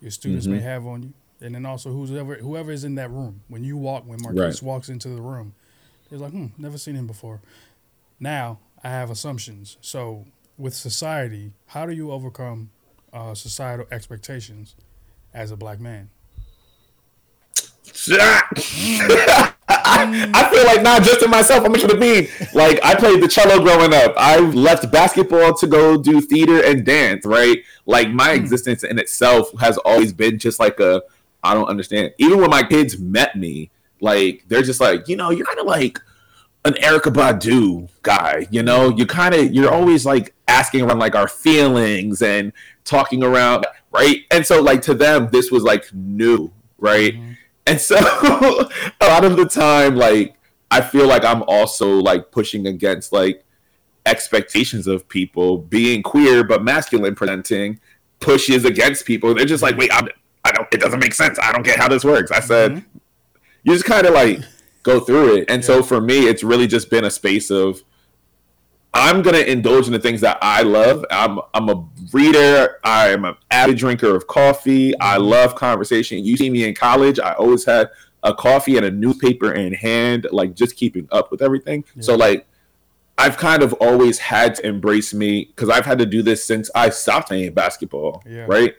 your 0.00 0.12
students 0.12 0.46
mm-hmm. 0.46 0.54
may 0.54 0.62
have 0.62 0.86
on 0.86 1.02
you, 1.02 1.12
and 1.40 1.56
then 1.56 1.66
also 1.66 1.90
whoever 1.90 2.36
whoever 2.36 2.70
is 2.70 2.84
in 2.84 2.94
that 2.94 3.10
room. 3.10 3.40
When 3.48 3.64
you 3.64 3.76
walk, 3.76 4.04
when 4.06 4.22
Marquise 4.22 4.62
right. 4.62 4.68
walks 4.68 4.88
into 4.88 5.08
the 5.08 5.20
room, 5.20 5.52
they're 6.08 6.18
like, 6.20 6.30
hmm, 6.30 6.46
never 6.56 6.78
seen 6.78 6.94
him 6.94 7.08
before. 7.08 7.40
Now 8.20 8.60
I 8.84 8.90
have 8.90 9.10
assumptions. 9.10 9.78
So 9.80 10.26
with 10.56 10.74
society, 10.74 11.54
how 11.66 11.86
do 11.86 11.92
you 11.92 12.12
overcome 12.12 12.70
uh, 13.12 13.34
societal 13.34 13.86
expectations 13.90 14.76
as 15.34 15.50
a 15.50 15.56
black 15.56 15.80
man? 15.80 16.08
I, 20.34 20.50
feel 20.50 20.64
like 20.64 20.82
not 20.82 21.02
just 21.02 21.22
in 21.22 21.30
myself. 21.30 21.64
I'm 21.64 21.72
gonna 21.72 21.98
be 21.98 22.28
like 22.54 22.80
I 22.82 22.94
played 22.94 23.22
the 23.22 23.28
cello 23.28 23.62
growing 23.62 23.94
up. 23.94 24.14
I 24.16 24.38
left 24.38 24.90
basketball 24.90 25.54
to 25.54 25.66
go 25.66 26.00
do 26.00 26.20
theater 26.20 26.62
and 26.64 26.84
dance. 26.84 27.24
Right, 27.26 27.64
like 27.86 28.10
my 28.10 28.30
hmm. 28.36 28.42
existence 28.42 28.84
in 28.84 28.98
itself 28.98 29.50
has 29.60 29.78
always 29.78 30.12
been 30.12 30.38
just 30.38 30.60
like 30.60 30.80
a 30.80 31.02
I 31.42 31.54
don't 31.54 31.68
understand. 31.68 32.14
Even 32.18 32.40
when 32.40 32.50
my 32.50 32.62
kids 32.62 32.98
met 32.98 33.36
me, 33.36 33.70
like 34.00 34.44
they're 34.48 34.62
just 34.62 34.80
like 34.80 35.08
you 35.08 35.16
know 35.16 35.30
you're 35.30 35.46
kind 35.46 35.58
of 35.58 35.66
like 35.66 35.98
an 36.64 36.74
Erykah 36.74 37.12
Badu 37.12 37.88
guy, 38.02 38.46
you 38.50 38.62
know, 38.62 38.88
you 38.90 39.04
kind 39.04 39.34
of 39.34 39.52
you're 39.52 39.72
always 39.72 40.06
like 40.06 40.34
asking 40.46 40.82
around 40.82 40.98
like 41.00 41.16
our 41.16 41.28
feelings 41.28 42.22
and 42.22 42.52
talking 42.84 43.22
around, 43.24 43.66
right? 43.90 44.20
And 44.30 44.46
so 44.46 44.62
like 44.62 44.82
to 44.82 44.94
them 44.94 45.28
this 45.32 45.50
was 45.50 45.64
like 45.64 45.92
new, 45.92 46.52
right? 46.78 47.14
Mm-hmm. 47.14 47.31
And 47.66 47.80
so 47.80 47.96
a 49.00 49.06
lot 49.06 49.24
of 49.24 49.36
the 49.36 49.46
time 49.46 49.96
like 49.96 50.36
I 50.70 50.80
feel 50.80 51.06
like 51.06 51.24
I'm 51.24 51.42
also 51.44 51.98
like 51.98 52.30
pushing 52.30 52.66
against 52.66 53.12
like 53.12 53.44
expectations 54.06 54.86
of 54.86 55.08
people 55.08 55.58
being 55.58 56.02
queer 56.02 56.42
but 56.42 56.64
masculine 56.64 57.14
presenting 57.14 57.78
pushes 58.20 58.64
against 58.64 59.04
people. 59.04 59.34
They're 59.34 59.44
just 59.44 59.62
like, 59.62 59.76
"Wait, 59.76 59.92
I'm, 59.92 60.08
I 60.44 60.52
don't 60.52 60.66
it 60.72 60.80
doesn't 60.80 61.00
make 61.00 61.14
sense. 61.14 61.38
I 61.38 61.52
don't 61.52 61.62
get 61.62 61.78
how 61.78 61.88
this 61.88 62.04
works." 62.04 62.30
I 62.30 62.40
said 62.40 62.72
mm-hmm. 62.72 62.98
you 63.64 63.72
just 63.74 63.84
kind 63.84 64.06
of 64.06 64.14
like 64.14 64.40
go 64.82 65.00
through 65.00 65.36
it. 65.36 65.50
And 65.50 65.62
yeah. 65.62 65.66
so 65.66 65.82
for 65.82 66.00
me, 66.00 66.26
it's 66.26 66.42
really 66.42 66.66
just 66.66 66.90
been 66.90 67.04
a 67.04 67.10
space 67.10 67.50
of 67.50 67.82
I'm 68.94 69.22
gonna 69.22 69.38
indulge 69.38 69.86
in 69.86 69.92
the 69.92 69.98
things 69.98 70.20
that 70.20 70.38
I 70.42 70.62
love. 70.62 71.04
I'm 71.10 71.40
I'm 71.54 71.68
a 71.68 71.88
reader. 72.12 72.78
I'm 72.84 73.24
an 73.24 73.36
avid 73.50 73.78
drinker 73.78 74.14
of 74.14 74.26
coffee. 74.26 74.98
I 75.00 75.16
mm-hmm. 75.16 75.24
love 75.24 75.54
conversation. 75.54 76.24
You 76.24 76.36
see 76.36 76.50
me 76.50 76.64
in 76.64 76.74
college. 76.74 77.18
I 77.18 77.32
always 77.32 77.64
had 77.64 77.90
a 78.22 78.34
coffee 78.34 78.76
and 78.76 78.86
a 78.86 78.90
newspaper 78.90 79.52
in 79.52 79.72
hand, 79.72 80.26
like 80.30 80.54
just 80.54 80.76
keeping 80.76 81.08
up 81.10 81.30
with 81.30 81.42
everything. 81.42 81.84
Yeah. 81.96 82.02
So 82.02 82.14
like 82.16 82.46
I've 83.18 83.36
kind 83.36 83.62
of 83.62 83.72
always 83.74 84.18
had 84.18 84.56
to 84.56 84.66
embrace 84.66 85.14
me 85.14 85.46
because 85.46 85.68
I've 85.68 85.86
had 85.86 85.98
to 85.98 86.06
do 86.06 86.22
this 86.22 86.44
since 86.44 86.70
I 86.74 86.90
stopped 86.90 87.28
playing 87.28 87.54
basketball. 87.54 88.22
Yeah. 88.26 88.46
Right. 88.46 88.74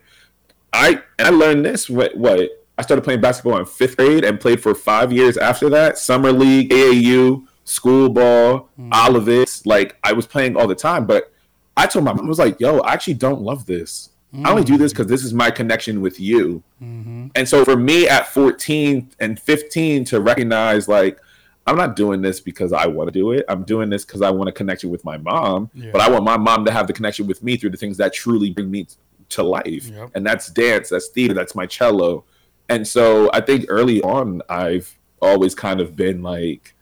I 0.74 1.02
I 1.18 1.30
learned 1.30 1.66
this 1.66 1.90
what 1.90 2.16
what 2.16 2.50
I 2.78 2.82
started 2.82 3.04
playing 3.04 3.22
basketball 3.22 3.58
in 3.58 3.66
fifth 3.66 3.98
grade 3.98 4.26
and 4.26 4.40
played 4.40 4.62
for 4.62 4.74
five 4.74 5.12
years 5.12 5.38
after 5.38 5.70
that. 5.70 5.98
Summer 5.98 6.32
league, 6.32 6.72
AAU, 6.72 7.46
school 7.64 8.10
ball, 8.10 8.70
mm. 8.80 8.90
all 8.92 9.16
of 9.16 9.26
this. 9.26 9.66
Like 9.66 9.98
I 10.04 10.14
was 10.14 10.26
playing 10.26 10.56
all 10.56 10.68
the 10.68 10.76
time, 10.76 11.06
but 11.06 11.32
I 11.76 11.88
told 11.88 12.06
my 12.06 12.14
mom, 12.14 12.26
I 12.26 12.30
was 12.30 12.40
like, 12.40 12.60
yo, 12.60 12.80
I 12.80 12.94
actually 12.94 13.16
don't 13.16 13.42
love 13.42 13.66
this. 13.66 14.10
Mm. 14.34 14.46
I 14.46 14.52
only 14.52 14.64
do 14.64 14.78
this 14.78 14.92
because 14.92 15.08
this 15.08 15.24
is 15.24 15.34
my 15.34 15.52
connection 15.52 16.02
with 16.02 16.20
you. 16.20 16.64
Mm-hmm. 16.82 17.28
And 17.36 17.48
so 17.48 17.64
for 17.66 17.76
me 17.76 18.08
at 18.08 18.28
14 18.28 19.12
and 19.20 19.40
15 19.40 20.06
to 20.06 20.22
recognize 20.22 20.88
like, 20.88 21.20
I'm 21.66 21.78
not 21.78 21.96
doing 21.96 22.22
this 22.22 22.42
because 22.42 22.74
I 22.74 22.88
want 22.88 23.08
to 23.08 23.12
do 23.12 23.32
it. 23.32 23.46
I'm 23.48 23.64
doing 23.64 23.90
this 23.90 24.04
because 24.04 24.22
I 24.22 24.30
want 24.30 24.48
to 24.48 24.52
connect 24.52 24.84
with 24.84 25.06
my 25.06 25.18
mom. 25.18 25.70
Yeah. 25.74 25.92
But 25.94 26.02
I 26.02 26.10
want 26.10 26.26
my 26.26 26.36
mom 26.36 26.66
to 26.66 26.72
have 26.72 26.88
the 26.88 26.94
connection 26.94 27.26
with 27.26 27.42
me 27.42 27.56
through 27.56 27.70
the 27.70 27.78
things 27.78 27.96
that 27.98 28.14
truly 28.14 28.50
bring 28.50 28.70
me 28.70 28.88
to 29.30 29.44
life. 29.44 29.88
Yep. 29.88 30.12
And 30.14 30.26
that's 30.26 30.48
dance, 30.48 30.90
that's 30.90 31.08
theater, 31.08 31.34
that's 31.34 31.56
my 31.56 31.66
cello, 31.66 32.26
and 32.70 32.88
so 32.88 33.30
I 33.34 33.42
think 33.42 33.66
early 33.70 34.02
on, 34.02 34.42
I've 34.50 34.98
always 35.22 35.56
kind 35.56 35.80
of 35.80 35.96
been 35.96 36.22
like, 36.22 36.76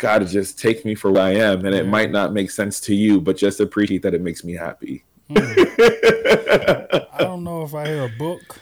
to 0.00 0.24
just 0.24 0.58
take 0.58 0.84
me 0.84 0.94
for 0.94 1.10
what 1.10 1.22
I 1.22 1.34
am. 1.34 1.64
And 1.64 1.74
it 1.74 1.86
might 1.86 2.10
not 2.10 2.32
make 2.32 2.50
sense 2.50 2.80
to 2.80 2.94
you, 2.94 3.20
but 3.20 3.36
just 3.36 3.60
appreciate 3.60 4.02
that 4.02 4.14
it 4.14 4.20
makes 4.20 4.44
me 4.44 4.54
happy. 4.54 5.04
Hmm. 5.28 5.36
I 5.38 7.18
don't 7.18 7.44
know 7.44 7.62
if 7.62 7.74
I 7.74 7.86
hear 7.86 8.04
a 8.04 8.08
book, 8.08 8.58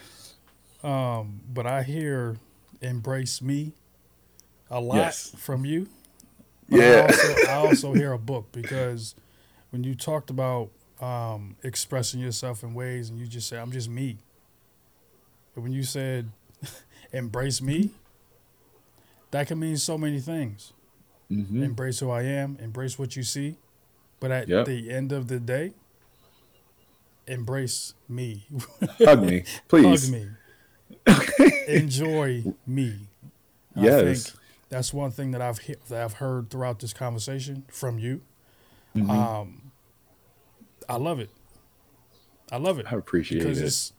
um, 0.83 1.41
but 1.53 1.67
I 1.67 1.83
hear 1.83 2.37
Embrace 2.81 3.41
Me 3.41 3.73
a 4.71 4.81
lot 4.81 4.97
yes. 4.97 5.35
from 5.39 5.65
you. 5.65 5.89
But 6.69 6.81
yeah. 6.81 6.87
I 6.87 7.01
also, 7.01 7.35
I 7.49 7.55
also 7.69 7.93
hear 7.95 8.13
a 8.13 8.19
book 8.19 8.53
because 8.53 9.15
when 9.71 9.85
you 9.85 9.95
talked 9.95 10.31
about 10.31 10.71
um, 11.01 11.57
expressing 11.63 12.21
yourself 12.21 12.63
in 12.63 12.75
ways 12.75 13.09
and 13.09 13.19
you 13.19 13.27
just 13.27 13.49
say, 13.49 13.59
I'm 13.59 13.73
just 13.73 13.89
me 13.89 14.19
when 15.61 15.73
you 15.73 15.83
said 15.83 16.31
embrace 17.13 17.61
me, 17.61 17.91
that 19.31 19.47
can 19.47 19.59
mean 19.59 19.77
so 19.77 19.99
many 19.99 20.21
things. 20.21 20.73
Mm-hmm. 21.31 21.63
Embrace 21.63 22.01
who 22.01 22.11
I 22.11 22.23
am, 22.23 22.57
embrace 22.61 22.99
what 22.99 23.17
you 23.17 23.23
see. 23.23 23.57
But 24.21 24.31
at 24.31 24.49
yep. 24.49 24.67
the 24.67 24.91
end 24.91 25.13
of 25.13 25.29
the 25.29 25.39
day, 25.39 25.73
embrace 27.27 27.95
me. 28.09 28.47
Hug 28.99 29.23
me, 29.23 29.45
please. 29.69 30.11
Hug 30.11 30.13
me. 30.13 30.29
Enjoy 31.69 32.45
me. 32.67 33.09
Yes. 33.77 33.95
I 33.95 34.15
think 34.15 34.45
that's 34.71 34.93
one 34.93 35.11
thing 35.11 35.31
that 35.33 35.43
I've 35.43 35.61
that 35.89 36.03
I've 36.03 36.15
heard 36.15 36.51
throughout 36.51 36.81
this 36.81 36.93
conversation 36.93 37.65
from 37.71 37.99
you. 37.99 38.23
Mm-hmm. 38.97 39.11
Um, 39.11 39.73
I 40.89 40.97
love 40.97 41.21
it. 41.21 41.31
I 42.51 42.57
love 42.57 42.79
it. 42.79 42.91
I 42.91 42.97
appreciate 42.97 43.41
because 43.41 43.61
it. 43.61 43.67
It's, 43.67 43.93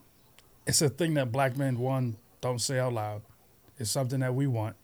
it's 0.66 0.82
a 0.82 0.90
thing 0.90 1.14
that 1.14 1.32
black 1.32 1.58
men 1.58 1.78
one 1.80 2.18
don't 2.42 2.60
say 2.60 2.80
out 2.80 2.94
loud. 2.94 3.22
It's 3.78 3.90
something 3.90 4.20
that 4.20 4.34
we 4.34 4.48
want. 4.48 4.76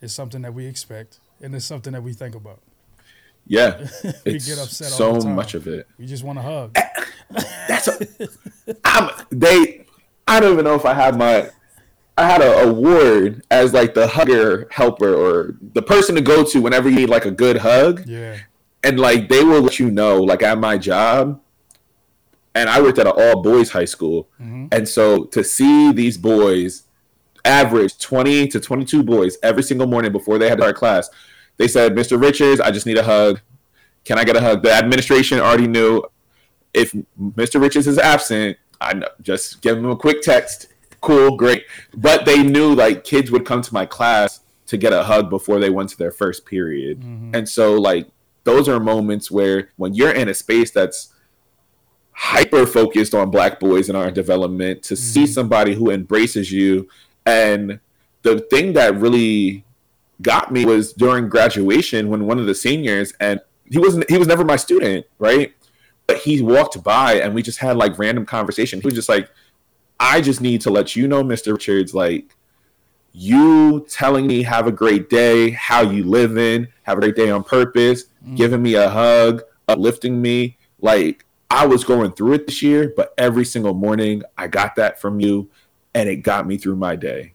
It's 0.00 0.14
something 0.14 0.42
that 0.42 0.54
we 0.54 0.66
expect, 0.66 1.18
and 1.40 1.54
it's 1.54 1.64
something 1.64 1.92
that 1.92 2.02
we 2.02 2.12
think 2.12 2.34
about. 2.34 2.60
Yeah, 3.46 3.78
we 4.26 4.38
get 4.38 4.58
upset. 4.58 4.88
So 4.88 5.20
much 5.20 5.54
of 5.54 5.66
it. 5.66 5.86
We 5.98 6.06
just 6.06 6.22
want 6.22 6.38
to 6.38 6.42
hug. 6.42 6.76
That's 7.68 7.88
a. 7.88 8.28
I'm, 8.84 9.10
they. 9.30 9.86
I 10.26 10.40
don't 10.40 10.52
even 10.52 10.64
know 10.64 10.74
if 10.74 10.84
I 10.84 10.94
have 10.94 11.16
my. 11.16 11.50
I 12.18 12.26
had 12.26 12.42
an 12.42 12.68
award 12.68 13.42
as 13.50 13.72
like 13.72 13.94
the 13.94 14.06
hugger 14.06 14.66
helper 14.70 15.14
or 15.14 15.56
the 15.72 15.82
person 15.82 16.14
to 16.16 16.20
go 16.20 16.44
to 16.44 16.60
whenever 16.60 16.88
you 16.88 16.96
need 16.96 17.08
like 17.08 17.24
a 17.24 17.30
good 17.30 17.58
hug. 17.58 18.06
Yeah. 18.06 18.38
And 18.82 18.98
like 18.98 19.28
they 19.28 19.44
will 19.44 19.62
let 19.62 19.78
you 19.78 19.90
know, 19.90 20.20
like 20.20 20.42
at 20.42 20.58
my 20.58 20.78
job, 20.78 21.40
and 22.54 22.68
I 22.68 22.82
worked 22.82 22.98
at 22.98 23.06
an 23.06 23.12
all 23.16 23.42
boys 23.42 23.70
high 23.70 23.84
school. 23.84 24.28
Mm-hmm. 24.40 24.66
And 24.72 24.88
so 24.88 25.24
to 25.24 25.44
see 25.44 25.92
these 25.92 26.18
boys 26.18 26.84
average 27.44 27.98
20 27.98 28.48
to 28.48 28.60
22 28.60 29.02
boys 29.02 29.38
every 29.42 29.62
single 29.62 29.86
morning 29.86 30.12
before 30.12 30.38
they 30.38 30.48
had 30.48 30.60
our 30.60 30.72
class, 30.72 31.08
they 31.58 31.68
said, 31.68 31.94
Mr. 31.94 32.20
Richards, 32.20 32.60
I 32.60 32.70
just 32.70 32.86
need 32.86 32.96
a 32.96 33.02
hug. 33.02 33.40
Can 34.04 34.18
I 34.18 34.24
get 34.24 34.36
a 34.36 34.40
hug? 34.40 34.62
The 34.62 34.72
administration 34.72 35.38
already 35.40 35.66
knew 35.66 36.02
if 36.72 36.92
Mr. 37.20 37.60
Richards 37.60 37.86
is 37.86 37.98
absent, 37.98 38.56
I 38.80 38.94
know, 38.94 39.08
just 39.20 39.60
give 39.60 39.76
him 39.76 39.90
a 39.90 39.96
quick 39.96 40.22
text. 40.22 40.68
Cool, 41.00 41.36
great. 41.36 41.64
But 41.94 42.24
they 42.24 42.42
knew 42.42 42.74
like 42.74 43.04
kids 43.04 43.30
would 43.30 43.44
come 43.44 43.62
to 43.62 43.74
my 43.74 43.86
class 43.86 44.40
to 44.66 44.76
get 44.76 44.92
a 44.92 45.02
hug 45.02 45.30
before 45.30 45.58
they 45.58 45.70
went 45.70 45.90
to 45.90 45.98
their 45.98 46.10
first 46.10 46.46
period. 46.46 47.00
Mm-hmm. 47.00 47.34
And 47.34 47.48
so 47.48 47.74
like 47.74 48.08
those 48.44 48.68
are 48.68 48.80
moments 48.80 49.30
where 49.30 49.70
when 49.76 49.94
you're 49.94 50.12
in 50.12 50.28
a 50.28 50.34
space 50.34 50.70
that's 50.70 51.12
hyper 52.12 52.66
focused 52.66 53.14
on 53.14 53.30
black 53.30 53.60
boys 53.60 53.88
in 53.88 53.96
our 53.96 54.10
development 54.10 54.82
to 54.84 54.94
mm-hmm. 54.94 55.02
see 55.02 55.26
somebody 55.26 55.74
who 55.74 55.90
embraces 55.90 56.52
you 56.52 56.88
and 57.26 57.80
the 58.22 58.40
thing 58.40 58.72
that 58.72 58.96
really 58.96 59.64
got 60.22 60.52
me 60.52 60.64
was 60.64 60.92
during 60.92 61.28
graduation 61.28 62.08
when 62.08 62.26
one 62.26 62.38
of 62.38 62.46
the 62.46 62.54
seniors 62.54 63.12
and 63.20 63.40
he 63.64 63.78
wasn't 63.78 64.08
he 64.10 64.18
was 64.18 64.28
never 64.28 64.44
my 64.44 64.56
student 64.56 65.06
right 65.18 65.54
but 66.06 66.16
he 66.18 66.42
walked 66.42 66.82
by 66.82 67.14
and 67.14 67.34
we 67.34 67.42
just 67.42 67.58
had 67.58 67.76
like 67.76 67.98
random 67.98 68.26
conversation 68.26 68.80
he 68.80 68.86
was 68.86 68.94
just 68.94 69.08
like 69.08 69.30
i 70.00 70.20
just 70.20 70.40
need 70.40 70.60
to 70.60 70.70
let 70.70 70.96
you 70.96 71.06
know 71.06 71.22
mr 71.22 71.52
richards 71.52 71.94
like 71.94 72.34
you 73.12 73.86
telling 73.88 74.26
me 74.26 74.42
have 74.42 74.66
a 74.66 74.72
great 74.72 75.08
day 75.08 75.50
how 75.50 75.82
you 75.82 76.02
living 76.04 76.66
have 76.82 76.98
a 76.98 77.00
great 77.00 77.16
day 77.16 77.30
on 77.30 77.44
purpose 77.44 78.04
mm. 78.26 78.36
giving 78.36 78.62
me 78.62 78.74
a 78.74 78.88
hug 78.88 79.42
uplifting 79.68 80.20
me 80.20 80.56
like 80.80 81.24
I 81.50 81.66
was 81.66 81.84
going 81.84 82.12
through 82.12 82.34
it 82.34 82.46
this 82.46 82.62
year, 82.62 82.92
but 82.94 83.14
every 83.16 83.44
single 83.44 83.74
morning 83.74 84.22
I 84.36 84.48
got 84.48 84.76
that 84.76 85.00
from 85.00 85.20
you, 85.20 85.50
and 85.94 86.08
it 86.08 86.16
got 86.16 86.46
me 86.46 86.58
through 86.58 86.76
my 86.76 86.94
day. 86.94 87.32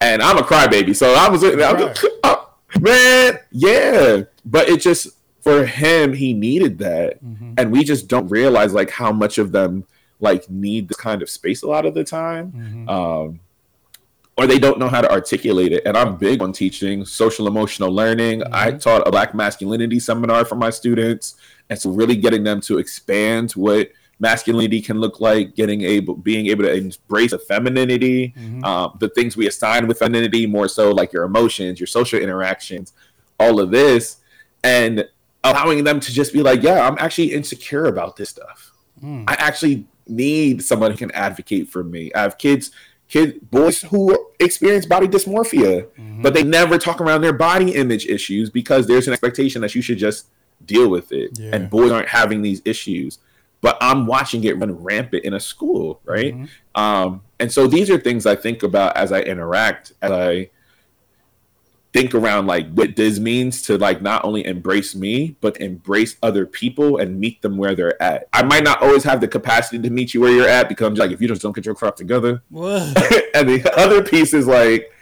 And 0.00 0.22
I'm 0.22 0.38
a 0.38 0.42
crybaby, 0.42 0.94
so 0.94 1.14
I 1.14 1.28
was, 1.28 1.44
I 1.44 1.72
was 1.72 2.06
oh, 2.24 2.54
man, 2.80 3.38
yeah. 3.50 4.22
But 4.44 4.68
it 4.68 4.80
just 4.80 5.08
for 5.40 5.64
him, 5.64 6.12
he 6.12 6.32
needed 6.32 6.78
that, 6.78 7.24
mm-hmm. 7.24 7.54
and 7.58 7.70
we 7.70 7.84
just 7.84 8.08
don't 8.08 8.28
realize 8.28 8.74
like 8.74 8.90
how 8.90 9.12
much 9.12 9.38
of 9.38 9.52
them 9.52 9.86
like 10.20 10.48
need 10.50 10.88
this 10.88 10.96
kind 10.96 11.22
of 11.22 11.30
space 11.30 11.62
a 11.62 11.66
lot 11.66 11.86
of 11.86 11.94
the 11.94 12.04
time. 12.04 12.52
Mm-hmm. 12.52 12.88
Um, 12.88 13.40
or 14.36 14.48
they 14.48 14.58
don't 14.58 14.80
know 14.80 14.88
how 14.88 15.00
to 15.00 15.10
articulate 15.10 15.72
it. 15.72 15.84
And 15.86 15.96
I'm 15.96 16.16
big 16.16 16.42
on 16.42 16.52
teaching 16.52 17.04
social 17.04 17.46
emotional 17.46 17.92
learning. 17.92 18.40
Mm-hmm. 18.40 18.54
I 18.54 18.72
taught 18.72 19.06
a 19.06 19.10
black 19.12 19.32
masculinity 19.32 20.00
seminar 20.00 20.44
for 20.44 20.56
my 20.56 20.70
students 20.70 21.36
and 21.70 21.78
so 21.78 21.90
really 21.90 22.16
getting 22.16 22.44
them 22.44 22.60
to 22.62 22.78
expand 22.78 23.52
what 23.52 23.90
masculinity 24.18 24.80
can 24.80 24.98
look 24.98 25.20
like 25.20 25.54
getting 25.54 25.82
able 25.82 26.14
being 26.14 26.46
able 26.46 26.64
to 26.64 26.72
embrace 26.72 27.32
a 27.32 27.38
femininity 27.38 28.34
mm-hmm. 28.36 28.64
um, 28.64 28.96
the 29.00 29.08
things 29.10 29.36
we 29.36 29.46
assign 29.46 29.86
with 29.86 29.98
femininity 29.98 30.46
more 30.46 30.68
so 30.68 30.90
like 30.90 31.12
your 31.12 31.24
emotions 31.24 31.80
your 31.80 31.86
social 31.86 32.18
interactions 32.18 32.92
all 33.38 33.60
of 33.60 33.70
this 33.70 34.18
and 34.62 35.08
allowing 35.42 35.84
them 35.84 36.00
to 36.00 36.12
just 36.12 36.32
be 36.32 36.42
like 36.42 36.62
yeah 36.62 36.86
i'm 36.86 36.96
actually 36.98 37.32
insecure 37.32 37.86
about 37.86 38.16
this 38.16 38.30
stuff 38.30 38.72
mm. 39.02 39.24
i 39.26 39.34
actually 39.34 39.86
need 40.06 40.62
someone 40.62 40.90
who 40.90 40.96
can 40.96 41.10
advocate 41.12 41.68
for 41.68 41.82
me 41.82 42.12
i 42.14 42.22
have 42.22 42.38
kids 42.38 42.70
kids 43.08 43.34
boys 43.50 43.82
who 43.82 44.16
experience 44.40 44.86
body 44.86 45.08
dysmorphia 45.08 45.84
mm-hmm. 45.86 46.22
but 46.22 46.34
they 46.34 46.42
never 46.42 46.78
talk 46.78 47.00
around 47.00 47.20
their 47.20 47.32
body 47.32 47.74
image 47.74 48.06
issues 48.06 48.48
because 48.48 48.86
there's 48.86 49.06
an 49.06 49.12
expectation 49.12 49.60
that 49.60 49.74
you 49.74 49.82
should 49.82 49.98
just 49.98 50.26
deal 50.66 50.88
with 50.88 51.12
it. 51.12 51.38
Yeah. 51.38 51.50
And 51.54 51.70
boys 51.70 51.90
aren't 51.90 52.08
having 52.08 52.42
these 52.42 52.62
issues. 52.64 53.18
But 53.64 53.78
I'm 53.80 54.06
watching 54.06 54.44
it 54.44 54.58
run 54.58 54.72
rampant 54.72 55.24
in 55.24 55.32
a 55.32 55.40
school, 55.40 56.02
right? 56.04 56.34
Mm-hmm. 56.34 56.78
Um, 56.78 57.22
and 57.40 57.50
so 57.50 57.66
these 57.66 57.88
are 57.88 57.98
things 57.98 58.26
I 58.26 58.36
think 58.36 58.62
about 58.62 58.94
as 58.94 59.10
I 59.10 59.22
interact, 59.22 59.94
as 60.02 60.10
I 60.12 60.50
think 61.94 62.14
around 62.14 62.46
like 62.46 62.70
what 62.74 62.94
this 62.94 63.18
means 63.18 63.62
to 63.62 63.78
like 63.78 64.02
not 64.02 64.22
only 64.22 64.44
embrace 64.44 64.94
me, 64.94 65.36
but 65.40 65.58
embrace 65.62 66.16
other 66.22 66.44
people 66.44 66.98
and 66.98 67.18
meet 67.18 67.40
them 67.40 67.56
where 67.56 67.74
they're 67.74 68.02
at. 68.02 68.28
I 68.34 68.42
might 68.42 68.64
not 68.64 68.82
always 68.82 69.02
have 69.04 69.22
the 69.22 69.28
capacity 69.28 69.78
to 69.80 69.88
meet 69.88 70.12
you 70.12 70.20
where 70.20 70.30
you're 70.30 70.46
at 70.46 70.68
because 70.68 70.86
I'm 70.86 70.94
like, 70.96 71.12
if 71.12 71.22
you 71.22 71.28
just 71.28 71.40
don't 71.40 71.54
get 71.54 71.64
your 71.64 71.74
crap 71.74 71.96
together. 71.96 72.42
and 72.52 73.48
the 73.48 73.72
other 73.78 74.04
piece 74.04 74.34
is 74.34 74.46
like, 74.46 74.92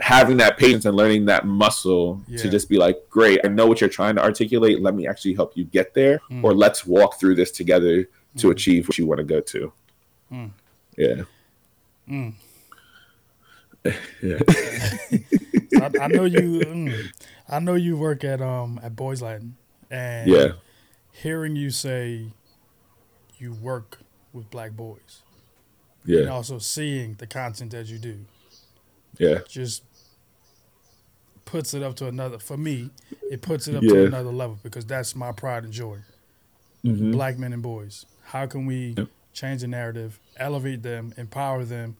having 0.00 0.38
that 0.38 0.56
patience 0.56 0.84
and 0.86 0.96
learning 0.96 1.26
that 1.26 1.46
muscle 1.46 2.22
yeah. 2.26 2.38
to 2.38 2.48
just 2.48 2.68
be 2.68 2.78
like, 2.78 2.96
great, 3.10 3.40
I 3.44 3.48
know 3.48 3.66
what 3.66 3.80
you're 3.80 3.90
trying 3.90 4.16
to 4.16 4.22
articulate. 4.22 4.80
Let 4.80 4.94
me 4.94 5.06
actually 5.06 5.34
help 5.34 5.56
you 5.56 5.64
get 5.64 5.94
there, 5.94 6.20
mm. 6.30 6.42
or 6.42 6.54
let's 6.54 6.86
walk 6.86 7.20
through 7.20 7.34
this 7.36 7.50
together 7.50 8.08
to 8.38 8.46
mm. 8.48 8.50
achieve 8.50 8.88
what 8.88 8.98
you 8.98 9.06
want 9.06 9.18
to 9.18 9.24
go 9.24 9.40
to. 9.40 9.72
Mm. 10.32 10.50
Yeah. 10.96 11.22
Mm. 12.08 12.34
yeah. 14.22 14.38
I, 15.80 16.04
I, 16.04 16.06
know 16.08 16.24
you. 16.24 16.60
Mm, 16.60 17.06
I 17.48 17.58
know 17.60 17.74
you 17.74 17.96
work 17.96 18.24
at 18.24 18.42
um 18.42 18.80
at 18.82 18.94
Boys 18.96 19.22
Latin, 19.22 19.56
and 19.90 20.28
yeah, 20.28 20.48
hearing 21.12 21.56
you 21.56 21.70
say 21.70 22.32
you 23.38 23.54
work 23.54 24.00
with 24.32 24.50
black 24.50 24.72
boys, 24.72 25.22
yeah, 26.04 26.20
and 26.20 26.30
also 26.30 26.58
seeing 26.58 27.14
the 27.14 27.26
content 27.26 27.70
that 27.70 27.86
you 27.86 27.98
do, 27.98 28.26
yeah, 29.18 29.38
just 29.48 29.82
puts 31.44 31.74
it 31.74 31.82
up 31.82 31.96
to 31.96 32.06
another. 32.06 32.38
For 32.38 32.56
me, 32.56 32.90
it 33.30 33.42
puts 33.42 33.68
it 33.68 33.76
up 33.76 33.82
yeah. 33.82 33.92
to 33.92 34.06
another 34.06 34.32
level 34.32 34.58
because 34.62 34.86
that's 34.86 35.14
my 35.14 35.32
pride 35.32 35.64
and 35.64 35.72
joy. 35.72 35.98
Mm-hmm. 36.84 37.12
Black 37.12 37.38
men 37.38 37.52
and 37.52 37.62
boys. 37.62 38.06
How 38.24 38.46
can 38.46 38.66
we 38.66 38.94
yep. 38.96 39.08
change 39.32 39.60
the 39.62 39.66
narrative, 39.66 40.18
elevate 40.36 40.82
them, 40.82 41.12
empower 41.16 41.64
them, 41.64 41.96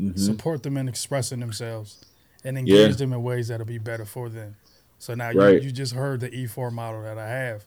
mm-hmm. 0.00 0.18
support 0.18 0.62
them 0.62 0.76
in 0.76 0.88
expressing 0.88 1.40
themselves, 1.40 2.04
and 2.44 2.58
engage 2.58 2.90
yeah. 2.90 2.96
them 2.96 3.12
in 3.12 3.22
ways 3.22 3.48
that'll 3.48 3.66
be 3.66 3.78
better 3.78 4.04
for 4.04 4.28
them. 4.28 4.56
So 4.98 5.14
now 5.14 5.32
right. 5.32 5.54
you, 5.54 5.68
you 5.68 5.72
just 5.72 5.94
heard 5.94 6.20
the 6.20 6.30
E4 6.30 6.72
model 6.72 7.02
that 7.02 7.18
I 7.18 7.28
have, 7.28 7.64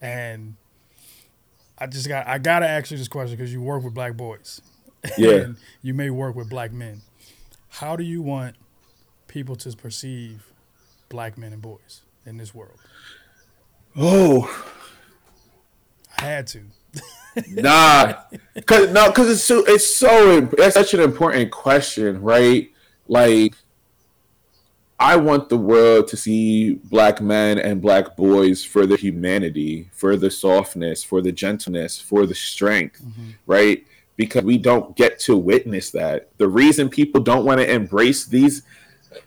and 0.00 0.56
I 1.78 1.86
just 1.86 2.08
got 2.08 2.26
I 2.26 2.38
gotta 2.38 2.68
ask 2.68 2.90
you 2.90 2.96
this 2.96 3.08
question 3.08 3.36
because 3.36 3.52
you 3.52 3.60
work 3.60 3.82
with 3.82 3.94
black 3.94 4.16
boys. 4.16 4.60
Yeah, 5.16 5.46
you 5.82 5.94
may 5.94 6.10
work 6.10 6.34
with 6.34 6.48
black 6.48 6.72
men. 6.72 7.02
How 7.68 7.96
do 7.96 8.04
you 8.04 8.20
want 8.22 8.56
people 9.32 9.56
to 9.56 9.74
perceive 9.74 10.52
black 11.08 11.38
men 11.38 11.54
and 11.54 11.62
boys 11.62 12.02
in 12.26 12.36
this 12.36 12.54
world? 12.54 12.78
Oh, 13.96 14.72
I 16.18 16.22
had 16.22 16.46
to. 16.48 16.64
nah, 17.48 18.14
cause 18.66 18.90
no, 18.90 19.10
cause 19.10 19.30
it's 19.30 19.42
so 19.42 19.64
it's 19.66 19.94
so 19.94 20.48
it's 20.58 20.74
such 20.74 20.92
an 20.92 21.00
important 21.00 21.50
question, 21.50 22.20
right? 22.20 22.70
Like, 23.08 23.54
I 25.00 25.16
want 25.16 25.48
the 25.48 25.56
world 25.56 26.08
to 26.08 26.16
see 26.16 26.74
black 26.74 27.22
men 27.22 27.58
and 27.58 27.80
black 27.80 28.16
boys 28.16 28.62
for 28.64 28.84
the 28.84 28.96
humanity, 28.96 29.88
for 29.92 30.16
the 30.16 30.30
softness, 30.30 31.02
for 31.02 31.22
the 31.22 31.32
gentleness, 31.32 31.98
for 31.98 32.26
the 32.26 32.34
strength, 32.34 33.02
mm-hmm. 33.02 33.30
right? 33.46 33.86
Because 34.16 34.44
we 34.44 34.58
don't 34.58 34.94
get 34.94 35.18
to 35.20 35.36
witness 35.36 35.90
that. 35.92 36.28
The 36.36 36.48
reason 36.48 36.90
people 36.90 37.22
don't 37.22 37.46
want 37.46 37.60
to 37.60 37.70
embrace 37.70 38.26
these 38.26 38.62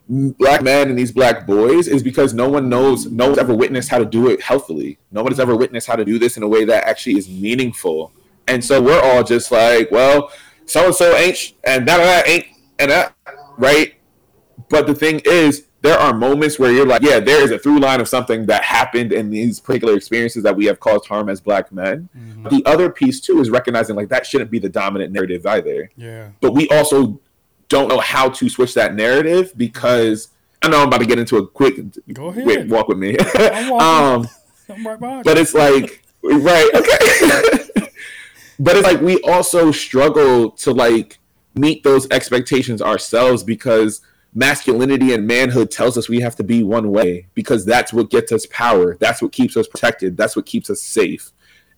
black 0.09 0.61
men 0.61 0.89
and 0.89 0.97
these 0.97 1.11
black 1.11 1.45
boys 1.45 1.87
is 1.87 2.03
because 2.03 2.33
no 2.33 2.49
one 2.49 2.69
knows, 2.69 3.05
no 3.07 3.27
one's 3.27 3.37
ever 3.37 3.55
witnessed 3.55 3.89
how 3.89 3.97
to 3.97 4.05
do 4.05 4.29
it 4.29 4.41
healthily. 4.41 4.97
No 5.11 5.23
one 5.23 5.31
has 5.31 5.39
ever 5.39 5.55
witnessed 5.55 5.87
how 5.87 5.95
to 5.95 6.05
do 6.05 6.19
this 6.19 6.37
in 6.37 6.43
a 6.43 6.47
way 6.47 6.65
that 6.65 6.85
actually 6.85 7.17
is 7.17 7.29
meaningful. 7.29 8.11
And 8.47 8.63
so 8.63 8.81
we're 8.81 9.01
all 9.01 9.23
just 9.23 9.51
like, 9.51 9.91
well, 9.91 10.31
so 10.65 10.85
and 10.85 10.95
so 10.95 11.15
ain't, 11.15 11.53
and 11.63 11.87
that, 11.87 11.97
that 11.97 12.27
ain't, 12.27 12.45
and 12.79 12.91
that, 12.91 13.15
right? 13.57 13.95
But 14.69 14.87
the 14.87 14.95
thing 14.95 15.21
is, 15.25 15.65
there 15.85 15.99
are 15.99 16.13
moments 16.15 16.57
where 16.57 16.71
you're 16.71 16.85
like, 16.85 17.03
yeah, 17.03 17.19
there 17.19 17.43
is 17.43 17.51
a 17.51 17.59
through 17.59 17.79
line 17.79 18.01
of 18.01 18.07
something 18.07 18.47
that 18.47 18.63
happened 18.63 19.13
in 19.13 19.29
these 19.29 19.59
particular 19.59 19.95
experiences 19.95 20.41
that 20.41 20.55
we 20.55 20.65
have 20.65 20.79
caused 20.79 21.05
harm 21.05 21.29
as 21.29 21.39
black 21.39 21.71
men. 21.71 22.09
Mm-hmm. 22.17 22.47
The 22.49 22.63
other 22.65 22.89
piece 22.89 23.19
too 23.19 23.39
is 23.39 23.51
recognizing 23.51 23.95
like 23.95 24.09
that 24.09 24.25
shouldn't 24.25 24.49
be 24.49 24.57
the 24.57 24.69
dominant 24.69 25.13
narrative 25.13 25.45
either. 25.45 25.91
Yeah. 25.95 26.29
But 26.41 26.53
we 26.53 26.67
also 26.69 27.21
don't 27.69 27.87
know 27.87 27.99
how 27.99 28.29
to 28.29 28.49
switch 28.49 28.73
that 28.75 28.95
narrative 28.95 29.53
because 29.57 30.29
I 30.61 30.69
know 30.69 30.81
I'm 30.81 30.87
about 30.87 30.99
to 30.99 31.05
get 31.05 31.19
into 31.19 31.37
a 31.37 31.47
quick 31.47 31.75
Go 32.13 32.27
ahead. 32.27 32.69
walk 32.69 32.87
with 32.87 32.97
me. 32.97 33.17
um, 33.79 34.27
right 34.67 35.23
but 35.23 35.37
it's 35.37 35.53
like 35.53 36.03
right, 36.23 36.69
okay. 36.73 37.87
but 38.59 38.75
it's 38.75 38.85
like 38.85 39.01
we 39.01 39.21
also 39.21 39.71
struggle 39.71 40.51
to 40.51 40.71
like 40.71 41.19
meet 41.53 41.83
those 41.83 42.09
expectations 42.11 42.81
ourselves 42.81 43.43
because 43.43 44.01
masculinity 44.33 45.13
and 45.13 45.25
manhood 45.25 45.71
tells 45.71 45.97
us 45.97 46.09
we 46.09 46.19
have 46.19 46.35
to 46.35 46.43
be 46.43 46.61
one 46.61 46.91
way 46.91 47.27
because 47.35 47.63
that's 47.63 47.93
what 47.93 48.09
gets 48.09 48.31
us 48.31 48.45
power. 48.47 48.97
That's 48.99 49.21
what 49.21 49.31
keeps 49.31 49.55
us 49.55 49.67
protected. 49.67 50.17
That's 50.17 50.35
what 50.35 50.45
keeps 50.45 50.69
us 50.69 50.81
safe. 50.81 51.31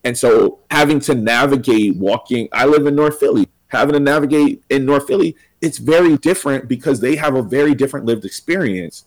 And 0.04 0.18
so 0.18 0.60
having 0.72 1.00
to 1.02 1.16
navigate 1.16 1.98
walking, 1.98 2.48
I 2.52 2.66
live 2.66 2.88
in 2.88 2.96
North 2.96 3.20
Philly 3.20 3.48
having 3.68 3.94
to 3.94 4.00
navigate 4.00 4.64
in 4.70 4.86
North 4.86 5.08
Philly, 5.08 5.36
it's 5.62 5.78
very 5.78 6.18
different 6.18 6.68
because 6.68 7.00
they 7.00 7.16
have 7.16 7.36
a 7.36 7.42
very 7.42 7.74
different 7.74 8.06
lived 8.06 8.26
experience. 8.26 9.06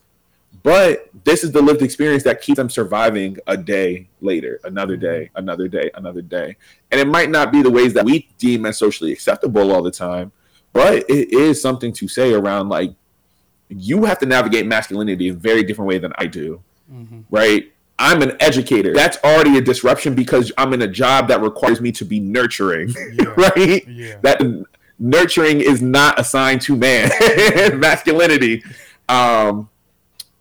But 0.62 1.08
this 1.24 1.44
is 1.44 1.52
the 1.52 1.62
lived 1.62 1.80
experience 1.80 2.24
that 2.24 2.42
keeps 2.42 2.56
them 2.56 2.68
surviving 2.68 3.38
a 3.46 3.56
day 3.56 4.08
later, 4.20 4.60
another 4.64 4.96
day, 4.96 5.30
another 5.36 5.68
day, 5.68 5.90
another 5.94 6.22
day. 6.22 6.56
And 6.90 7.00
it 7.00 7.06
might 7.06 7.30
not 7.30 7.52
be 7.52 7.62
the 7.62 7.70
ways 7.70 7.94
that 7.94 8.04
we 8.04 8.28
deem 8.38 8.66
as 8.66 8.76
socially 8.76 9.12
acceptable 9.12 9.72
all 9.72 9.82
the 9.82 9.92
time, 9.92 10.32
but 10.72 11.08
it 11.08 11.32
is 11.32 11.62
something 11.62 11.92
to 11.94 12.08
say 12.08 12.34
around 12.34 12.68
like 12.68 12.92
you 13.68 14.04
have 14.04 14.18
to 14.18 14.26
navigate 14.26 14.66
masculinity 14.66 15.28
in 15.28 15.36
a 15.36 15.38
very 15.38 15.62
different 15.62 15.88
way 15.88 15.98
than 15.98 16.12
I 16.18 16.26
do. 16.26 16.60
Mm-hmm. 16.92 17.20
Right? 17.30 17.72
I'm 18.00 18.22
an 18.22 18.36
educator. 18.40 18.94
That's 18.94 19.18
already 19.22 19.58
a 19.58 19.60
disruption 19.60 20.14
because 20.14 20.50
I'm 20.58 20.72
in 20.72 20.82
a 20.82 20.88
job 20.88 21.28
that 21.28 21.42
requires 21.42 21.80
me 21.80 21.92
to 21.92 22.04
be 22.04 22.18
nurturing. 22.18 22.94
Yeah. 23.12 23.24
right? 23.36 23.86
Yeah. 23.86 24.16
That 24.22 24.40
nurturing 25.00 25.60
is 25.60 25.82
not 25.82 26.20
assigned 26.20 26.60
to 26.62 26.76
man, 26.76 27.10
masculinity. 27.80 28.62
Um, 29.08 29.68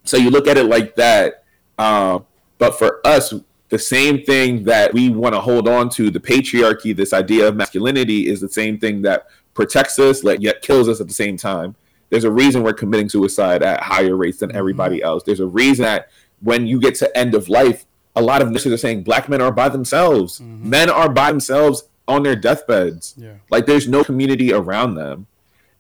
so 0.04 0.18
you 0.18 0.30
look 0.30 0.48
at 0.48 0.58
it 0.58 0.66
like 0.66 0.96
that. 0.96 1.46
Um, 1.80 2.26
but 2.58 2.78
for 2.78 3.00
us, 3.08 3.34
the 3.70 3.80
same 3.80 4.24
thing 4.24 4.66
that 4.66 4.94
we 4.94 5.10
want 5.10 5.34
to 5.34 5.42
hold 5.42 5.68
on 5.68 5.90
to, 5.92 6.12
the 6.12 6.20
patriarchy, 6.20 6.96
this 6.96 7.14
idea 7.14 7.48
of 7.48 7.56
masculinity, 7.56 8.28
is 8.28 8.42
the 8.42 8.50
same 8.50 8.78
thing 8.78 9.02
that 9.04 9.28
protects 9.54 9.98
us, 9.98 10.24
yet 10.24 10.62
kills 10.62 10.90
us 10.90 11.00
at 11.00 11.08
the 11.08 11.14
same 11.14 11.38
time. 11.38 11.76
There's 12.10 12.24
a 12.24 12.32
reason 12.32 12.64
we're 12.64 12.74
committing 12.74 13.08
suicide 13.08 13.62
at 13.64 13.82
higher 13.82 14.16
rates 14.16 14.40
than 14.40 14.56
everybody 14.56 14.98
mm-hmm. 14.98 15.06
else. 15.06 15.24
There's 15.24 15.40
a 15.40 15.48
reason 15.48 15.84
that 15.84 16.10
when 16.42 16.68
you 16.68 16.80
get 16.80 16.96
to 16.96 17.18
end 17.18 17.36
of 17.36 17.50
life, 17.50 17.86
a 18.16 18.22
lot 18.22 18.42
of 18.42 18.50
nurses 18.50 18.74
are 18.74 18.78
saying 18.78 19.04
black 19.04 19.30
men 19.30 19.42
are 19.42 19.52
by 19.52 19.70
themselves. 19.70 20.40
Mm-hmm. 20.40 20.70
Men 20.70 20.90
are 20.90 21.10
by 21.10 21.32
themselves 21.32 21.84
on 22.10 22.24
their 22.24 22.36
deathbeds. 22.36 23.14
Yeah. 23.16 23.36
Like 23.50 23.66
there's 23.68 23.88
no 23.88 24.04
community 24.04 24.52
around 24.52 24.96
them. 24.96 25.28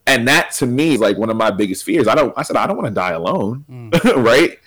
And 0.05 0.27
that 0.27 0.51
to 0.53 0.65
me 0.65 0.93
is 0.93 0.99
like 1.01 1.17
one 1.17 1.30
of 1.30 1.36
my 1.36 1.51
biggest 1.51 1.84
fears. 1.84 2.07
I 2.07 2.15
don't 2.15 2.34
I 2.38 2.43
said 2.43 2.55
I 2.55 2.67
don't 2.67 2.77
want 2.77 2.88
to 2.88 2.93
die 2.93 3.11
alone. 3.11 3.65
Mm. 3.69 4.23
right? 4.23 4.57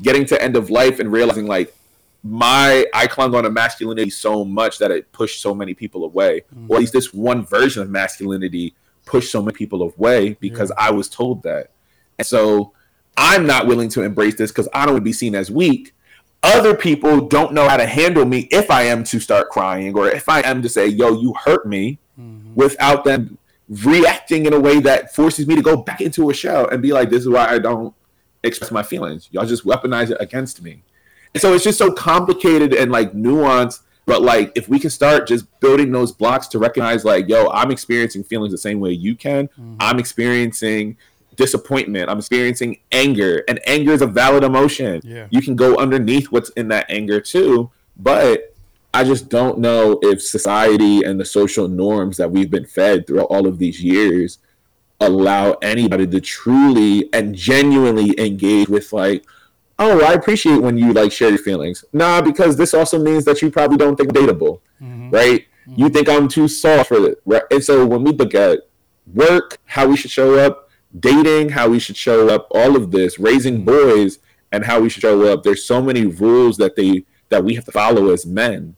Getting 0.00 0.24
to 0.26 0.40
end 0.40 0.56
of 0.56 0.70
life 0.70 1.00
and 1.00 1.12
realizing 1.12 1.46
like 1.46 1.74
my 2.22 2.86
I 2.94 3.06
clung 3.08 3.34
on 3.34 3.44
to 3.44 3.50
masculinity 3.50 4.10
so 4.10 4.44
much 4.44 4.78
that 4.78 4.90
it 4.90 5.10
pushed 5.12 5.42
so 5.42 5.54
many 5.54 5.74
people 5.74 6.04
away. 6.04 6.44
Mm. 6.54 6.70
Or 6.70 6.76
at 6.76 6.80
least 6.80 6.92
this 6.92 7.12
one 7.12 7.44
version 7.44 7.82
of 7.82 7.90
masculinity 7.90 8.74
pushed 9.04 9.32
so 9.32 9.42
many 9.42 9.56
people 9.56 9.82
away 9.82 10.36
because 10.40 10.70
yeah. 10.70 10.86
I 10.86 10.90
was 10.92 11.08
told 11.08 11.42
that. 11.42 11.70
And 12.18 12.26
so 12.26 12.72
I'm 13.16 13.46
not 13.46 13.66
willing 13.66 13.88
to 13.90 14.02
embrace 14.02 14.36
this 14.36 14.52
because 14.52 14.68
I 14.72 14.84
don't 14.84 14.94
want 14.94 15.02
to 15.02 15.04
be 15.04 15.12
seen 15.12 15.34
as 15.34 15.50
weak 15.50 15.94
other 16.42 16.74
people 16.74 17.26
don't 17.26 17.52
know 17.52 17.68
how 17.68 17.76
to 17.76 17.86
handle 17.86 18.24
me 18.24 18.48
if 18.50 18.70
I 18.70 18.82
am 18.84 19.04
to 19.04 19.20
start 19.20 19.48
crying 19.50 19.96
or 19.96 20.08
if 20.08 20.28
I 20.28 20.40
am 20.40 20.62
to 20.62 20.68
say, 20.68 20.86
yo, 20.86 21.20
you 21.20 21.34
hurt 21.44 21.66
me 21.66 21.98
mm-hmm. 22.18 22.54
without 22.54 23.04
them 23.04 23.38
reacting 23.68 24.46
in 24.46 24.52
a 24.52 24.60
way 24.60 24.80
that 24.80 25.14
forces 25.14 25.46
me 25.46 25.54
to 25.56 25.62
go 25.62 25.76
back 25.76 26.00
into 26.00 26.30
a 26.30 26.34
shell 26.34 26.68
and 26.68 26.80
be 26.80 26.92
like, 26.92 27.10
this 27.10 27.22
is 27.22 27.28
why 27.28 27.48
I 27.48 27.58
don't 27.58 27.94
express 28.42 28.70
my 28.70 28.82
feelings. 28.82 29.28
Y'all 29.32 29.46
just 29.46 29.64
weaponize 29.64 30.10
it 30.10 30.16
against 30.20 30.62
me. 30.62 30.82
And 31.34 31.40
so 31.40 31.52
it's 31.54 31.64
just 31.64 31.78
so 31.78 31.92
complicated 31.92 32.72
and 32.72 32.90
like 32.90 33.12
nuanced. 33.12 33.80
But 34.06 34.22
like, 34.22 34.52
if 34.54 34.68
we 34.68 34.78
can 34.78 34.90
start 34.90 35.28
just 35.28 35.46
building 35.60 35.92
those 35.92 36.12
blocks 36.12 36.46
to 36.48 36.58
recognize, 36.58 37.04
like, 37.04 37.28
yo, 37.28 37.50
I'm 37.50 37.70
experiencing 37.70 38.24
feelings 38.24 38.52
the 38.52 38.58
same 38.58 38.80
way 38.80 38.92
you 38.92 39.14
can. 39.14 39.48
Mm-hmm. 39.48 39.76
I'm 39.80 39.98
experiencing 39.98 40.96
disappointment. 41.38 42.10
I'm 42.10 42.18
experiencing 42.18 42.80
anger, 42.92 43.42
and 43.48 43.58
anger 43.66 43.92
is 43.92 44.02
a 44.02 44.06
valid 44.06 44.44
emotion. 44.44 45.00
Yeah. 45.02 45.28
You 45.30 45.40
can 45.40 45.56
go 45.56 45.76
underneath 45.76 46.26
what's 46.26 46.50
in 46.50 46.68
that 46.68 46.84
anger 46.90 47.20
too, 47.20 47.70
but 47.96 48.54
I 48.92 49.04
just 49.04 49.30
don't 49.30 49.58
know 49.58 49.98
if 50.02 50.20
society 50.20 51.02
and 51.02 51.18
the 51.18 51.24
social 51.24 51.68
norms 51.68 52.18
that 52.18 52.30
we've 52.30 52.50
been 52.50 52.66
fed 52.66 53.06
throughout 53.06 53.28
all 53.30 53.46
of 53.46 53.58
these 53.58 53.82
years 53.82 54.38
allow 55.00 55.52
anybody 55.62 56.06
to 56.06 56.20
truly 56.20 57.08
and 57.12 57.34
genuinely 57.34 58.18
engage 58.18 58.68
with 58.68 58.92
like 58.92 59.24
oh 59.78 60.04
i 60.04 60.12
appreciate 60.12 60.58
when 60.58 60.76
you 60.76 60.92
like 60.92 61.12
share 61.12 61.28
your 61.28 61.38
feelings 61.38 61.84
nah 61.92 62.20
because 62.20 62.56
this 62.56 62.74
also 62.74 62.98
means 62.98 63.24
that 63.24 63.40
you 63.40 63.48
probably 63.48 63.76
don't 63.76 63.94
think 63.94 64.12
dateable 64.12 64.60
mm-hmm. 64.82 65.08
right 65.10 65.46
mm-hmm. 65.68 65.80
you 65.80 65.88
think 65.88 66.08
i'm 66.08 66.26
too 66.26 66.48
soft 66.48 66.88
for 66.88 67.10
it 67.10 67.22
right 67.24 67.44
and 67.52 67.62
so 67.62 67.86
when 67.86 68.02
we 68.02 68.10
look 68.10 68.34
at 68.34 68.58
work 69.14 69.58
how 69.66 69.86
we 69.86 69.96
should 69.96 70.10
show 70.10 70.34
up 70.34 70.67
dating, 71.00 71.50
how 71.50 71.68
we 71.68 71.78
should 71.78 71.96
show 71.96 72.28
up, 72.28 72.48
all 72.50 72.76
of 72.76 72.90
this, 72.90 73.18
raising 73.18 73.64
boys, 73.64 74.18
and 74.52 74.64
how 74.64 74.80
we 74.80 74.88
should 74.88 75.02
show 75.02 75.32
up. 75.32 75.42
There's 75.42 75.64
so 75.64 75.82
many 75.82 76.06
rules 76.06 76.56
that 76.58 76.76
they 76.76 77.04
that 77.28 77.44
we 77.44 77.54
have 77.54 77.64
to 77.66 77.72
follow 77.72 78.10
as 78.10 78.24
men, 78.24 78.74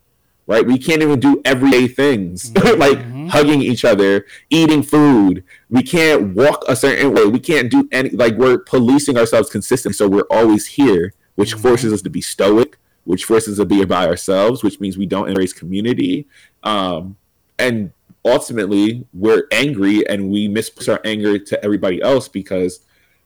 right? 0.47 0.66
We 0.66 0.79
can't 0.79 1.03
even 1.03 1.21
do 1.21 1.41
everyday 1.45 1.87
things 1.87 2.51
mm-hmm. 2.53 2.81
like 2.81 2.99
hugging 3.31 3.62
each 3.62 3.85
other, 3.85 4.27
eating 4.51 4.83
food. 4.83 5.45
We 5.68 5.83
can't 5.83 6.35
walk 6.35 6.64
a 6.68 6.75
certain 6.75 7.12
way. 7.14 7.27
We 7.27 7.41
can't 7.41 7.71
do 7.71 7.89
any 7.93 8.11
like 8.11 8.35
we're 8.37 8.59
policing 8.59 9.16
ourselves 9.16 9.51
consistently, 9.51 9.95
so 9.95 10.09
we're 10.09 10.27
always 10.31 10.66
here, 10.66 11.14
which 11.37 11.53
mm-hmm. 11.53 11.62
forces 11.62 11.93
us 11.93 12.03
to 12.03 12.11
be 12.11 12.21
stoic, 12.21 12.77
which 13.05 13.25
forces 13.25 13.59
us 13.59 13.62
to 13.62 13.66
be 13.66 13.85
by 13.85 14.07
ourselves, 14.07 14.62
which 14.62 14.81
means 14.81 14.99
we 14.99 15.07
don't 15.07 15.29
embrace 15.29 15.53
community. 15.53 16.27
Um, 16.62 17.16
and 17.59 17.93
ultimately 18.25 19.07
we're 19.12 19.47
angry 19.51 20.07
and 20.09 20.31
we 20.31 20.49
misplace 20.49 20.89
our 20.89 21.01
anger 21.05 21.39
to 21.39 21.64
everybody 21.64 22.01
else 22.03 22.29
because 22.29 22.81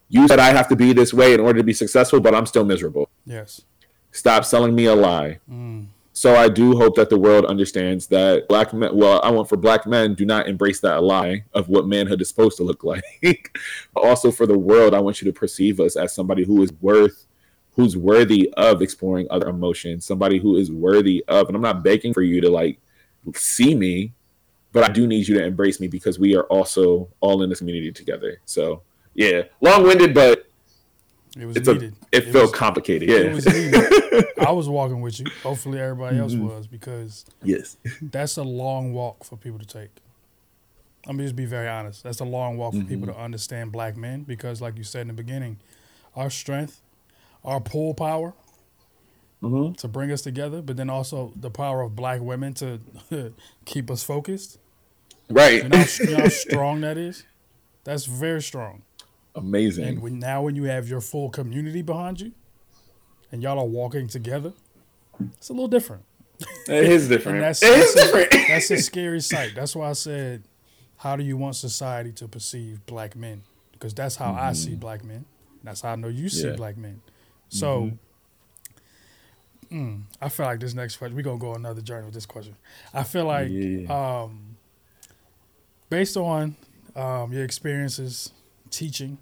you 0.08 0.28
said 0.28 0.38
I 0.38 0.50
have 0.50 0.68
to 0.68 0.76
be 0.76 0.92
this 0.92 1.12
way 1.12 1.34
in 1.34 1.40
order 1.40 1.58
to 1.58 1.64
be 1.64 1.72
successful, 1.72 2.20
but 2.20 2.34
I'm 2.34 2.46
still 2.46 2.64
miserable. 2.64 3.10
Yes. 3.26 3.62
Stop 4.12 4.44
selling 4.44 4.74
me 4.74 4.86
a 4.86 4.94
lie. 4.94 5.40
Mm. 5.50 5.86
So 6.12 6.36
I 6.36 6.48
do 6.48 6.76
hope 6.76 6.94
that 6.94 7.10
the 7.10 7.18
world 7.18 7.44
understands 7.44 8.06
that 8.06 8.46
black 8.46 8.72
men, 8.72 8.96
well, 8.96 9.20
I 9.24 9.30
want 9.30 9.48
for 9.48 9.56
black 9.56 9.84
men, 9.84 10.14
do 10.14 10.24
not 10.24 10.46
embrace 10.46 10.78
that 10.80 11.02
lie 11.02 11.44
of 11.52 11.68
what 11.68 11.88
manhood 11.88 12.20
is 12.20 12.28
supposed 12.28 12.56
to 12.58 12.62
look 12.62 12.84
like. 13.22 13.58
also 13.96 14.30
for 14.30 14.46
the 14.46 14.56
world, 14.56 14.94
I 14.94 15.00
want 15.00 15.20
you 15.20 15.30
to 15.30 15.36
perceive 15.36 15.80
us 15.80 15.96
as 15.96 16.14
somebody 16.14 16.44
who 16.44 16.62
is 16.62 16.72
worth, 16.80 17.26
who's 17.72 17.96
worthy 17.96 18.54
of 18.56 18.80
exploring 18.80 19.26
other 19.30 19.48
emotions, 19.48 20.06
somebody 20.06 20.38
who 20.38 20.56
is 20.56 20.70
worthy 20.70 21.24
of, 21.26 21.48
and 21.48 21.56
I'm 21.56 21.62
not 21.62 21.82
begging 21.82 22.14
for 22.14 22.22
you 22.22 22.40
to 22.42 22.48
like 22.48 22.78
see 23.34 23.74
me 23.74 24.12
but 24.74 24.82
I 24.82 24.92
do 24.92 25.06
need 25.06 25.26
you 25.26 25.38
to 25.38 25.44
embrace 25.44 25.80
me 25.80 25.86
because 25.86 26.18
we 26.18 26.36
are 26.36 26.42
also 26.44 27.08
all 27.20 27.42
in 27.42 27.48
this 27.48 27.60
community 27.60 27.92
together. 27.92 28.40
So 28.44 28.82
yeah, 29.14 29.44
long 29.60 29.84
winded, 29.84 30.12
but 30.12 30.46
it 31.38 31.46
was 31.46 31.56
needed. 31.56 31.82
A, 31.82 31.86
it, 32.16 32.26
it, 32.26 32.32
felt 32.32 32.50
was, 32.50 32.52
complicated. 32.52 33.08
Yeah, 33.08 33.32
was 33.32 33.46
I 34.38 34.50
was 34.50 34.68
walking 34.68 35.00
with 35.00 35.20
you. 35.20 35.26
Hopefully, 35.44 35.80
everybody 35.80 36.18
else 36.18 36.34
mm-hmm. 36.34 36.48
was 36.48 36.66
because 36.66 37.24
yes, 37.42 37.76
that's 38.02 38.36
a 38.36 38.42
long 38.42 38.92
walk 38.92 39.24
for 39.24 39.36
people 39.36 39.60
to 39.60 39.66
take. 39.66 39.90
Let 41.06 41.14
me 41.14 41.22
just 41.22 41.36
be 41.36 41.46
very 41.46 41.68
honest. 41.68 42.02
That's 42.02 42.20
a 42.20 42.24
long 42.24 42.56
walk 42.56 42.72
for 42.72 42.80
mm-hmm. 42.80 42.88
people 42.88 43.06
to 43.06 43.16
understand 43.16 43.70
black 43.70 43.96
men 43.96 44.24
because, 44.24 44.60
like 44.60 44.76
you 44.76 44.84
said 44.84 45.02
in 45.02 45.08
the 45.08 45.14
beginning, 45.14 45.58
our 46.16 46.30
strength, 46.30 46.80
our 47.44 47.60
pull 47.60 47.94
power, 47.94 48.34
mm-hmm. 49.40 49.74
to 49.74 49.86
bring 49.86 50.10
us 50.10 50.22
together, 50.22 50.62
but 50.62 50.76
then 50.76 50.90
also 50.90 51.32
the 51.36 51.50
power 51.50 51.82
of 51.82 51.94
black 51.94 52.20
women 52.20 52.54
to 52.54 52.80
keep 53.64 53.88
us 53.88 54.02
focused. 54.02 54.58
Right. 55.28 55.62
You 55.62 55.68
know, 55.68 55.84
you 56.00 56.06
know 56.10 56.16
how 56.18 56.28
strong 56.28 56.80
that 56.82 56.98
is? 56.98 57.24
That's 57.84 58.06
very 58.06 58.42
strong. 58.42 58.82
Amazing. 59.34 59.84
And 59.84 60.02
when, 60.02 60.18
now, 60.18 60.42
when 60.42 60.54
you 60.54 60.64
have 60.64 60.88
your 60.88 61.00
full 61.00 61.30
community 61.30 61.82
behind 61.82 62.20
you, 62.20 62.32
and 63.32 63.42
y'all 63.42 63.58
are 63.58 63.66
walking 63.66 64.06
together, 64.06 64.52
it's 65.20 65.48
a 65.48 65.52
little 65.52 65.68
different. 65.68 66.04
It 66.68 66.84
is 66.84 67.08
different. 67.08 67.40
that's, 67.40 67.62
it 67.62 67.66
that's 67.66 67.88
is 67.88 67.94
a, 67.94 68.04
different. 68.04 68.32
That's 68.48 68.70
a 68.70 68.76
scary 68.78 69.20
sight. 69.20 69.52
That's 69.54 69.74
why 69.74 69.90
I 69.90 69.94
said, 69.94 70.44
how 70.96 71.16
do 71.16 71.24
you 71.24 71.36
want 71.36 71.56
society 71.56 72.12
to 72.12 72.28
perceive 72.28 72.84
black 72.86 73.16
men? 73.16 73.42
Because 73.72 73.92
that's 73.94 74.16
how 74.16 74.30
mm-hmm. 74.30 74.46
I 74.46 74.52
see 74.52 74.74
black 74.74 75.02
men. 75.02 75.24
That's 75.64 75.80
how 75.80 75.92
I 75.92 75.96
know 75.96 76.08
you 76.08 76.28
see 76.28 76.46
yeah. 76.46 76.56
black 76.56 76.76
men. 76.76 77.00
So, 77.48 77.92
mm-hmm. 79.70 79.76
mm, 79.76 80.02
I 80.20 80.28
feel 80.28 80.46
like 80.46 80.60
this 80.60 80.74
next 80.74 80.96
question, 80.96 81.16
we're 81.16 81.22
going 81.22 81.38
to 81.38 81.44
go 81.44 81.54
another 81.54 81.80
journey 81.80 82.04
with 82.04 82.14
this 82.14 82.26
question. 82.26 82.56
I 82.92 83.02
feel 83.02 83.24
like 83.24 83.48
yeah. 83.50 84.22
um, 84.22 84.43
based 85.90 86.16
on 86.16 86.56
um, 86.96 87.32
your 87.32 87.44
experiences 87.44 88.32
teaching, 88.70 89.18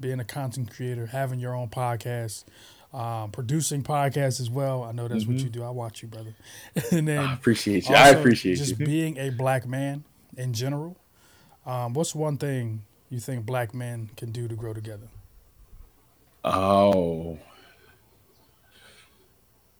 being 0.00 0.20
a 0.20 0.24
content 0.24 0.74
creator, 0.74 1.06
having 1.06 1.40
your 1.40 1.54
own 1.54 1.68
podcast, 1.68 2.44
um, 2.92 3.30
producing 3.30 3.82
podcasts 3.82 4.40
as 4.40 4.48
well. 4.48 4.82
I 4.82 4.92
know 4.92 5.08
that's 5.08 5.24
mm-hmm. 5.24 5.34
what 5.34 5.42
you 5.42 5.48
do. 5.48 5.62
I 5.62 5.70
watch 5.70 6.02
you, 6.02 6.08
brother. 6.08 6.34
and 6.92 7.06
then 7.06 7.18
I 7.18 7.34
appreciate 7.34 7.88
you. 7.88 7.94
I 7.94 8.08
appreciate 8.10 8.56
just 8.56 8.78
you. 8.78 8.86
being 8.86 9.18
a 9.18 9.30
black 9.30 9.66
man 9.66 10.04
in 10.36 10.52
general. 10.52 10.96
Um, 11.64 11.94
what's 11.94 12.14
one 12.14 12.36
thing 12.36 12.84
you 13.10 13.18
think 13.18 13.44
black 13.44 13.74
men 13.74 14.10
can 14.16 14.30
do 14.32 14.48
to 14.48 14.54
grow 14.54 14.72
together? 14.72 15.08
Oh, 16.44 17.38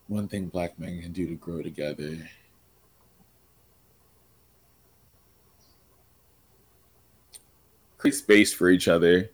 one 0.07 0.27
thing 0.27 0.47
black 0.47 0.77
men 0.77 1.01
can 1.01 1.13
do 1.13 1.27
to 1.27 1.35
grow 1.35 1.61
together. 1.61 2.17
Create 8.07 8.15
space 8.15 8.53
for 8.53 8.69
each 8.69 8.87
other, 8.87 9.29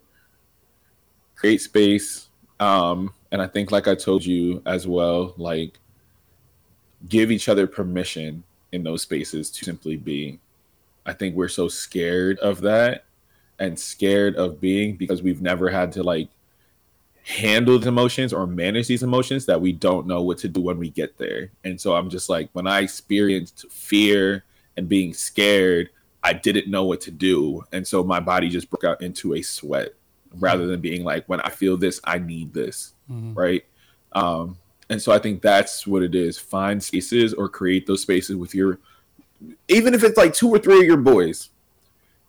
create 1.35 1.61
space. 1.61 2.27
Um, 2.59 3.13
and 3.31 3.41
I 3.41 3.47
think, 3.47 3.71
like 3.71 3.87
I 3.87 3.95
told 3.95 4.25
you 4.25 4.61
as 4.65 4.87
well, 4.87 5.33
like 5.37 5.79
give 7.07 7.31
each 7.31 7.49
other 7.49 7.67
permission 7.67 8.43
in 8.71 8.83
those 8.83 9.01
spaces 9.03 9.51
to 9.51 9.65
simply 9.65 9.97
be. 9.97 10.39
I 11.05 11.13
think 11.13 11.35
we're 11.35 11.49
so 11.49 11.67
scared 11.67 12.39
of 12.39 12.61
that 12.61 13.05
and 13.59 13.77
scared 13.77 14.35
of 14.37 14.59
being 14.59 14.95
because 14.95 15.21
we've 15.21 15.41
never 15.41 15.69
had 15.69 15.91
to 15.93 16.03
like 16.03 16.29
handle 17.23 17.77
the 17.77 17.89
emotions 17.89 18.33
or 18.33 18.47
manage 18.47 18.87
these 18.87 19.03
emotions 19.03 19.45
that 19.45 19.61
we 19.61 19.71
don't 19.71 20.07
know 20.07 20.21
what 20.21 20.37
to 20.39 20.47
do 20.47 20.61
when 20.61 20.79
we 20.79 20.89
get 20.89 21.17
there. 21.17 21.51
And 21.63 21.79
so 21.79 21.93
I'm 21.95 22.09
just 22.09 22.29
like, 22.29 22.49
when 22.53 22.67
I 22.67 22.79
experienced 22.79 23.69
fear 23.69 24.43
and 24.77 24.89
being 24.89 25.13
scared, 25.13 25.89
I 26.23 26.33
didn't 26.33 26.71
know 26.71 26.85
what 26.85 27.01
to 27.01 27.11
do. 27.11 27.63
And 27.71 27.85
so 27.85 28.03
my 28.03 28.19
body 28.19 28.49
just 28.49 28.69
broke 28.69 28.85
out 28.85 29.01
into 29.01 29.33
a 29.33 29.41
sweat 29.41 29.93
rather 30.39 30.65
than 30.65 30.79
being 30.79 31.03
like, 31.03 31.27
when 31.27 31.41
I 31.41 31.49
feel 31.49 31.77
this, 31.77 31.99
I 32.03 32.19
need 32.19 32.53
this. 32.53 32.93
Mm-hmm. 33.11 33.33
Right. 33.33 33.65
Um, 34.13 34.57
and 34.89 35.01
so 35.01 35.11
I 35.11 35.19
think 35.19 35.41
that's 35.41 35.85
what 35.85 36.03
it 36.03 36.15
is. 36.15 36.37
Find 36.37 36.81
spaces 36.81 37.33
or 37.33 37.49
create 37.49 37.85
those 37.85 38.01
spaces 38.01 38.35
with 38.35 38.55
your, 38.55 38.79
even 39.67 39.93
if 39.93 40.03
it's 40.03 40.17
like 40.17 40.33
two 40.33 40.49
or 40.49 40.59
three 40.59 40.79
of 40.79 40.85
your 40.85 40.97
boys, 40.97 41.49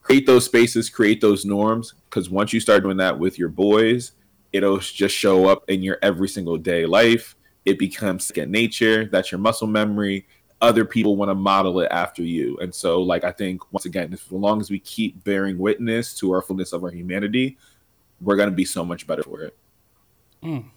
create 0.03 0.27
those 0.27 0.45
spaces, 0.45 0.91
create 0.91 1.21
those 1.21 1.45
norms. 1.45 1.95
Because 2.11 2.29
once 2.29 2.53
you 2.53 2.61
start 2.61 2.83
doing 2.83 2.97
that 2.99 3.19
with 3.19 3.39
your 3.39 3.49
boys, 3.49 4.13
it'll 4.53 4.79
just 4.79 5.15
show 5.15 5.47
up 5.47 5.69
in 5.69 5.83
your 5.83 5.99
every 6.03 6.29
single 6.29 6.57
day 6.57 6.87
life. 6.87 7.37
It 7.65 7.79
becomes 7.79 8.27
second 8.27 8.51
nature. 8.51 9.07
That's 9.07 9.33
your 9.33 9.41
muscle 9.41 9.67
memory. 9.67 10.27
Other 10.65 10.87
people 10.87 11.17
want 11.17 11.29
to 11.31 11.35
model 11.35 11.79
it 11.81 11.89
after 11.91 12.23
you. 12.23 12.57
And 12.59 12.75
so, 12.75 13.03
like, 13.03 13.23
I 13.23 13.33
think 13.33 13.71
once 13.71 13.85
again, 13.85 14.11
as 14.15 14.33
long 14.33 14.63
as 14.63 14.71
we 14.71 14.79
keep 14.79 15.23
bearing 15.23 15.59
witness 15.59 16.15
to 16.21 16.33
our 16.33 16.41
fullness 16.41 16.73
of 16.73 16.83
our 16.83 16.91
humanity, 16.91 17.59
we're 18.23 18.37
going 18.37 18.49
to 18.49 18.55
be 18.55 18.65
so 18.65 18.83
much 18.83 19.07
better 19.07 19.23
for 19.23 19.43
it. 19.43 19.57
Mm. 20.43 20.71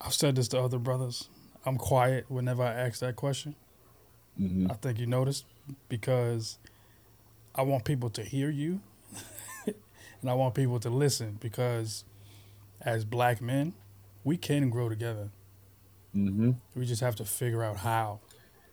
I've 0.00 0.12
said 0.12 0.34
this 0.34 0.48
to 0.48 0.60
other 0.60 0.78
brothers. 0.78 1.28
I'm 1.64 1.78
quiet 1.78 2.26
whenever 2.28 2.64
I 2.64 2.74
ask 2.74 2.98
that 2.98 3.14
question. 3.14 3.54
Mm-hmm. 4.40 4.72
I 4.72 4.74
think 4.74 4.98
you 4.98 5.06
noticed 5.06 5.44
because 5.88 6.58
I 7.54 7.62
want 7.62 7.84
people 7.84 8.10
to 8.10 8.24
hear 8.24 8.50
you 8.50 8.80
and 9.66 10.28
I 10.28 10.34
want 10.34 10.56
people 10.56 10.80
to 10.80 10.90
listen 10.90 11.38
because 11.40 12.04
as 12.80 13.04
black 13.04 13.40
men, 13.40 13.74
we 14.24 14.36
can 14.36 14.68
grow 14.68 14.88
together. 14.88 15.30
Mm-hmm. 16.16 16.52
We 16.76 16.86
just 16.86 17.00
have 17.00 17.16
to 17.16 17.24
figure 17.24 17.62
out 17.62 17.78
how, 17.78 18.20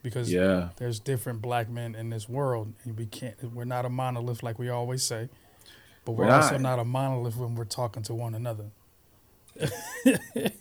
because 0.03 0.31
yeah. 0.31 0.69
there's 0.77 0.99
different 0.99 1.41
black 1.41 1.69
men 1.69 1.95
in 1.95 2.09
this 2.09 2.29
world, 2.29 2.73
and 2.83 2.97
we 2.97 3.05
can't. 3.05 3.35
We're 3.53 3.65
not 3.65 3.85
a 3.85 3.89
monolith 3.89 4.43
like 4.43 4.59
we 4.59 4.69
always 4.69 5.03
say, 5.03 5.29
but 6.05 6.13
we're, 6.13 6.25
we're 6.25 6.31
also 6.31 6.57
not. 6.57 6.77
not 6.77 6.79
a 6.79 6.85
monolith 6.85 7.35
when 7.37 7.55
we're 7.55 7.65
talking 7.65 8.03
to 8.03 8.13
one 8.13 8.35
another. 8.35 8.71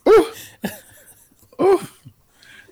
Ooh. 0.08 0.32
Ooh. 1.60 1.80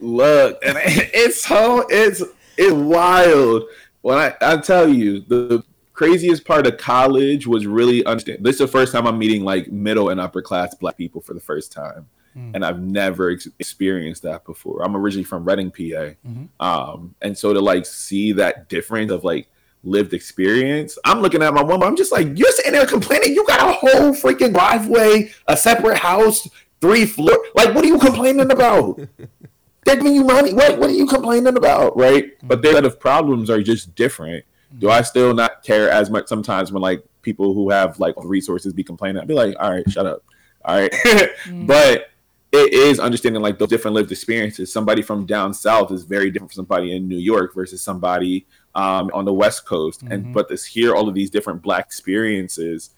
Look, 0.00 0.58
and 0.64 0.78
it's 0.84 1.42
so 1.42 1.86
it's 1.88 2.22
it's 2.56 2.72
wild. 2.72 3.64
When 4.02 4.18
I, 4.18 4.34
I 4.40 4.56
tell 4.58 4.88
you 4.88 5.20
the 5.20 5.62
craziest 5.92 6.44
part 6.44 6.66
of 6.66 6.78
college 6.78 7.46
was 7.46 7.66
really 7.66 8.04
understand. 8.04 8.44
This 8.44 8.54
is 8.54 8.60
the 8.60 8.68
first 8.68 8.92
time 8.92 9.06
I'm 9.06 9.18
meeting 9.18 9.42
like 9.44 9.70
middle 9.72 10.10
and 10.10 10.20
upper 10.20 10.40
class 10.40 10.74
black 10.74 10.96
people 10.96 11.20
for 11.20 11.34
the 11.34 11.40
first 11.40 11.72
time, 11.72 12.08
mm. 12.36 12.54
and 12.54 12.64
I've 12.64 12.80
never 12.80 13.30
ex- 13.30 13.48
experienced 13.58 14.22
that 14.22 14.44
before. 14.44 14.82
I'm 14.82 14.96
originally 14.96 15.24
from 15.24 15.44
Reading, 15.44 15.70
PA, 15.70 16.14
mm-hmm. 16.26 16.44
um, 16.60 17.14
and 17.22 17.36
so 17.36 17.52
to 17.52 17.60
like 17.60 17.86
see 17.86 18.32
that 18.32 18.68
difference 18.68 19.12
of 19.12 19.24
like 19.24 19.48
lived 19.84 20.14
experience. 20.14 20.98
I'm 21.04 21.20
looking 21.20 21.42
at 21.42 21.54
my 21.54 21.62
woman. 21.62 21.86
I'm 21.86 21.96
just 21.96 22.12
like, 22.12 22.26
you're 22.36 22.52
sitting 22.52 22.72
there 22.72 22.86
complaining. 22.86 23.34
You 23.34 23.46
got 23.46 23.68
a 23.68 23.72
whole 23.72 24.12
freaking 24.12 24.52
driveway, 24.52 25.30
a 25.46 25.56
separate 25.56 25.98
house, 25.98 26.48
three 26.80 27.06
floor. 27.06 27.36
Like, 27.54 27.74
what 27.74 27.84
are 27.84 27.88
you 27.88 27.98
complaining 27.98 28.50
about? 28.50 29.00
That 29.84 30.02
mean 30.02 30.16
you 30.16 30.24
money. 30.24 30.52
What 30.52 30.78
What 30.78 30.90
are 30.90 30.92
you 30.92 31.06
complaining 31.06 31.56
about? 31.56 31.96
Right? 31.96 32.36
Mm-hmm. 32.36 32.48
But 32.48 32.60
their 32.60 32.74
set 32.74 32.84
of 32.84 33.00
problems 33.00 33.48
are 33.48 33.62
just 33.62 33.94
different. 33.94 34.44
Do 34.78 34.90
I 34.90 35.00
still 35.00 35.32
not 35.32 35.62
care 35.62 35.88
as 35.88 36.10
much 36.10 36.26
sometimes 36.26 36.70
when 36.70 36.82
like 36.82 37.02
people 37.22 37.54
who 37.54 37.70
have 37.70 37.98
like 37.98 38.14
resources 38.22 38.74
be 38.74 38.84
complaining? 38.84 39.22
I'd 39.22 39.28
be 39.28 39.32
like, 39.32 39.56
all 39.58 39.70
right, 39.70 39.90
shut 39.90 40.04
up. 40.04 40.22
All 40.62 40.78
right. 40.78 40.92
mm. 41.44 41.66
But 41.66 42.10
it 42.50 42.72
is 42.72 42.98
understanding 42.98 43.42
like 43.42 43.58
those 43.58 43.68
different 43.68 43.94
lived 43.94 44.10
experiences. 44.10 44.72
Somebody 44.72 45.02
from 45.02 45.26
down 45.26 45.52
south 45.52 45.92
is 45.92 46.04
very 46.04 46.30
different 46.30 46.52
from 46.52 46.64
somebody 46.64 46.96
in 46.96 47.06
New 47.06 47.18
York 47.18 47.54
versus 47.54 47.82
somebody 47.82 48.46
um, 48.74 49.10
on 49.12 49.24
the 49.24 49.32
West 49.32 49.66
Coast. 49.66 50.02
Mm-hmm. 50.02 50.12
And 50.12 50.34
but 50.34 50.48
this 50.48 50.64
hear 50.64 50.94
all 50.94 51.08
of 51.08 51.14
these 51.14 51.30
different 51.30 51.62
black 51.62 51.84
experiences 51.86 52.90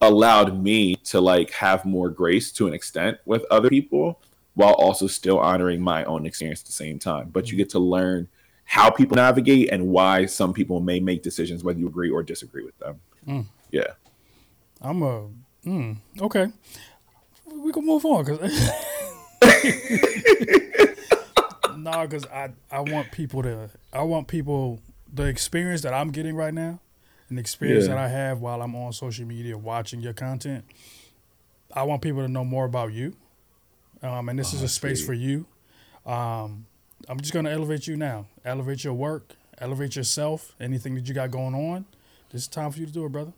allowed 0.00 0.62
me 0.62 0.94
to 0.96 1.20
like 1.20 1.50
have 1.50 1.84
more 1.84 2.10
grace 2.10 2.52
to 2.52 2.66
an 2.66 2.74
extent 2.74 3.18
with 3.24 3.44
other 3.50 3.70
people 3.70 4.20
while 4.54 4.74
also 4.74 5.06
still 5.06 5.38
honoring 5.38 5.80
my 5.80 6.04
own 6.04 6.24
experience 6.24 6.60
at 6.60 6.66
the 6.66 6.72
same 6.72 6.98
time. 6.98 7.30
But 7.30 7.46
you 7.46 7.52
mm-hmm. 7.52 7.58
get 7.58 7.70
to 7.70 7.78
learn 7.78 8.28
how 8.64 8.90
people 8.90 9.16
navigate 9.16 9.70
and 9.70 9.88
why 9.88 10.26
some 10.26 10.52
people 10.52 10.80
may 10.80 11.00
make 11.00 11.22
decisions 11.22 11.64
whether 11.64 11.78
you 11.78 11.86
agree 11.86 12.10
or 12.10 12.22
disagree 12.22 12.64
with 12.64 12.76
them. 12.78 13.00
Mm. 13.26 13.46
Yeah. 13.70 13.92
I'm 14.80 15.02
a 15.02 15.28
mm, 15.64 15.96
okay. 16.20 16.48
We 17.66 17.72
can 17.72 17.84
move 17.84 18.04
on 18.06 18.24
because 18.24 18.40
no, 21.72 21.76
nah, 21.76 22.06
because 22.06 22.24
I 22.26 22.50
I 22.70 22.78
want 22.78 23.10
people 23.10 23.42
to 23.42 23.70
I 23.92 24.02
want 24.02 24.28
people 24.28 24.78
the 25.12 25.24
experience 25.24 25.82
that 25.82 25.92
I'm 25.92 26.12
getting 26.12 26.36
right 26.36 26.54
now, 26.54 26.78
and 27.28 27.36
the 27.36 27.40
experience 27.40 27.88
yeah. 27.88 27.94
that 27.94 27.98
I 27.98 28.06
have 28.06 28.40
while 28.40 28.62
I'm 28.62 28.76
on 28.76 28.92
social 28.92 29.26
media 29.26 29.58
watching 29.58 29.98
your 29.98 30.12
content. 30.12 30.64
I 31.74 31.82
want 31.82 32.02
people 32.02 32.22
to 32.22 32.28
know 32.28 32.44
more 32.44 32.66
about 32.66 32.92
you, 32.92 33.16
um, 34.00 34.28
and 34.28 34.38
this 34.38 34.54
oh, 34.54 34.58
is 34.58 34.62
a 34.62 34.68
space 34.68 35.04
for 35.04 35.12
you. 35.12 35.44
Um, 36.06 36.66
I'm 37.08 37.18
just 37.18 37.32
gonna 37.32 37.50
elevate 37.50 37.88
you 37.88 37.96
now. 37.96 38.26
Elevate 38.44 38.84
your 38.84 38.94
work. 38.94 39.34
Elevate 39.58 39.96
yourself. 39.96 40.54
Anything 40.60 40.94
that 40.94 41.08
you 41.08 41.14
got 41.14 41.32
going 41.32 41.56
on. 41.56 41.84
This 42.30 42.42
is 42.42 42.48
time 42.48 42.70
for 42.70 42.78
you 42.78 42.86
to 42.86 42.92
do 42.92 43.06
it, 43.06 43.10
brother. 43.10 43.32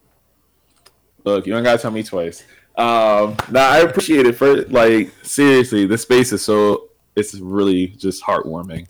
Look, 1.25 1.47
you 1.47 1.55
don't 1.55 1.63
gotta 1.63 1.79
tell 1.79 1.93
me 1.93 2.03
twice. 2.03 2.45
Um, 2.79 3.37
now 3.51 3.69
I 3.69 3.79
appreciate 3.79 4.25
it 4.27 4.37
for 4.37 4.63
like 4.67 5.13
seriously. 5.23 5.85
The 5.87 5.99
space 5.99 6.33
is 6.33 6.45
so 6.45 6.89
it's 7.17 7.35
really 7.35 7.89
just 7.89 8.23
heartwarming. 8.23 8.87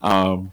Um, 0.00 0.52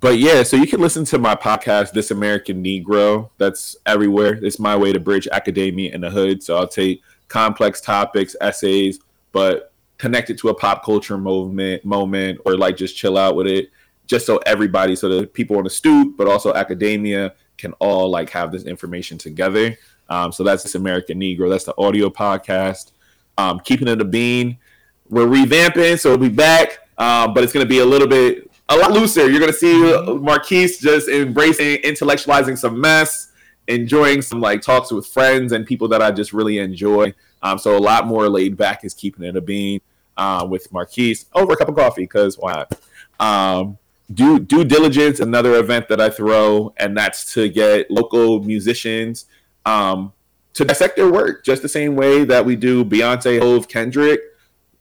but 0.00 0.18
yeah, 0.18 0.42
so 0.44 0.56
you 0.56 0.66
can 0.66 0.80
listen 0.80 1.04
to 1.06 1.18
my 1.18 1.34
podcast, 1.34 1.92
This 1.92 2.10
American 2.10 2.62
Negro. 2.62 3.30
That's 3.38 3.76
everywhere. 3.86 4.38
It's 4.42 4.58
my 4.58 4.76
way 4.76 4.92
to 4.92 5.00
bridge 5.00 5.26
academia 5.30 5.92
and 5.92 6.02
the 6.04 6.10
hood. 6.10 6.42
So 6.42 6.56
I'll 6.56 6.68
take 6.68 7.02
complex 7.28 7.80
topics, 7.80 8.36
essays, 8.40 9.00
but 9.32 9.72
connect 9.98 10.30
it 10.30 10.38
to 10.38 10.48
a 10.48 10.54
pop 10.54 10.84
culture 10.84 11.18
movement 11.18 11.84
moment 11.84 12.40
or 12.44 12.56
like 12.56 12.76
just 12.76 12.96
chill 12.96 13.16
out 13.16 13.36
with 13.36 13.46
it 13.46 13.70
just 14.06 14.26
so 14.26 14.38
everybody 14.38 14.94
so 14.96 15.08
the 15.08 15.26
people 15.26 15.56
on 15.56 15.64
the 15.64 15.70
stoop 15.70 16.16
but 16.16 16.26
also 16.26 16.52
academia 16.52 17.32
can 17.56 17.72
all 17.74 18.10
like 18.10 18.28
have 18.28 18.50
this 18.50 18.64
information 18.64 19.16
together 19.16 19.76
um, 20.08 20.32
so 20.32 20.42
that's 20.42 20.62
this 20.62 20.74
american 20.74 21.20
negro. 21.20 21.50
That's 21.50 21.64
the 21.64 21.74
audio 21.78 22.10
podcast. 22.10 22.92
Um, 23.36 23.60
keeping 23.60 23.88
it 23.88 24.00
a 24.00 24.04
bean. 24.04 24.58
We're 25.08 25.26
revamping 25.26 25.98
so 25.98 26.10
we'll 26.10 26.28
be 26.28 26.34
back. 26.34 26.80
Um, 26.96 27.34
but 27.34 27.42
it's 27.42 27.52
going 27.52 27.66
to 27.66 27.68
be 27.68 27.80
a 27.80 27.84
little 27.84 28.06
bit 28.06 28.50
a 28.68 28.76
lot 28.76 28.92
looser. 28.92 29.28
You're 29.28 29.40
going 29.40 29.52
to 29.52 29.58
see 29.58 30.16
marquise 30.20 30.78
just 30.78 31.08
embracing 31.08 31.82
intellectualizing 31.82 32.56
some 32.56 32.80
mess 32.80 33.32
enjoying 33.68 34.20
some 34.22 34.40
like 34.40 34.60
talks 34.60 34.92
with 34.92 35.06
friends 35.06 35.52
and 35.52 35.66
people 35.66 35.88
that 35.88 36.02
i 36.02 36.10
just 36.10 36.32
really 36.32 36.58
enjoy. 36.58 37.12
Um, 37.42 37.58
so 37.58 37.76
a 37.76 37.78
lot 37.78 38.06
more 38.06 38.28
laid 38.28 38.56
back 38.56 38.84
is 38.84 38.94
keeping 38.94 39.24
it 39.24 39.36
a 39.36 39.40
bean 39.40 39.80
uh, 40.16 40.46
with 40.48 40.72
Marquise 40.72 41.26
over 41.34 41.52
a 41.52 41.56
cup 41.56 41.68
of 41.68 41.76
coffee 41.76 42.02
because 42.02 42.38
why 42.38 42.52
not? 42.54 42.80
Um, 43.20 43.78
due 44.12 44.38
due 44.38 44.64
diligence, 44.64 45.20
another 45.20 45.56
event 45.56 45.88
that 45.88 46.00
I 46.00 46.10
throw, 46.10 46.72
and 46.76 46.96
that's 46.96 47.32
to 47.34 47.48
get 47.48 47.90
local 47.90 48.42
musicians 48.42 49.26
um, 49.64 50.12
to 50.54 50.64
dissect 50.64 50.96
their 50.96 51.10
work, 51.10 51.44
just 51.44 51.62
the 51.62 51.68
same 51.68 51.96
way 51.96 52.24
that 52.24 52.44
we 52.44 52.56
do 52.56 52.84
Beyonce, 52.84 53.40
Hov, 53.40 53.68
Kendrick. 53.68 54.20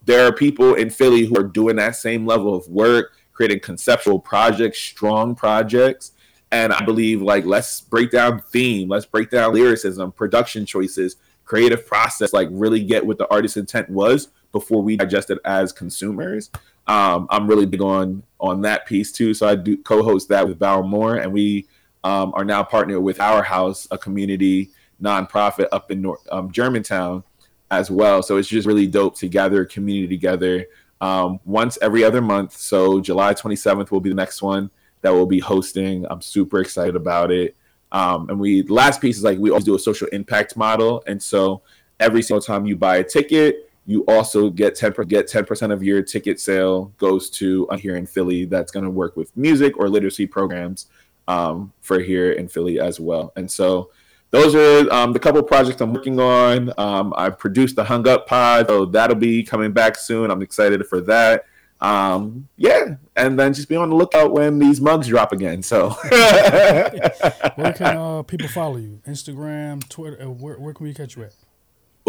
There 0.05 0.27
are 0.27 0.33
people 0.33 0.75
in 0.75 0.89
Philly 0.89 1.25
who 1.25 1.37
are 1.37 1.43
doing 1.43 1.77
that 1.77 1.95
same 1.95 2.25
level 2.25 2.53
of 2.53 2.67
work, 2.67 3.13
creating 3.31 3.61
conceptual 3.61 4.19
projects, 4.19 4.79
strong 4.79 5.35
projects. 5.35 6.11
And 6.51 6.71
I 6.71 6.83
believe 6.85 7.21
like 7.21 7.45
let's 7.45 7.81
break 7.81 8.11
down 8.11 8.41
theme, 8.41 8.89
let's 8.89 9.05
break 9.05 9.31
down 9.31 9.53
lyricism, 9.53 10.11
production 10.11 10.65
choices, 10.65 11.15
creative 11.45 11.87
process, 11.87 12.33
like 12.33 12.47
really 12.51 12.83
get 12.83 13.05
what 13.05 13.17
the 13.17 13.29
artist's 13.31 13.57
intent 13.57 13.89
was 13.89 14.29
before 14.51 14.83
we 14.83 14.95
digest 14.95 15.31
it 15.31 15.39
as 15.45 15.71
consumers. 15.71 16.51
Um, 16.85 17.27
I'm 17.29 17.47
really 17.47 17.65
big 17.65 17.81
on 17.81 18.23
on 18.39 18.61
that 18.61 18.85
piece 18.85 19.11
too. 19.11 19.33
So 19.33 19.47
I 19.47 19.55
do 19.55 19.77
co-host 19.77 20.29
that 20.29 20.47
with 20.47 20.59
Val 20.59 20.83
Moore, 20.83 21.15
and 21.15 21.31
we 21.31 21.65
um, 22.03 22.33
are 22.35 22.45
now 22.45 22.63
partnered 22.63 23.01
with 23.01 23.19
Our 23.19 23.43
House, 23.43 23.87
a 23.91 23.97
community 23.97 24.71
nonprofit 25.01 25.67
up 25.71 25.91
in 25.91 26.01
North, 26.01 26.27
um, 26.31 26.51
Germantown 26.51 27.23
as 27.71 27.89
well. 27.89 28.21
So 28.21 28.37
it's 28.37 28.47
just 28.47 28.67
really 28.67 28.87
dope 28.87 29.17
to 29.17 29.27
gather 29.27 29.65
community 29.65 30.15
together 30.15 30.65
um, 31.01 31.39
once 31.45 31.77
every 31.81 32.03
other 32.03 32.21
month. 32.21 32.55
So 32.55 33.01
July 33.01 33.33
27th 33.33 33.91
will 33.91 33.99
be 33.99 34.09
the 34.09 34.15
next 34.15 34.41
one 34.41 34.69
that 35.01 35.11
we'll 35.11 35.25
be 35.25 35.39
hosting. 35.39 36.05
I'm 36.09 36.21
super 36.21 36.61
excited 36.61 36.95
about 36.95 37.31
it. 37.31 37.55
Um, 37.91 38.29
and 38.29 38.39
we 38.39 38.63
last 38.63 39.01
piece 39.01 39.17
is 39.17 39.23
like 39.23 39.37
we 39.37 39.49
always 39.51 39.65
do 39.65 39.75
a 39.75 39.79
social 39.79 40.07
impact 40.07 40.57
model, 40.57 41.03
and 41.05 41.21
so 41.21 41.61
every 41.99 42.23
single 42.23 42.41
time 42.41 42.65
you 42.65 42.75
buy 42.75 42.97
a 42.97 43.03
ticket, 43.03 43.69
you 43.85 44.03
also 44.07 44.49
get 44.49 44.75
10 44.75 44.93
get 45.07 45.29
10% 45.29 45.71
of 45.71 45.83
your 45.83 46.01
ticket 46.01 46.39
sale 46.39 46.85
goes 46.97 47.29
to 47.29 47.67
uh, 47.69 47.77
here 47.77 47.95
in 47.95 48.07
Philly 48.07 48.45
that's 48.45 48.71
going 48.71 48.85
to 48.85 48.89
work 48.89 49.15
with 49.15 49.35
music 49.37 49.77
or 49.77 49.89
literacy 49.89 50.25
programs 50.25 50.87
um, 51.27 51.73
for 51.81 51.99
here 51.99 52.31
in 52.31 52.47
Philly 52.47 52.79
as 52.79 52.99
well. 52.99 53.33
And 53.35 53.49
so 53.49 53.91
those 54.31 54.55
are 54.55 54.91
um, 54.91 55.13
the 55.13 55.19
couple 55.19 55.43
projects 55.43 55.79
I'm 55.79 55.93
working 55.93 56.19
on. 56.19 56.73
Um, 56.77 57.13
I 57.15 57.29
produced 57.29 57.75
the 57.75 57.83
Hung 57.83 58.07
Up 58.07 58.27
Pod, 58.27 58.67
so 58.67 58.85
that'll 58.85 59.15
be 59.15 59.43
coming 59.43 59.73
back 59.73 59.95
soon. 59.95 60.31
I'm 60.31 60.41
excited 60.41 60.85
for 60.87 61.01
that. 61.01 61.45
Um, 61.79 62.47
yeah, 62.55 62.95
and 63.15 63.37
then 63.37 63.53
just 63.53 63.67
be 63.67 63.75
on 63.75 63.89
the 63.89 63.95
lookout 63.95 64.31
when 64.31 64.57
these 64.57 64.79
mugs 64.79 65.07
drop 65.07 65.33
again. 65.33 65.61
So, 65.61 65.89
where 66.09 67.73
can 67.73 67.97
uh, 67.97 68.23
people 68.23 68.47
follow 68.47 68.77
you? 68.77 69.01
Instagram, 69.05 69.87
Twitter. 69.89 70.23
Uh, 70.23 70.29
where, 70.29 70.57
where 70.57 70.73
can 70.73 70.85
we 70.85 70.93
catch 70.93 71.17
you 71.17 71.23
at? 71.23 71.35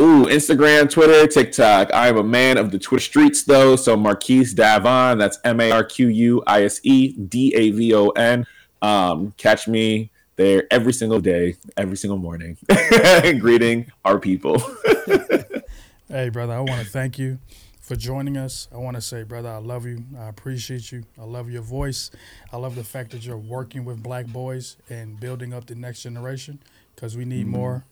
Ooh, 0.00 0.24
Instagram, 0.24 0.90
Twitter, 0.90 1.26
TikTok. 1.26 1.92
I 1.92 2.08
am 2.08 2.16
a 2.16 2.22
man 2.22 2.56
of 2.56 2.70
the 2.70 2.78
Twitter 2.78 3.04
streets, 3.04 3.42
though. 3.42 3.76
So 3.76 3.96
Marquise 3.96 4.54
Davon, 4.54 5.18
that's 5.18 5.38
M 5.44 5.60
A 5.60 5.70
R 5.72 5.84
Q 5.84 6.08
U 6.08 6.42
I 6.46 6.64
S 6.64 6.80
E 6.84 7.12
D 7.12 7.52
A 7.54 7.70
V 7.70 7.94
O 7.94 8.08
N. 8.10 8.46
Um, 8.82 9.32
catch 9.36 9.66
me 9.68 10.10
there 10.36 10.66
every 10.70 10.92
single 10.92 11.20
day, 11.20 11.56
every 11.76 11.96
single 11.96 12.18
morning, 12.18 12.56
greeting 13.38 13.90
our 14.04 14.18
people. 14.18 14.58
hey, 16.08 16.28
brother, 16.28 16.54
I 16.54 16.60
want 16.60 16.84
to 16.84 16.86
thank 16.86 17.18
you 17.18 17.38
for 17.80 17.96
joining 17.96 18.36
us. 18.36 18.68
I 18.72 18.78
want 18.78 18.96
to 18.96 19.00
say, 19.00 19.22
brother, 19.22 19.50
I 19.50 19.58
love 19.58 19.86
you. 19.86 20.04
I 20.18 20.28
appreciate 20.28 20.90
you. 20.90 21.04
I 21.20 21.24
love 21.24 21.50
your 21.50 21.62
voice. 21.62 22.10
I 22.52 22.56
love 22.56 22.74
the 22.74 22.84
fact 22.84 23.10
that 23.10 23.24
you're 23.24 23.36
working 23.36 23.84
with 23.84 24.02
black 24.02 24.26
boys 24.26 24.76
and 24.88 25.20
building 25.20 25.52
up 25.52 25.66
the 25.66 25.74
next 25.74 26.02
generation 26.02 26.60
because 26.94 27.16
we 27.16 27.24
need 27.24 27.42
mm-hmm. 27.42 27.56
more 27.56 27.84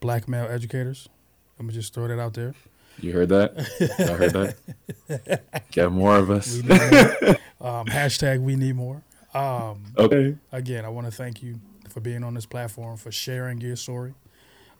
black 0.00 0.28
male 0.28 0.46
educators. 0.46 1.08
Let 1.58 1.66
me 1.66 1.74
just 1.74 1.94
throw 1.94 2.08
that 2.08 2.20
out 2.20 2.34
there. 2.34 2.54
You 3.00 3.12
heard 3.12 3.28
that? 3.30 3.58
I 3.98 4.12
heard 4.12 4.56
that. 5.08 5.64
Get 5.70 5.92
more 5.92 6.16
of 6.16 6.30
us. 6.30 6.60
Um, 7.60 7.86
hashtag 7.86 8.40
we 8.40 8.54
need 8.54 8.76
more. 8.76 9.02
Um, 9.34 9.84
okay. 9.96 10.36
Again, 10.52 10.84
I 10.84 10.88
want 10.88 11.06
to 11.06 11.10
thank 11.12 11.42
you 11.42 11.60
for 11.88 12.00
being 12.00 12.24
on 12.24 12.34
this 12.34 12.46
platform, 12.46 12.96
for 12.96 13.12
sharing 13.12 13.60
your 13.60 13.76
story. 13.76 14.14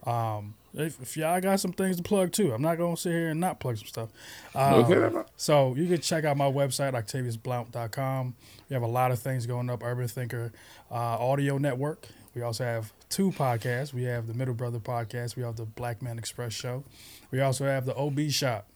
Um, 0.07 0.55
if, 0.75 1.01
if, 1.03 1.17
y'all 1.17 1.41
got 1.41 1.61
some 1.61 1.73
things 1.73 1.97
to 1.97 2.03
plug 2.03 2.33
too, 2.33 2.53
I'm 2.53 2.63
not 2.63 2.79
gonna 2.79 2.97
sit 2.97 3.11
here 3.11 3.31
and 3.31 3.41
not 3.41 3.59
plug 3.59 3.79
some 3.79 3.89
stuff. 3.89 4.09
Um, 4.55 4.75
okay. 4.85 5.23
So 5.37 5.75
you 5.75 5.87
can 5.87 6.01
check 6.01 6.25
out 6.25 6.37
my 6.37 6.51
website, 6.51 6.93
octaviusblount.com. 6.93 8.35
We 8.69 8.75
have 8.75 8.83
a 8.83 8.89
lot 8.89 9.11
of 9.11 9.19
things 9.19 9.47
going 9.47 9.69
up. 9.71 9.83
Urban 9.83 10.09
Thinker 10.09 10.53
uh, 10.91 10.95
Audio 10.95 11.59
Network. 11.59 12.07
We 12.35 12.43
also 12.43 12.65
have 12.65 12.93
two 13.09 13.33
podcasts. 13.33 13.93
We 13.93 14.05
have 14.05 14.29
the 14.29 14.35
Middle 14.35 14.55
Brother 14.55 14.79
podcast. 14.79 15.35
We 15.35 15.43
have 15.43 15.57
the 15.57 15.65
Black 15.65 16.01
Man 16.01 16.19
Express 16.19 16.53
show. 16.53 16.85
We 17.31 17.41
also 17.41 17.65
have 17.65 17.85
the 17.85 17.97
OB 17.97 18.31
Shop. 18.31 18.67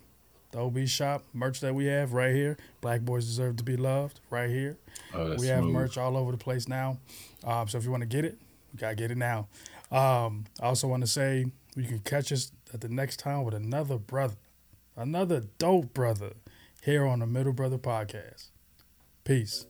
The 0.53 0.61
OB 0.61 0.87
Shop 0.87 1.25
merch 1.33 1.61
that 1.61 1.75
we 1.75 1.87
have 1.87 2.13
right 2.13 2.35
here. 2.35 2.57
Black 2.81 3.01
Boys 3.01 3.27
Deserve 3.27 3.57
to 3.57 3.65
Be 3.65 3.77
Loved 3.77 4.21
right 4.31 4.49
here. 4.51 4.79
Oh, 5.15 5.35
we 5.37 5.47
have 5.49 5.65
merch 5.65 5.99
all 5.99 6.17
over 6.17 6.31
the 6.31 6.39
place 6.39 6.69
now. 6.69 6.99
Um, 7.45 7.69
so 7.69 7.79
if 7.79 7.85
you 7.85 7.91
want 7.91 8.03
to 8.03 8.07
get 8.07 8.25
it, 8.25 8.39
you 8.73 8.79
gotta 8.79 8.95
get 8.95 9.11
it 9.11 9.19
now. 9.19 9.49
Um, 9.91 10.45
I 10.61 10.67
also 10.67 10.89
want 10.89 11.03
to 11.03 11.07
say 11.07 11.47
you 11.75 11.85
can 11.85 11.99
catch 12.01 12.33
us 12.33 12.53
at 12.73 12.81
the 12.81 12.89
next 12.89 13.19
time 13.19 13.45
with 13.45 13.55
another 13.55 13.99
brother, 13.99 14.37
another 14.97 15.43
dope 15.59 15.93
brother 15.95 16.35
here 16.83 17.07
on 17.07 17.19
the 17.21 17.27
Middle 17.27 17.53
Brother 17.53 17.79
Podcast. 17.79 18.49
Peace. 19.25 19.67